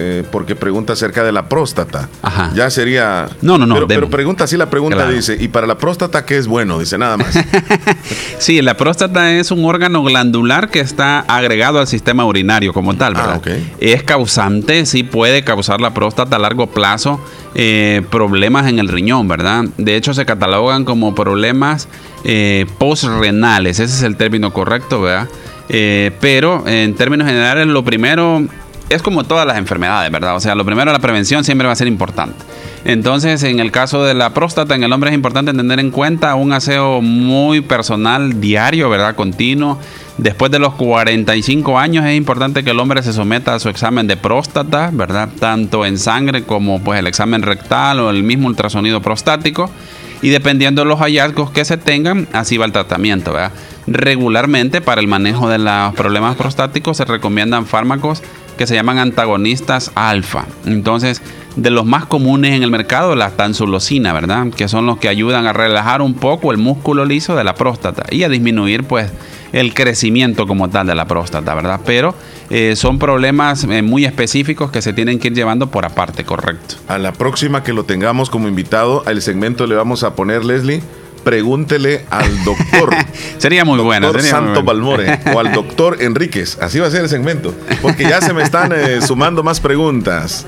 [0.00, 2.08] eh, porque pregunta acerca de la próstata.
[2.22, 2.52] Ajá.
[2.54, 3.28] Ya sería.
[3.42, 3.86] No, no, no.
[3.86, 5.12] Pero, pregunta así la pregunta Claro.
[5.12, 6.78] dice, ¿y para la próstata qué es bueno?
[6.78, 7.38] Dice nada más.
[8.38, 13.14] Sí, la próstata es un órgano glandular que está agregado al sistema urinario como tal,
[13.14, 13.42] ¿verdad?
[13.80, 17.20] Es causante, sí puede causar la próstata a largo plazo
[17.54, 19.64] eh, problemas en el riñón, ¿verdad?
[19.76, 21.88] De hecho, se catalogan como problemas
[22.24, 25.28] eh, postrenales, ese es el término correcto, ¿verdad?
[25.68, 28.46] Eh, pero en términos generales, lo primero
[28.88, 30.36] es como todas las enfermedades, ¿verdad?
[30.36, 32.36] O sea, lo primero, la prevención siempre va a ser importante.
[32.84, 36.34] Entonces, en el caso de la próstata, en el hombre es importante tener en cuenta
[36.34, 39.14] un aseo muy personal, diario, ¿verdad?
[39.14, 39.78] Continuo.
[40.16, 44.06] Después de los 45 años es importante que el hombre se someta a su examen
[44.06, 45.28] de próstata, ¿verdad?
[45.38, 49.70] Tanto en sangre como pues el examen rectal o el mismo ultrasonido prostático.
[50.20, 53.52] Y dependiendo de los hallazgos que se tengan, así va el tratamiento, ¿verdad?
[53.86, 58.22] Regularmente para el manejo de los problemas prostáticos se recomiendan fármacos
[58.58, 60.44] que se llaman antagonistas alfa.
[60.66, 61.22] Entonces,
[61.56, 64.48] de los más comunes en el mercado, la tansulosina, ¿verdad?
[64.54, 68.04] Que son los que ayudan a relajar un poco el músculo liso de la próstata
[68.10, 69.10] y a disminuir, pues,
[69.52, 71.80] el crecimiento como tal de la próstata, ¿verdad?
[71.84, 72.14] Pero
[72.50, 76.76] eh, son problemas eh, muy específicos que se tienen que ir llevando por aparte, correcto.
[76.86, 80.82] A la próxima que lo tengamos como invitado, al segmento le vamos a poner, Leslie,
[81.18, 82.94] pregúntele al doctor.
[83.38, 84.06] sería muy bueno.
[84.08, 84.80] Doctor sería muy Santo bueno.
[84.96, 86.58] Balmore o al doctor Enríquez.
[86.60, 87.54] Así va a ser el segmento.
[87.82, 90.46] Porque ya se me están eh, sumando más preguntas.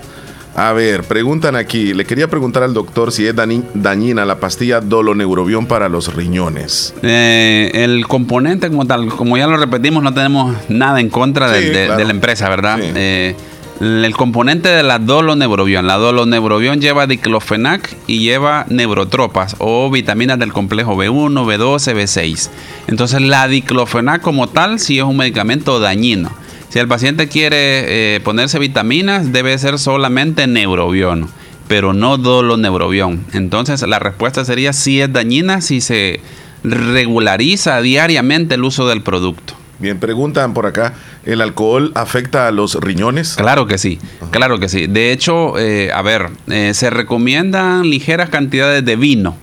[0.57, 1.95] A ver, preguntan aquí.
[1.95, 6.93] Le quería preguntar al doctor si es dañi- dañina la pastilla doloneurobión para los riñones.
[7.03, 11.67] Eh, el componente como tal, como ya lo repetimos, no tenemos nada en contra Sí,
[11.67, 11.97] de, claro.
[11.99, 12.79] de la empresa, ¿verdad?
[12.83, 13.37] Eh,
[13.81, 15.87] el componente de la doloneurobión.
[15.87, 22.51] La doloneurobión lleva diclofenac y lleva neurotropas o vitaminas del complejo B1, B12, B6.
[22.89, 26.31] Entonces la diclofenac como tal sí es un medicamento dañino.
[26.69, 31.29] Si el paciente quiere eh, ponerse vitaminas, debe ser solamente neurobión,
[31.67, 33.25] pero no doloneurobión.
[33.33, 36.21] Entonces la respuesta sería si es dañina si se
[36.63, 39.60] regulariza diariamente el uso del producto.
[39.81, 40.93] Bien, preguntan por acá,
[41.25, 43.35] ¿el alcohol afecta a los riñones?
[43.37, 43.99] Claro que sí,
[44.31, 44.87] claro que sí.
[44.87, 49.37] De hecho, eh, a ver, eh, se recomiendan ligeras cantidades de vino,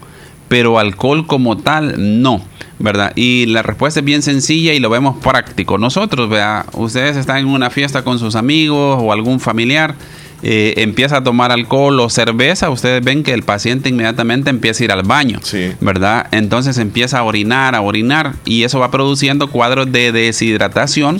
[0.47, 2.43] pero alcohol como tal no,
[2.77, 3.13] ¿verdad?
[3.15, 5.79] Y la respuesta es bien sencilla y lo vemos práctico.
[5.79, 9.95] Nosotros, vea, ustedes están en una fiesta con sus amigos o algún familiar.
[10.43, 14.85] Eh, empieza a tomar alcohol o cerveza, ustedes ven que el paciente inmediatamente empieza a
[14.85, 15.39] ir al baño,
[15.81, 16.27] ¿verdad?
[16.31, 21.19] Entonces empieza a orinar, a orinar y eso va produciendo cuadros de deshidratación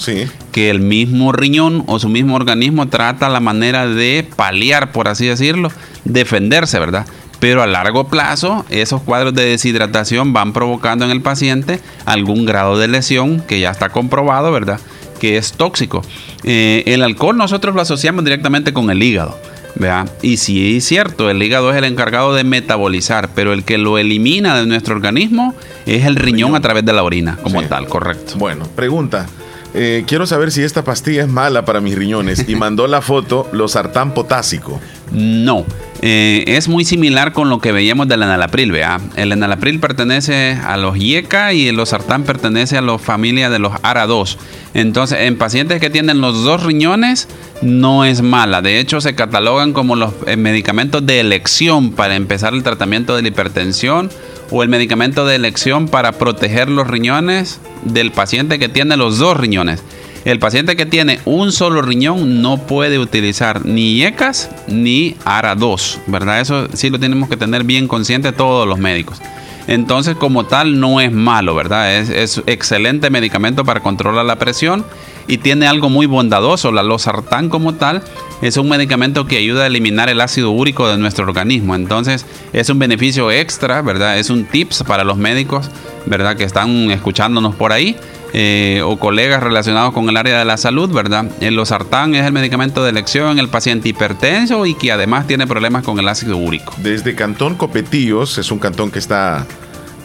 [0.52, 5.26] que el mismo riñón o su mismo organismo trata la manera de paliar, por así
[5.26, 5.72] decirlo,
[6.06, 7.06] defenderse, ¿verdad?
[7.40, 12.78] Pero a largo plazo, esos cuadros de deshidratación van provocando en el paciente algún grado
[12.78, 14.80] de lesión que ya está comprobado, ¿verdad?
[15.20, 16.02] Que es tóxico.
[16.44, 19.38] Eh, el alcohol nosotros lo asociamos directamente con el hígado.
[19.76, 20.06] ¿vea?
[20.22, 23.98] Y sí es cierto, el hígado es el encargado de metabolizar, pero el que lo
[23.98, 25.54] elimina de nuestro organismo
[25.86, 28.34] es el riñón, a través de la orina, como tal, correcto.
[28.38, 29.28] Bueno, pregunta.
[29.74, 33.48] eh, quiero saber si esta pastilla es mala para mis riñones y mandó la foto
[33.52, 34.80] losartán potásico.
[35.12, 35.66] No,
[36.02, 39.00] eh, es muy similar con lo que veíamos del enalapril, ¿vea?
[39.16, 43.74] El enalapril pertenece a los IECA y el losartán pertenece a la familia de los
[43.74, 44.38] ARA2.
[44.74, 47.28] Entonces, en pacientes que tienen los dos riñones,
[47.62, 48.62] no es mala.
[48.62, 53.24] De hecho, se catalogan como los eh, medicamentos de elección para empezar el tratamiento de
[53.24, 54.12] la hipertensión
[54.52, 59.38] o el medicamento de elección para proteger los riñones del paciente que tiene los dos
[59.38, 59.84] riñones.
[60.28, 66.42] El paciente que tiene un solo riñón no puede utilizar ni IECAS ni ARA2, ¿verdad?
[66.42, 69.22] Eso sí lo tenemos que tener bien consciente todos los médicos.
[69.68, 71.96] Entonces, como tal, no es malo, ¿verdad?
[71.96, 74.84] Es, es excelente medicamento para controlar la presión
[75.30, 76.74] y tiene algo muy bondadoso.
[76.74, 78.04] La losartán como tal
[78.42, 81.74] es un medicamento que ayuda a eliminar el ácido úrico de nuestro organismo.
[81.74, 84.20] Entonces, es un beneficio extra, ¿verdad?
[84.20, 85.72] Es un tips para los médicos,
[86.06, 86.36] ¿verdad?
[86.36, 87.96] Que están escuchándonos por ahí.
[88.34, 91.26] Eh, o colegas relacionados con el área de la salud, ¿verdad?
[91.40, 95.48] El losartán es el medicamento de elección en el paciente hipertenso y que además tiene
[95.48, 96.74] problemas con el ácido úrico.
[96.78, 99.46] Desde Cantón Copetillos, es un cantón que está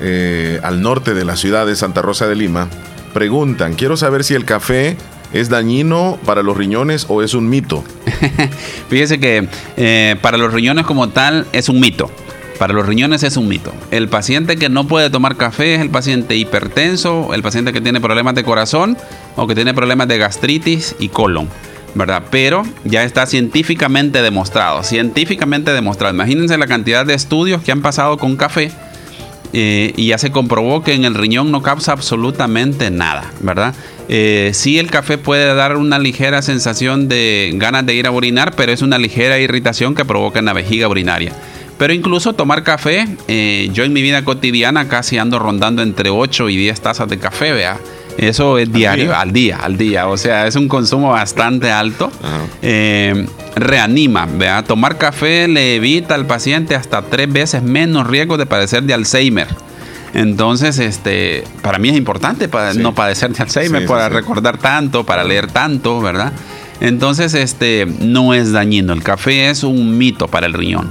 [0.01, 2.69] eh, al norte de la ciudad de Santa Rosa de Lima,
[3.12, 4.97] preguntan, quiero saber si el café
[5.32, 7.85] es dañino para los riñones o es un mito.
[8.89, 12.11] Fíjese que eh, para los riñones como tal es un mito.
[12.63, 13.73] Para los riñones es un mito.
[13.91, 18.01] El paciente que no puede tomar café es el paciente hipertenso, el paciente que tiene
[18.01, 18.97] problemas de corazón
[19.35, 21.49] o que tiene problemas de gastritis y colon.
[21.97, 22.23] ¿Verdad?
[22.31, 24.85] Pero ya está científicamente demostrado.
[24.85, 26.15] Científicamente demostrado.
[26.15, 28.71] Imagínense la cantidad de estudios que han pasado con café
[29.53, 33.75] eh, y ya se comprobó que en el riñón no causa absolutamente nada, ¿verdad?
[34.09, 38.55] Eh, sí, el café puede dar una ligera sensación de ganas de ir a orinar,
[38.57, 41.33] pero es una ligera irritación que provoca en la vejiga urinaria.
[41.83, 46.49] Pero incluso tomar café, eh, yo en mi vida cotidiana casi ando rondando entre 8
[46.49, 47.77] y 10 tazas de café, vea.
[48.17, 49.21] Eso es diario, día?
[49.21, 50.07] al día, al día.
[50.07, 52.13] O sea, es un consumo bastante alto.
[52.63, 53.27] Eh,
[53.57, 54.63] reanima, vea.
[54.63, 59.49] Tomar café le evita al paciente hasta tres veces menos riesgo de padecer de Alzheimer.
[60.15, 64.15] Entonces, este, para mí es importante para no padecer de Alzheimer, sí, para sí.
[64.15, 66.33] recordar tanto, para leer tanto, ¿verdad?
[66.79, 68.93] Entonces, este, no es dañino.
[68.93, 70.89] El café es un mito para el riñón.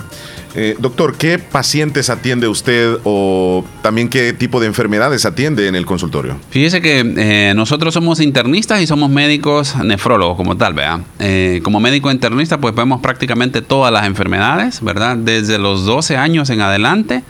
[0.56, 5.86] Eh, doctor, ¿qué pacientes atiende usted o también qué tipo de enfermedades atiende en el
[5.86, 6.38] consultorio?
[6.50, 11.02] Fíjese que eh, nosotros somos internistas y somos médicos nefrólogos como tal, ¿verdad?
[11.20, 15.18] Eh, como médico internista pues vemos prácticamente todas las enfermedades, ¿verdad?
[15.18, 17.24] Desde los 12 años en adelante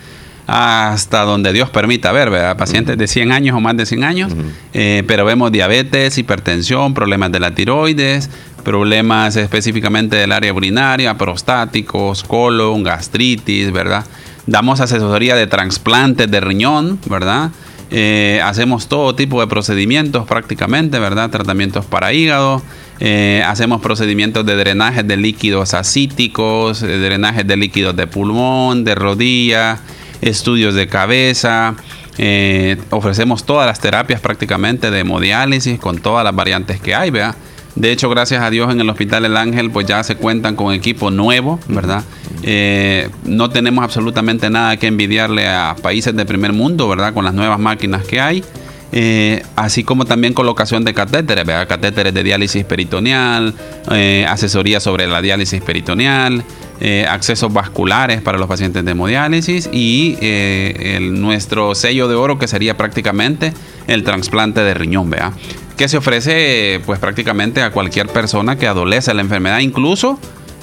[0.48, 2.58] hasta donde Dios permita ver, ¿verdad?
[2.58, 4.34] Pacientes de 100 años o más de 100 años,
[4.74, 8.30] eh, pero vemos diabetes, hipertensión, problemas de la tiroides,
[8.64, 14.06] problemas específicamente del área urinaria, prostáticos, colon, gastritis, ¿verdad?
[14.48, 17.52] Damos asesoría de trasplantes de riñón, ¿verdad?
[17.94, 21.30] Eh, hacemos todo tipo de procedimientos prácticamente, ¿verdad?
[21.30, 22.62] Tratamientos para hígado.
[23.04, 28.94] eh, hacemos procedimientos de drenaje de líquidos acíticos, de drenajes de líquidos de pulmón, de
[28.94, 29.80] rodilla,
[30.22, 31.76] estudios de cabeza.
[32.18, 37.36] eh, ofrecemos todas las terapias prácticamente de hemodiálisis con todas las variantes que hay, ¿vea?
[37.76, 40.74] De hecho, gracias a Dios en el Hospital El Ángel, pues ya se cuentan con
[40.74, 42.04] equipo nuevo, ¿verdad?
[42.44, 47.14] Eh, no tenemos absolutamente nada que envidiarle a países de primer mundo, ¿verdad?
[47.14, 48.44] Con las nuevas máquinas que hay.
[48.94, 53.54] Eh, así como también colocación de catéteres, catéteres de diálisis peritoneal,
[53.92, 56.44] eh, asesoría sobre la diálisis peritoneal,
[56.82, 62.48] eh, accesos vasculares para los pacientes de hemodiálisis y eh, nuestro sello de oro que
[62.48, 63.54] sería prácticamente
[63.88, 65.34] el trasplante de riñón, ¿verdad?
[65.78, 70.20] que se ofrece pues prácticamente a cualquier persona que adolece la enfermedad, incluso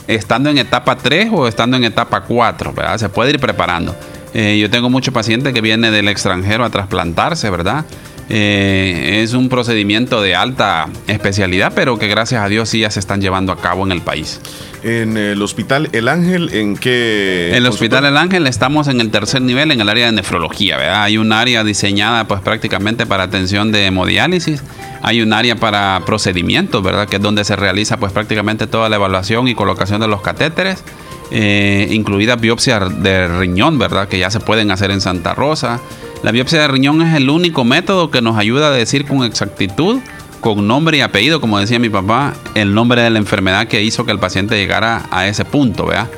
[0.07, 2.99] estando en etapa 3 o estando en etapa 4, ¿verdad?
[2.99, 3.97] se puede ir preparando.
[4.35, 7.85] Eh, yo tengo muchos pacientes que vienen del extranjero a trasplantarse, ¿verdad?
[8.31, 13.01] Eh, es un procedimiento de alta especialidad, pero que gracias a Dios sí ya se
[13.01, 14.41] están llevando a cabo en el país.
[14.83, 17.49] En el Hospital El Ángel, ¿en qué?
[17.51, 20.77] En el Hospital El Ángel estamos en el tercer nivel en el área de nefrología,
[20.77, 21.05] ¿verdad?
[21.05, 24.63] Hay un área diseñada pues prácticamente para atención de hemodiálisis,
[25.03, 27.09] hay un área para procedimientos, ¿verdad?
[27.09, 30.85] Que es donde se realiza pues prácticamente toda la evaluación y colocación de los catéteres.
[31.31, 34.09] Eh, incluida biopsia de riñón, ¿verdad?
[34.09, 35.81] Que ya se pueden hacer en Santa Rosa.
[36.23, 40.01] La biopsia de riñón es el único método que nos ayuda a decir con exactitud,
[40.40, 44.05] con nombre y apellido, como decía mi papá, el nombre de la enfermedad que hizo
[44.05, 46.09] que el paciente llegara a ese punto, ¿verdad?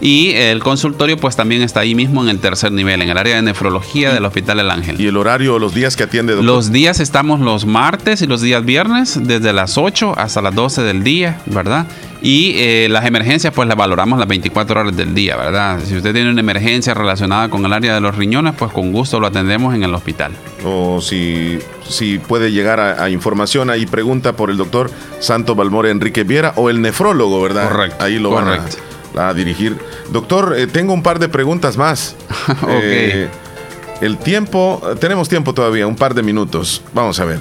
[0.00, 3.36] Y el consultorio pues también está ahí mismo en el tercer nivel, en el área
[3.36, 5.00] de nefrología del Hospital El Ángel.
[5.00, 6.32] ¿Y el horario, los días que atiende?
[6.32, 6.46] Doctor?
[6.46, 10.82] Los días estamos los martes y los días viernes, desde las 8 hasta las 12
[10.82, 11.86] del día, ¿verdad?
[12.22, 15.80] Y eh, las emergencias pues las valoramos las 24 horas del día, ¿verdad?
[15.84, 19.20] Si usted tiene una emergencia relacionada con el área de los riñones, pues con gusto
[19.20, 20.32] lo atendemos en el hospital.
[20.64, 21.58] O si,
[21.88, 26.52] si puede llegar a, a información, ahí pregunta por el doctor Santo Balmore Enrique Viera
[26.56, 27.68] o el nefrólogo, ¿verdad?
[27.68, 28.04] Correcto.
[28.04, 28.62] Ahí lo correcto.
[28.62, 29.76] van a a dirigir.
[30.12, 32.16] Doctor, eh, tengo un par de preguntas más.
[32.68, 33.28] Eh,
[34.00, 36.82] el tiempo, tenemos tiempo todavía, un par de minutos.
[36.94, 37.40] Vamos a ver.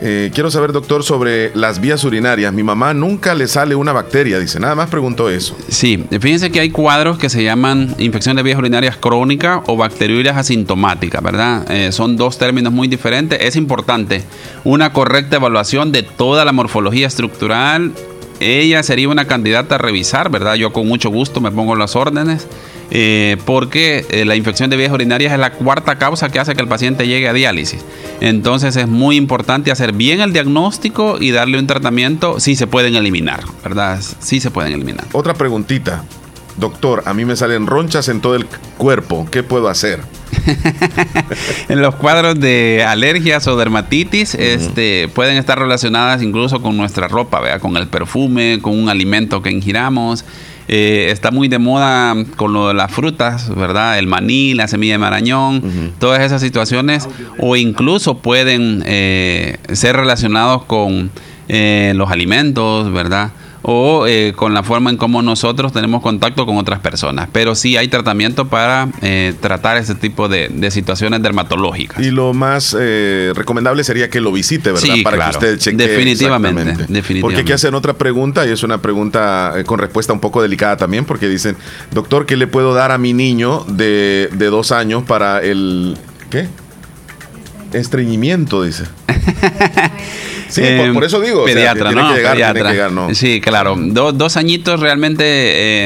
[0.00, 2.52] Eh, quiero saber, doctor, sobre las vías urinarias.
[2.52, 4.60] Mi mamá nunca le sale una bacteria, dice.
[4.60, 5.56] Nada más preguntó eso.
[5.68, 10.36] Sí, fíjense que hay cuadros que se llaman infección de vías urinarias crónica o bacteriurias
[10.36, 11.70] asintomáticas, ¿verdad?
[11.70, 13.40] Eh, son dos términos muy diferentes.
[13.42, 14.22] Es importante
[14.64, 17.92] una correcta evaluación de toda la morfología estructural.
[18.40, 20.54] Ella sería una candidata a revisar, ¿verdad?
[20.54, 22.46] Yo con mucho gusto me pongo las órdenes.
[22.90, 26.62] eh, porque eh, la infección de vías urinarias es la cuarta causa que hace que
[26.62, 27.84] el paciente llegue a diálisis.
[28.20, 32.96] Entonces es muy importante hacer bien el diagnóstico y darle un tratamiento si se pueden
[32.96, 34.00] eliminar, ¿verdad?
[34.20, 35.04] Sí se pueden eliminar.
[35.12, 36.02] Otra preguntita.
[36.58, 39.28] Doctor, a mí me salen ronchas en todo el cuerpo.
[39.30, 40.00] ¿Qué puedo hacer?
[41.68, 47.40] En los cuadros de alergias o dermatitis, este, pueden estar relacionadas incluso con nuestra ropa,
[47.40, 47.60] ¿verdad?
[47.60, 50.24] con el perfume, con un alimento que ingiramos.
[50.70, 53.98] Eh, está muy de moda con lo de las frutas, ¿verdad?
[53.98, 57.08] El maní, la semilla de marañón, todas esas situaciones,
[57.38, 61.10] o incluso pueden eh, ser relacionados con
[61.48, 63.30] eh, los alimentos, ¿verdad?
[63.62, 67.28] O eh, con la forma en cómo nosotros tenemos contacto con otras personas.
[67.32, 72.04] Pero sí hay tratamiento para eh, tratar ese tipo de, de situaciones dermatológicas.
[72.04, 74.94] Y lo más eh, recomendable sería que lo visite, ¿verdad?
[74.94, 75.38] Sí, Para claro.
[75.38, 75.88] que usted chequee.
[75.88, 77.20] Definitivamente, definitivamente.
[77.20, 80.76] Porque aquí hacen otra pregunta y es una pregunta eh, con respuesta un poco delicada
[80.76, 81.56] también, porque dicen,
[81.90, 85.96] doctor, ¿qué le puedo dar a mi niño de, de dos años para el.
[86.30, 86.48] ¿Qué?
[87.72, 88.84] Estreñimiento, dice.
[90.48, 91.42] Sí, por, Eh, por eso digo.
[91.42, 92.08] o sea, que pediatra, tiene ¿no?
[92.10, 92.70] que llegar, tiene Pediatra.
[92.70, 93.14] que llegar, ¿no?
[93.14, 93.76] Sí, claro.
[93.78, 95.22] Do- dos añitos realmente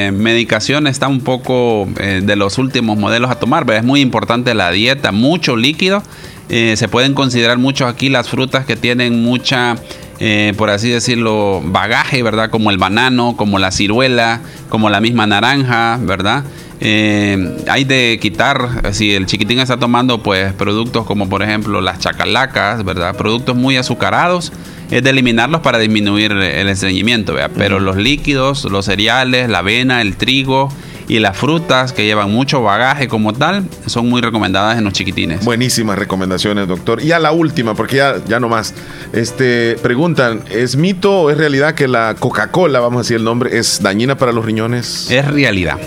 [0.07, 4.01] eh, medicación está un poco eh, de los últimos modelos a tomar, pero es muy
[4.01, 6.01] importante la dieta, mucho líquido.
[6.49, 9.75] Se pueden considerar mucho aquí las frutas que tienen mucha,
[10.19, 12.51] eh, por así decirlo, bagaje, ¿verdad?
[12.51, 16.43] Como el banano, como la ciruela, como la misma naranja, ¿verdad?
[16.79, 21.99] Eh, hay de quitar, si el chiquitín está tomando pues productos como por ejemplo las
[21.99, 23.15] chacalacas, ¿verdad?
[23.15, 24.51] Productos muy azucarados,
[24.91, 27.51] es de eliminarlos para disminuir el estreñimiento, ¿verdad?
[27.57, 30.69] Pero los líquidos, los cereales, la avena, el trigo
[31.07, 35.43] y las frutas que llevan mucho bagaje como tal, son muy recomendadas en los chiquitines.
[35.43, 37.03] Buenísimas recomendaciones, doctor.
[37.03, 38.73] Y a la última, porque ya, ya no más.
[39.11, 43.57] Este, preguntan, ¿es mito o es realidad que la Coca-Cola, vamos a decir el nombre,
[43.57, 45.09] es dañina para los riñones?
[45.11, 45.77] Es realidad,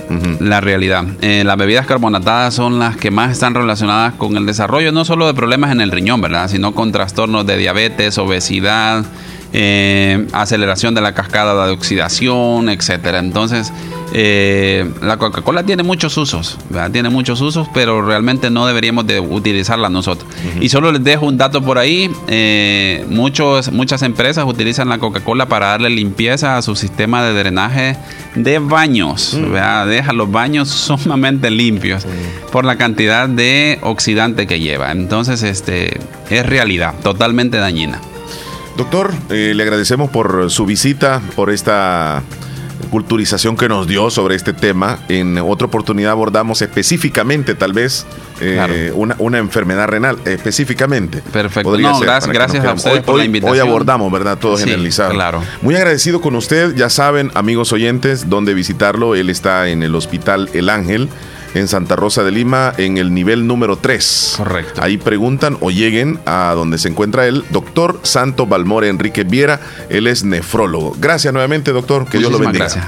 [0.40, 1.04] la realidad.
[1.22, 5.26] Eh, las bebidas carbonatadas son las que más están relacionadas con el desarrollo no solo
[5.26, 6.48] de problemas en el riñón, ¿verdad?
[6.48, 9.04] Sino con trastornos de diabetes, obesidad,
[9.52, 13.18] eh, aceleración de la cascada de oxidación, etcétera.
[13.18, 13.72] Entonces,
[14.12, 16.90] eh, la Coca-Cola tiene muchos usos, ¿verdad?
[16.90, 20.28] Tiene muchos usos, pero realmente no deberíamos de utilizarla nosotros.
[20.60, 22.10] Y solo les dejo un dato por ahí.
[22.28, 27.96] eh, muchos, muchas empresas utilizan la Coca-Cola para darle limpieza a su sistema de drenaje
[28.34, 29.36] de baños.
[29.40, 29.86] ¿verdad?
[29.86, 30.68] Deja los baños
[30.98, 32.06] sumamente limpios
[32.52, 34.92] por la cantidad de oxidante que lleva.
[34.92, 36.00] Entonces, este
[36.30, 38.00] es realidad, totalmente dañina.
[38.76, 42.22] Doctor, eh, le agradecemos por su visita, por esta
[42.86, 44.98] culturización que nos dio sobre este tema.
[45.08, 48.06] En otra oportunidad abordamos específicamente, tal vez,
[48.40, 51.22] eh, una, una, enfermedad renal, específicamente.
[51.32, 51.72] Perfecto.
[51.72, 53.54] gracias, gracias a ustedes hoy, por la invitación.
[53.54, 54.38] Hoy abordamos, ¿verdad?
[54.38, 55.12] Todo generalizado.
[55.12, 55.42] Claro.
[55.62, 56.74] Muy agradecido con usted.
[56.74, 59.14] Ya saben, amigos oyentes, dónde visitarlo.
[59.14, 61.08] Él está en el Hospital El Ángel
[61.56, 64.34] en Santa Rosa de Lima en el nivel número 3.
[64.36, 64.82] Correcto.
[64.82, 69.60] Ahí preguntan o lleguen a donde se encuentra el doctor Santo Balmore Enrique Viera.
[69.88, 70.94] Él es nefrólogo.
[70.98, 72.06] Gracias nuevamente, doctor.
[72.08, 72.66] Que Dios lo bendiga.
[72.66, 72.84] Gracias.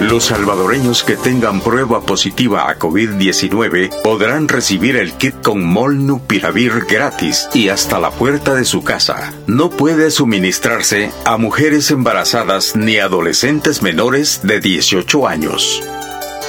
[0.00, 7.48] Los salvadoreños que tengan prueba positiva a COVID-19 podrán recibir el kit con Molnupiravir gratis
[7.52, 9.32] y hasta la puerta de su casa.
[9.48, 15.82] No puede suministrarse a mujeres embarazadas ni adolescentes menores de 18 años.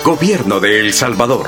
[0.03, 1.47] Gobierno de El Salvador.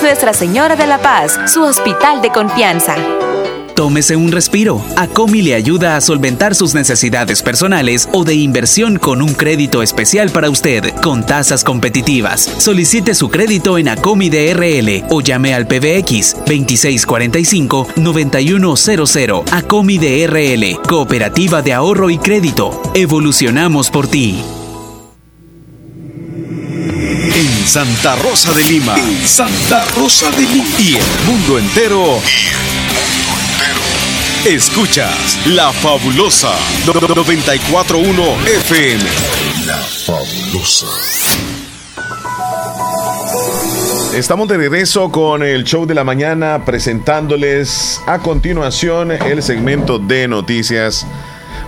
[0.01, 2.95] Nuestra Señora de la Paz, su hospital de confianza.
[3.75, 4.83] Tómese un respiro.
[4.95, 10.31] Acomi le ayuda a solventar sus necesidades personales o de inversión con un crédito especial
[10.31, 12.41] para usted, con tasas competitivas.
[12.41, 19.43] Solicite su crédito en Acomi DRL o llame al PBX 2645-9100.
[19.51, 22.81] Acomi DRL, Cooperativa de Ahorro y Crédito.
[22.95, 24.43] Evolucionamos por ti.
[27.33, 28.93] En Santa Rosa de Lima.
[28.97, 30.65] En Santa Rosa de Lima.
[30.79, 32.19] Y el mundo entero.
[34.45, 36.53] Escuchas La Fabulosa
[36.85, 39.03] 941 FM.
[39.65, 40.87] La Fabulosa.
[44.13, 50.27] Estamos de regreso con el show de la mañana presentándoles a continuación el segmento de
[50.27, 51.07] noticias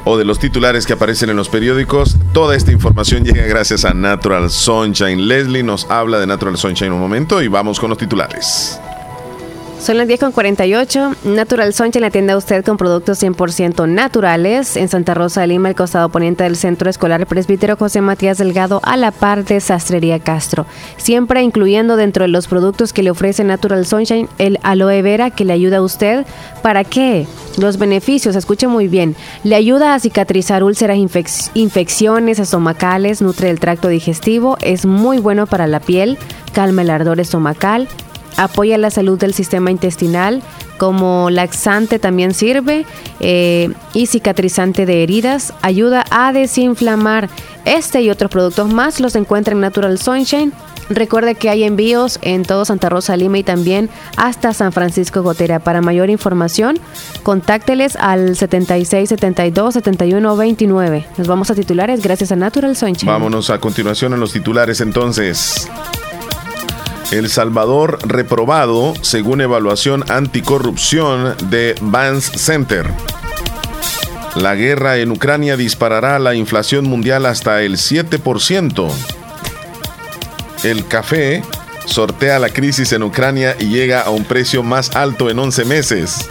[0.05, 2.17] o de los titulares que aparecen en los periódicos.
[2.33, 5.27] Toda esta información llega gracias a Natural Sunshine.
[5.27, 8.79] Leslie nos habla de Natural Sunshine un momento y vamos con los titulares.
[9.83, 11.11] Son las 10 con 48.
[11.25, 14.77] Natural Sunshine la atiende a usted con productos 100% naturales.
[14.77, 18.79] En Santa Rosa de Lima, el costado poniente del Centro Escolar Presbítero José Matías Delgado,
[18.85, 20.65] a la par de Sastrería Castro.
[20.95, 25.43] Siempre incluyendo dentro de los productos que le ofrece Natural Sunshine el aloe vera que
[25.43, 26.25] le ayuda a usted.
[26.61, 27.27] ¿Para qué?
[27.57, 29.17] Los beneficios, escuche muy bien.
[29.43, 35.45] Le ayuda a cicatrizar úlceras, infec infecciones estomacales, nutre el tracto digestivo, es muy bueno
[35.45, 36.17] para la piel,
[36.53, 37.89] calma el ardor estomacal
[38.37, 40.41] apoya la salud del sistema intestinal,
[40.77, 42.85] como laxante también sirve
[43.19, 47.29] eh, y cicatrizante de heridas, ayuda a desinflamar.
[47.65, 50.51] Este y otros productos más los encuentra en Natural Sunshine.
[50.89, 55.59] Recuerde que hay envíos en todo Santa Rosa, Lima y también hasta San Francisco Gotera.
[55.59, 56.79] Para mayor información,
[57.23, 61.07] contácteles al 76 72 71 29.
[61.17, 63.07] Nos vamos a titulares gracias a Natural Sunshine.
[63.07, 65.69] Vámonos a continuación a los titulares entonces.
[67.11, 72.89] El Salvador reprobado según evaluación anticorrupción de Vance Center.
[74.35, 78.91] La guerra en Ucrania disparará la inflación mundial hasta el 7%.
[80.63, 81.43] El café
[81.85, 86.29] sortea la crisis en Ucrania y llega a un precio más alto en 11 meses.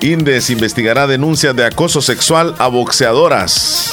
[0.00, 3.92] Indes investigará denuncias de acoso sexual a boxeadoras.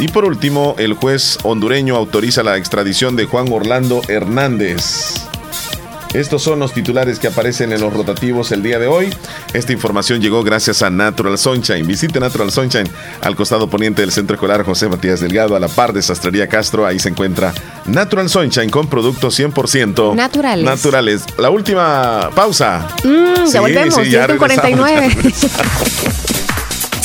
[0.00, 5.26] Y por último, el juez hondureño autoriza la extradición de Juan Orlando Hernández.
[6.14, 9.14] Estos son los titulares que aparecen en los rotativos el día de hoy.
[9.52, 11.86] Esta información llegó gracias a Natural Sunshine.
[11.86, 12.88] Visite Natural Sunshine
[13.20, 16.84] al costado poniente del Centro Escolar José Matías Delgado, a la par de Sastrería Castro.
[16.84, 17.52] Ahí se encuentra
[17.86, 20.64] Natural Sunshine con productos 100% naturales.
[20.64, 21.24] naturales.
[21.38, 22.88] La última pausa.
[23.04, 25.16] Mm, Sí, ya volvemos, sí, ya 149.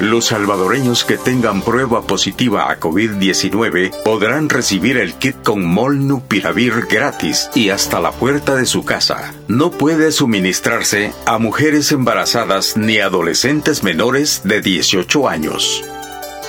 [0.00, 7.50] Los salvadoreños que tengan prueba positiva a COVID-19 podrán recibir el kit con Molnupiravir gratis
[7.54, 9.34] y hasta la puerta de su casa.
[9.46, 15.84] No puede suministrarse a mujeres embarazadas ni adolescentes menores de 18 años.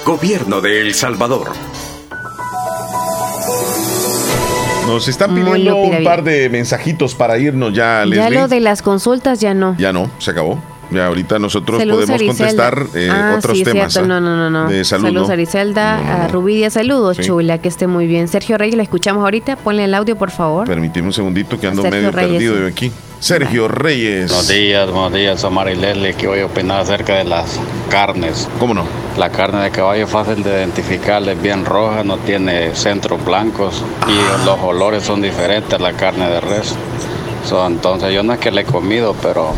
[0.05, 1.51] Gobierno de El Salvador.
[4.87, 8.31] Nos están pidiendo un par de mensajitos para irnos ya, Ya Leslie.
[8.39, 9.75] lo de las consultas ya no.
[9.77, 10.70] Ya no, se acabó.
[10.91, 13.93] Ya ahorita nosotros Saludos, podemos contestar eh, ah, otros sí, temas.
[13.93, 14.13] cierto.
[14.13, 14.19] ¿ah?
[14.19, 14.83] No, no, no, salud.
[14.83, 15.81] saludos, no.
[15.81, 17.23] A Rubidia, saludos, Sí.
[17.23, 18.27] chula, que esté muy bien.
[18.27, 19.55] Sergio Reyes, la escuchamos ahorita.
[19.55, 20.67] Ponle el audio, por favor.
[20.67, 22.61] Permíteme un segundito que ando Sergio medio Reyes, perdido sí.
[22.61, 22.91] yo aquí.
[23.19, 24.27] Sergio Reyes.
[24.31, 26.13] Buenos días, buenos días, Omar y Leslie.
[26.15, 27.59] Que voy a opinar acerca de las
[27.89, 28.49] carnes.
[28.59, 28.83] ¿Cómo no?
[29.17, 33.83] La carne de caballo es fácil de identificar, es bien roja, no tiene centros blancos
[34.07, 34.43] y Ah.
[34.45, 36.75] los olores son diferentes a la carne de res.
[37.45, 39.53] So, entonces yo no es que le he comido, pero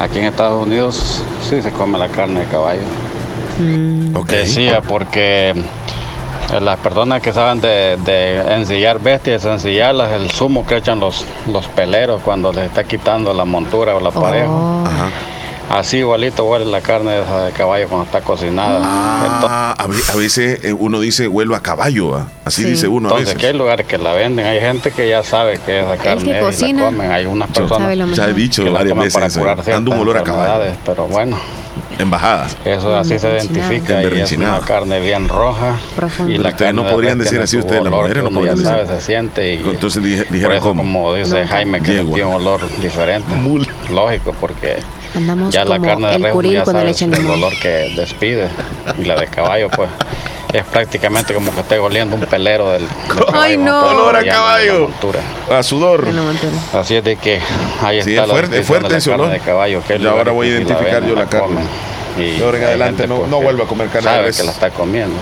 [0.00, 2.82] aquí en Estados Unidos sí se come la carne de caballo.
[4.38, 10.76] Decía porque eh, las personas que saben de, de ensillar bestias, ensillarlas, el zumo que
[10.76, 14.46] echan los, los peleros cuando les está quitando la montura o la pareja.
[15.70, 18.80] Así igualito huele la carne de, esa de caballo cuando está cocinada.
[18.84, 22.28] Ah, a, ve- a veces eh, uno dice huelo a caballo, ¿va?
[22.44, 23.36] así dice uno a Entonces, veces.
[23.36, 24.46] aquí hay lugares que la venden.
[24.46, 27.10] Hay gente que ya sabe que esa carne que es y cocina la comen.
[27.10, 30.22] Hay unas personas sabe Ya he dicho que varias veces curar dando un olor a
[30.22, 30.72] caballo.
[30.84, 31.38] Pero bueno,
[31.98, 32.46] Embajada.
[32.64, 35.76] eso así se identifica y es una carne bien roja.
[35.96, 36.30] Profundo.
[36.32, 38.82] Y la ustedes carne no podrían decir así ustedes, las mujeres que no podrían sabe,
[38.82, 38.96] decir.
[38.96, 40.82] se siente y Entonces dije- por dijeran eso cómo.
[40.82, 43.28] como dice Jaime que tiene un olor diferente.
[43.90, 44.76] Lógico, porque
[45.14, 47.38] Andamos ya la carne de el curil ya cuando le sabe echan el limón.
[47.44, 48.48] olor que despide
[48.98, 49.88] y la de caballo pues
[50.52, 53.88] es prácticamente como que esté oliendo un pelero del, del Ay, no.
[53.88, 54.88] Olor a caballo.
[55.50, 56.06] A sudor.
[56.72, 57.40] Así es de que
[57.82, 59.34] ahí Sí, está es la fuerte, es fuerte ese carne olor.
[59.34, 61.60] de caballo que ahora voy a la identificar yo la carne.
[62.18, 64.42] Y ahora en adelante gente, no- pues, no vuelvo a comer carne de sabe que
[64.44, 65.16] la está comiendo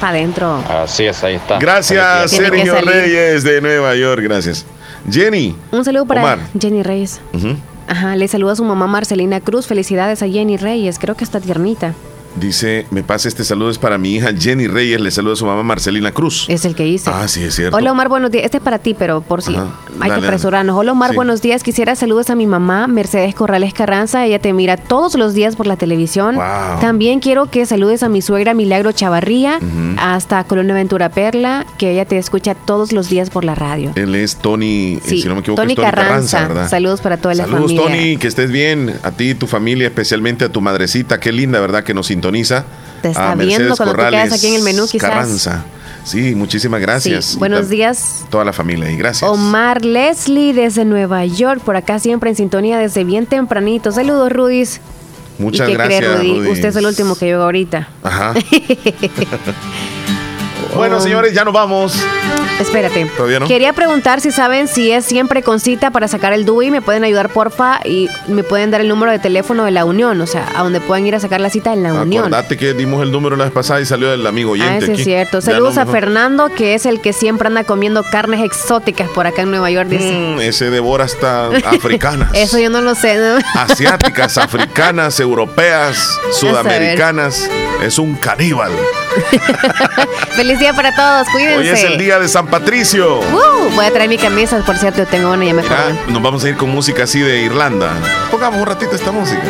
[0.00, 0.60] Para adentro.
[0.68, 2.74] así es ahí está Gracias, Sergio.
[2.80, 4.22] Reyes de Nueva York.
[4.24, 4.66] Gracias.
[5.08, 5.54] Jenny.
[5.70, 6.38] Un saludo para Omar.
[6.60, 7.20] Jenny Reyes.
[7.32, 7.56] Ujú.
[7.88, 9.66] Ajá, le saluda a su mamá Marcelina Cruz.
[9.66, 10.98] Felicidades a Jenny Reyes.
[10.98, 11.94] Creo que está tiernita.
[12.40, 15.00] Dice, me pasa este saludo es para mi hija Jenny Reyes.
[15.00, 16.44] Le saluda a su mamá Marcelina Cruz.
[16.48, 17.10] Es el que hice.
[17.12, 17.76] Ah, sí, es cierto.
[17.76, 18.44] Hola Omar, buenos días.
[18.44, 19.62] Este es para ti, pero por si hay
[20.10, 20.76] Dale, que apresurarnos.
[20.76, 21.16] Hola Omar, Sí.
[21.16, 21.62] buenos días.
[21.62, 24.26] Quisiera saludos a mi mamá, Mercedes Corrales Carranza.
[24.26, 26.34] Ella te mira todos los días por la televisión.
[26.36, 26.80] Wow.
[26.80, 29.58] También quiero que saludes a mi suegra Milagro Chavarría,
[29.98, 33.92] hasta Colonia Ventura Perla, que ella te escucha todos los días por la radio.
[33.94, 36.48] Él es Tony, eh, si no me equivoco, Tony es Tony Carranza, Carranza.
[36.48, 36.70] ¿verdad?
[36.70, 37.82] Saludos para toda la Saludos, familia.
[37.82, 38.92] Tony, que estés bien.
[39.02, 41.18] A ti tu familia, especialmente a tu madrecita.
[41.18, 41.82] Qué linda, ¿verdad?
[41.82, 42.64] Que nos sintoniza.
[43.02, 45.10] Te está A viendo Mercedes cuando tú Corrales quedas aquí en el menú, quizás.
[45.10, 45.64] Carranza.
[46.04, 47.24] Sí, muchísimas gracias.
[47.24, 48.24] Sí, buenos días.
[48.30, 49.28] Toda la familia y gracias.
[49.28, 53.90] Omar Leslie desde Nueva York, por acá siempre en sintonía desde bien tempranito.
[53.90, 54.80] Saludos, Rudis.
[55.38, 55.98] Muchas ¿Y qué gracias.
[56.00, 56.48] cree, Rudy?
[56.48, 57.88] Usted es el último que llegó ahorita.
[58.02, 58.34] Ajá.
[60.74, 61.94] Bueno, señores, ya nos vamos.
[62.60, 63.04] Espérate.
[63.16, 63.46] ¿Todavía no?
[63.46, 66.70] Quería preguntar si saben si es siempre con cita para sacar el DUI.
[66.70, 67.80] ¿Me pueden ayudar, porfa?
[67.84, 70.80] Y me pueden dar el número de teléfono de la Unión, o sea, a donde
[70.80, 72.24] puedan ir a sacar la cita en la Unión.
[72.24, 75.00] Acordate que dimos el número la vez pasada y salió el amigo oyente Ah, aquí.
[75.00, 75.40] es cierto.
[75.42, 75.86] Saludos no, a.
[75.86, 79.88] Fernando, que es el que siempre anda comiendo carnes exóticas por acá en Nueva York.
[79.88, 80.12] Dice.
[80.12, 82.30] Mm, ese devora hasta africanas.
[82.32, 83.16] Eso yo no lo sé.
[83.16, 83.38] ¿no?
[83.54, 87.50] Asiáticas, africanas, europeas, sudamericanas.
[87.82, 88.72] Es un caníbal.
[90.36, 91.28] Feliz día para todos.
[91.30, 91.58] Cuídense.
[91.58, 93.20] Hoy es el día de San Patricio.
[93.20, 95.78] Uh, voy a traer mi camisa, por cierto, yo tengo una y ya me Mira,
[95.88, 96.12] acordé.
[96.12, 97.92] nos vamos a ir con música así de Irlanda.
[98.30, 99.42] Pongamos un ratito esta música.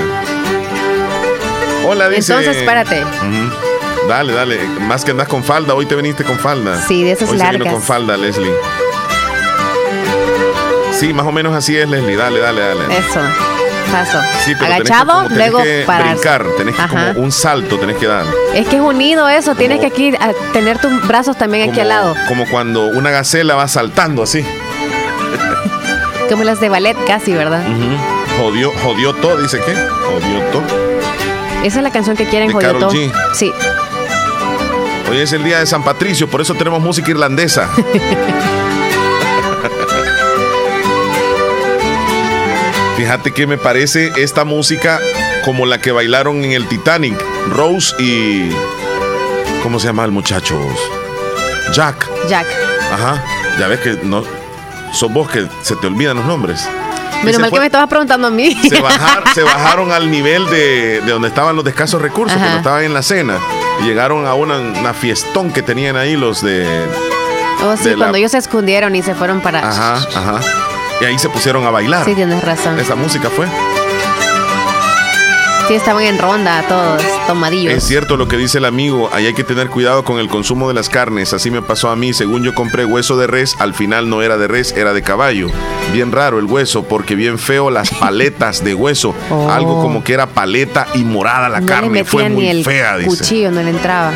[1.87, 2.33] Hola, dice.
[2.33, 3.03] Entonces, espérate.
[4.09, 4.59] Dale, dale.
[4.81, 6.81] Más que andas con falda, hoy te viniste con falda.
[6.87, 7.73] Sí, de esas hoy se vino largas.
[7.75, 8.53] con falda, Leslie.
[10.99, 12.17] Sí, más o menos así es, Leslie.
[12.17, 12.85] Dale, dale, dale.
[12.99, 13.21] Eso.
[13.91, 14.19] Paso.
[14.45, 16.11] Sí, pero tenés que Agachado, tenés luego que parar.
[16.15, 17.13] brincar, tenés que Ajá.
[17.15, 18.25] como un salto, tenés que dar.
[18.55, 21.83] Es que es unido eso, tienes que aquí a tener tus brazos también aquí Como-
[21.83, 22.15] al lado.
[22.29, 24.45] Como cuando una gacela va saltando así.
[26.29, 27.63] Como las de ballet casi, ¿verdad?
[27.69, 28.43] Ujú.
[28.43, 29.75] Jodió, jodió todo, dice que.
[29.75, 30.65] Jodió todo.
[31.63, 33.13] Esa es la canción que quieren De G.
[33.33, 33.53] Sí.
[35.09, 37.69] Hoy es el día de San Patricio, por eso tenemos música irlandesa.
[43.07, 44.99] Fíjate que me parece esta música
[45.45, 47.15] como la que bailaron en el Titanic,
[47.51, 48.51] Rose y...
[49.63, 50.59] ¿Cómo se llama el muchacho?
[51.73, 52.05] Jack.
[52.29, 52.49] Jack.
[52.93, 53.23] Ajá.
[53.61, 54.25] Ya ves que no...
[54.93, 56.69] Sos vos que se te olvidan los nombres.
[57.23, 58.53] Menos mal fue- que me estabas preguntando a mí.
[58.69, 62.57] se, bajar- se bajaron al nivel de, de donde estaban los de escasos recursos, cuando
[62.59, 63.39] estaban en la cena.
[63.83, 66.67] Y llegaron a una, una fiestón que tenían ahí los de...
[67.63, 69.61] Oh, sí, de la- cuando ellos se escondieron y se fueron para...
[69.69, 70.41] Ajá, ajá.
[71.01, 72.05] Y ahí se pusieron a bailar.
[72.05, 72.79] Sí, tienes razón.
[72.79, 73.47] Esa música fue.
[75.69, 77.75] Sí, estaban en ronda todos, tomadillos.
[77.75, 80.69] Es cierto lo que dice el amigo, ahí hay que tener cuidado con el consumo
[80.69, 81.33] de las carnes.
[81.33, 84.37] Así me pasó a mí, según yo compré hueso de res, al final no era
[84.39, 85.49] de res, era de caballo.
[85.93, 89.13] Bien raro el hueso, porque bien feo las paletas de hueso.
[89.29, 89.51] Oh.
[89.51, 92.05] Algo como que era paleta y morada la no carne.
[92.05, 93.09] Fue metían ni muy el fea, dice.
[93.19, 94.13] cuchillo, no le entraba.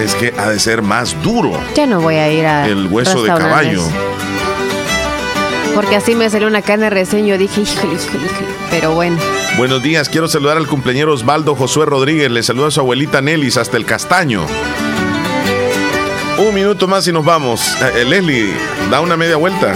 [0.00, 3.24] Es que ha de ser más duro Ya no voy a ir a el hueso
[3.24, 3.80] de restaurantes.
[3.82, 4.07] caballo.
[5.78, 8.48] Porque así me salió una carne recién, yo dije, híjole, híjole, híjole.
[8.68, 9.16] Pero bueno.
[9.58, 12.32] Buenos días, quiero saludar al cumpleañero Osvaldo Josué Rodríguez.
[12.32, 14.44] Le saluda a su abuelita Nelis hasta el castaño.
[16.36, 17.76] Un minuto más y nos vamos.
[17.94, 18.52] Eh, Leslie,
[18.90, 19.72] da una media vuelta.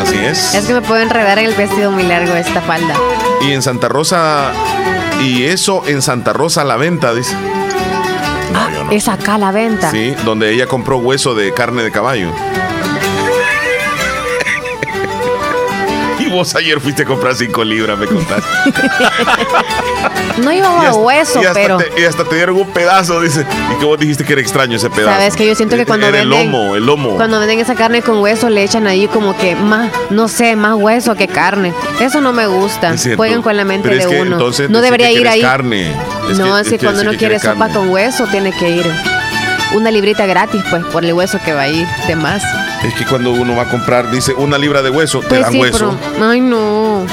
[0.00, 0.54] Así es.
[0.54, 2.94] Es que me puedo enredar en el vestido muy largo esta falda.
[3.42, 4.52] Y en Santa Rosa,
[5.24, 7.34] y eso en Santa Rosa a la venta, dice.
[8.52, 8.92] No, no.
[8.92, 9.90] Es acá la venta.
[9.90, 12.30] Sí, donde ella compró hueso de carne de caballo.
[16.34, 18.46] Vos ayer fuiste a comprar 5 libras, me contaste.
[20.42, 21.76] No Y hasta- hueso, y hasta pero...
[21.78, 23.46] Te, y hasta te dieron un pedazo, dice.
[23.74, 25.16] Y que vos dijiste que era extraño ese pedazo.
[25.16, 26.50] Sabes que yo siento que cuando Era el venden...
[26.52, 27.16] lomo, el lomo.
[27.16, 30.74] Cuando venden esa carne con hueso le echan ahí como que más, no sé, más
[30.74, 31.72] hueso que carne.
[32.00, 32.92] Eso no me gusta.
[32.94, 33.08] Es.
[33.16, 34.32] Juegan con la mente Pero es de que uno.
[34.32, 35.40] entonces no debería ir ahí.
[35.40, 35.92] carne.
[36.30, 37.74] Es no, que- es que es cuando uno quiere sopa carne.
[37.74, 38.90] con hueso tiene que ir.
[39.74, 42.42] Una librita gratis, pues, por el hueso que va a ir de más.
[42.84, 45.52] Es que cuando uno va a comprar, dice una libra de hueso, te Pues dan
[45.52, 45.98] sí, hueso.
[46.14, 46.30] pero...
[46.30, 47.04] Ay, no.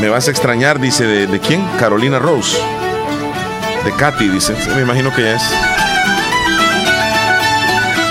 [0.00, 1.66] Me vas a extrañar, dice, ¿de, de quién?
[1.78, 2.56] Carolina Rose.
[3.84, 4.54] De Katy, dice.
[4.76, 5.42] Me imagino que ya es.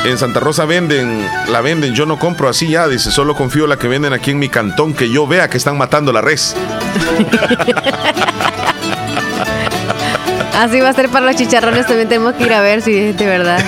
[0.05, 3.69] En Santa Rosa venden, la venden, yo no compro así ya, dice, solo confío en
[3.69, 6.55] la que venden aquí en mi cantón, que yo vea que están matando la res.
[10.59, 11.85] Así va a ser para los chicharrones.
[11.87, 13.59] También tenemos que ir a ver si es de verdad.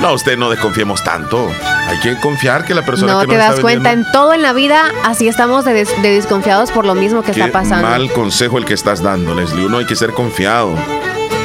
[0.00, 1.48] no, usted no desconfiemos tanto.
[1.88, 4.12] Hay que confiar que la persona No que te nos das está cuenta, vendiendo- en
[4.12, 7.46] todo en la vida así estamos de, des- de desconfiados por lo mismo que está
[7.46, 7.88] Qué pasando.
[7.88, 9.66] mal consejo el que estás dando, Leslie.
[9.66, 10.74] Uno hay que ser confiado.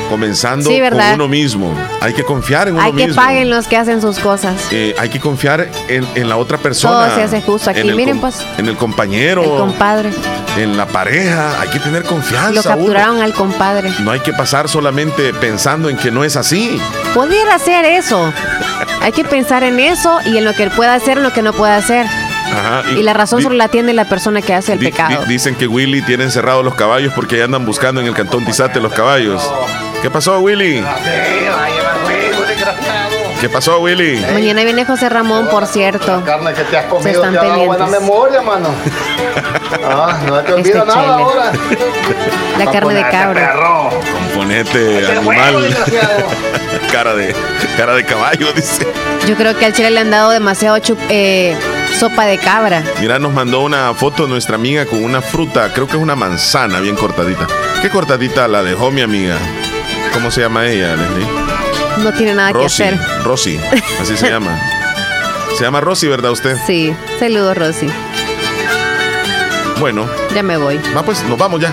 [0.10, 0.80] Comenzando Sí,
[1.16, 1.74] uno mismo.
[2.02, 3.22] Hay que confiar en uno Hay que mismo.
[3.22, 4.54] paguen los que hacen sus cosas.
[4.72, 7.08] Eh, hay que confiar en, en la otra persona.
[7.08, 7.80] Todo se hace justo aquí.
[7.82, 8.36] En el Miren, pues.
[8.58, 9.44] En el compañero.
[9.44, 10.12] El compadre.
[10.58, 11.60] en la pareja.
[11.60, 12.52] Hay que tener confianza.
[12.52, 12.64] Lo uno.
[12.64, 13.92] capturaron al compadre.
[14.02, 16.80] No hay que pasar solamente pensando en que no es así.
[17.14, 18.32] Pudiera hacer eso.
[19.02, 21.42] Hay que pensar en eso y en lo que él puede hacer, en lo que
[21.42, 22.06] no puede hacer.
[22.06, 25.24] Ajá, Y la razón solo la tiene la persona que hace el di- pecado.
[25.24, 28.46] di- dicen que Willy tiene encerrados los caballos porque ya andan buscando en el cantón
[28.46, 29.42] Tizate los caballos.
[30.04, 30.84] ¿Qué pasó, Willy?
[33.42, 34.20] ¿Qué pasó, Willy?
[34.34, 36.18] Mañana viene José Ramón, por cierto.
[36.18, 38.70] La carne que te has Se comido están te ha dado buena memoria, mano.
[39.86, 41.52] Ah, no te olvida Este nada ahora.
[42.60, 43.54] La carne de cabra.
[44.36, 45.76] Ponete animal.
[46.92, 47.36] cara de
[47.76, 48.88] cara de caballo, dice.
[49.28, 51.58] Yo creo que al chile le han dado demasiado chup- eh,
[51.98, 52.84] sopa de cabra.
[53.02, 56.80] Mira, nos mandó una foto nuestra amiga con una fruta, creo que es una manzana
[56.80, 57.48] bien cortadita.
[57.82, 59.36] ¿Qué cortadita la dejó mi amiga?
[60.14, 61.28] ¿Cómo se llama ella, Leslie?
[62.04, 63.00] No tiene nada Rosy, que hacer.
[63.24, 63.60] Rosy,
[64.02, 64.60] así se llama.
[65.58, 66.58] Se llama Rosy, ¿verdad usted?
[66.66, 67.88] Sí, saludos, Rosy.
[69.80, 70.80] Bueno, Ya me voy.
[70.98, 71.72] va pues, nos vamos ya.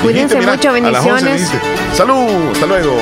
[0.00, 1.40] Cuídense Dijiste, mucho, a las 11 bendiciones.
[1.50, 1.96] dijiste.
[1.96, 2.96] Salud, hasta luego.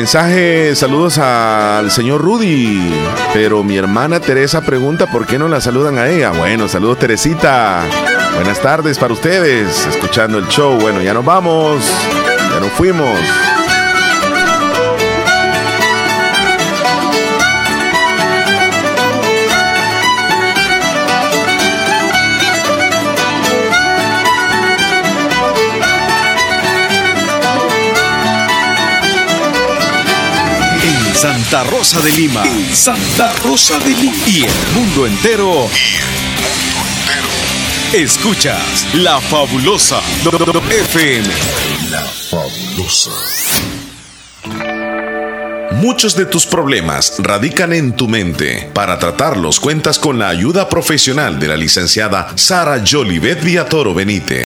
[0.00, 2.90] Mensaje saludos al señor Rudy,
[3.34, 6.30] pero mi hermana Teresa pregunta por qué no la saludan a ella.
[6.30, 7.82] Bueno, saludos Teresita.
[8.34, 10.80] Buenas tardes para ustedes, escuchando el show.
[10.80, 11.84] Bueno, ya nos vamos,
[12.50, 13.10] ya nos fuimos.
[31.20, 32.42] Santa Rosa de Lima.
[32.46, 34.16] En Santa Rosa de Lima.
[34.26, 35.68] Y el mundo entero.
[37.92, 40.00] Escuchas La Fabulosa
[40.70, 41.28] FM.
[41.90, 43.10] La fabulosa.
[45.72, 48.70] Muchos de tus problemas radican en tu mente.
[48.74, 54.38] Para tratarlos cuentas con la ayuda profesional de la licenciada Sara Jolivet Villatoro Benítez.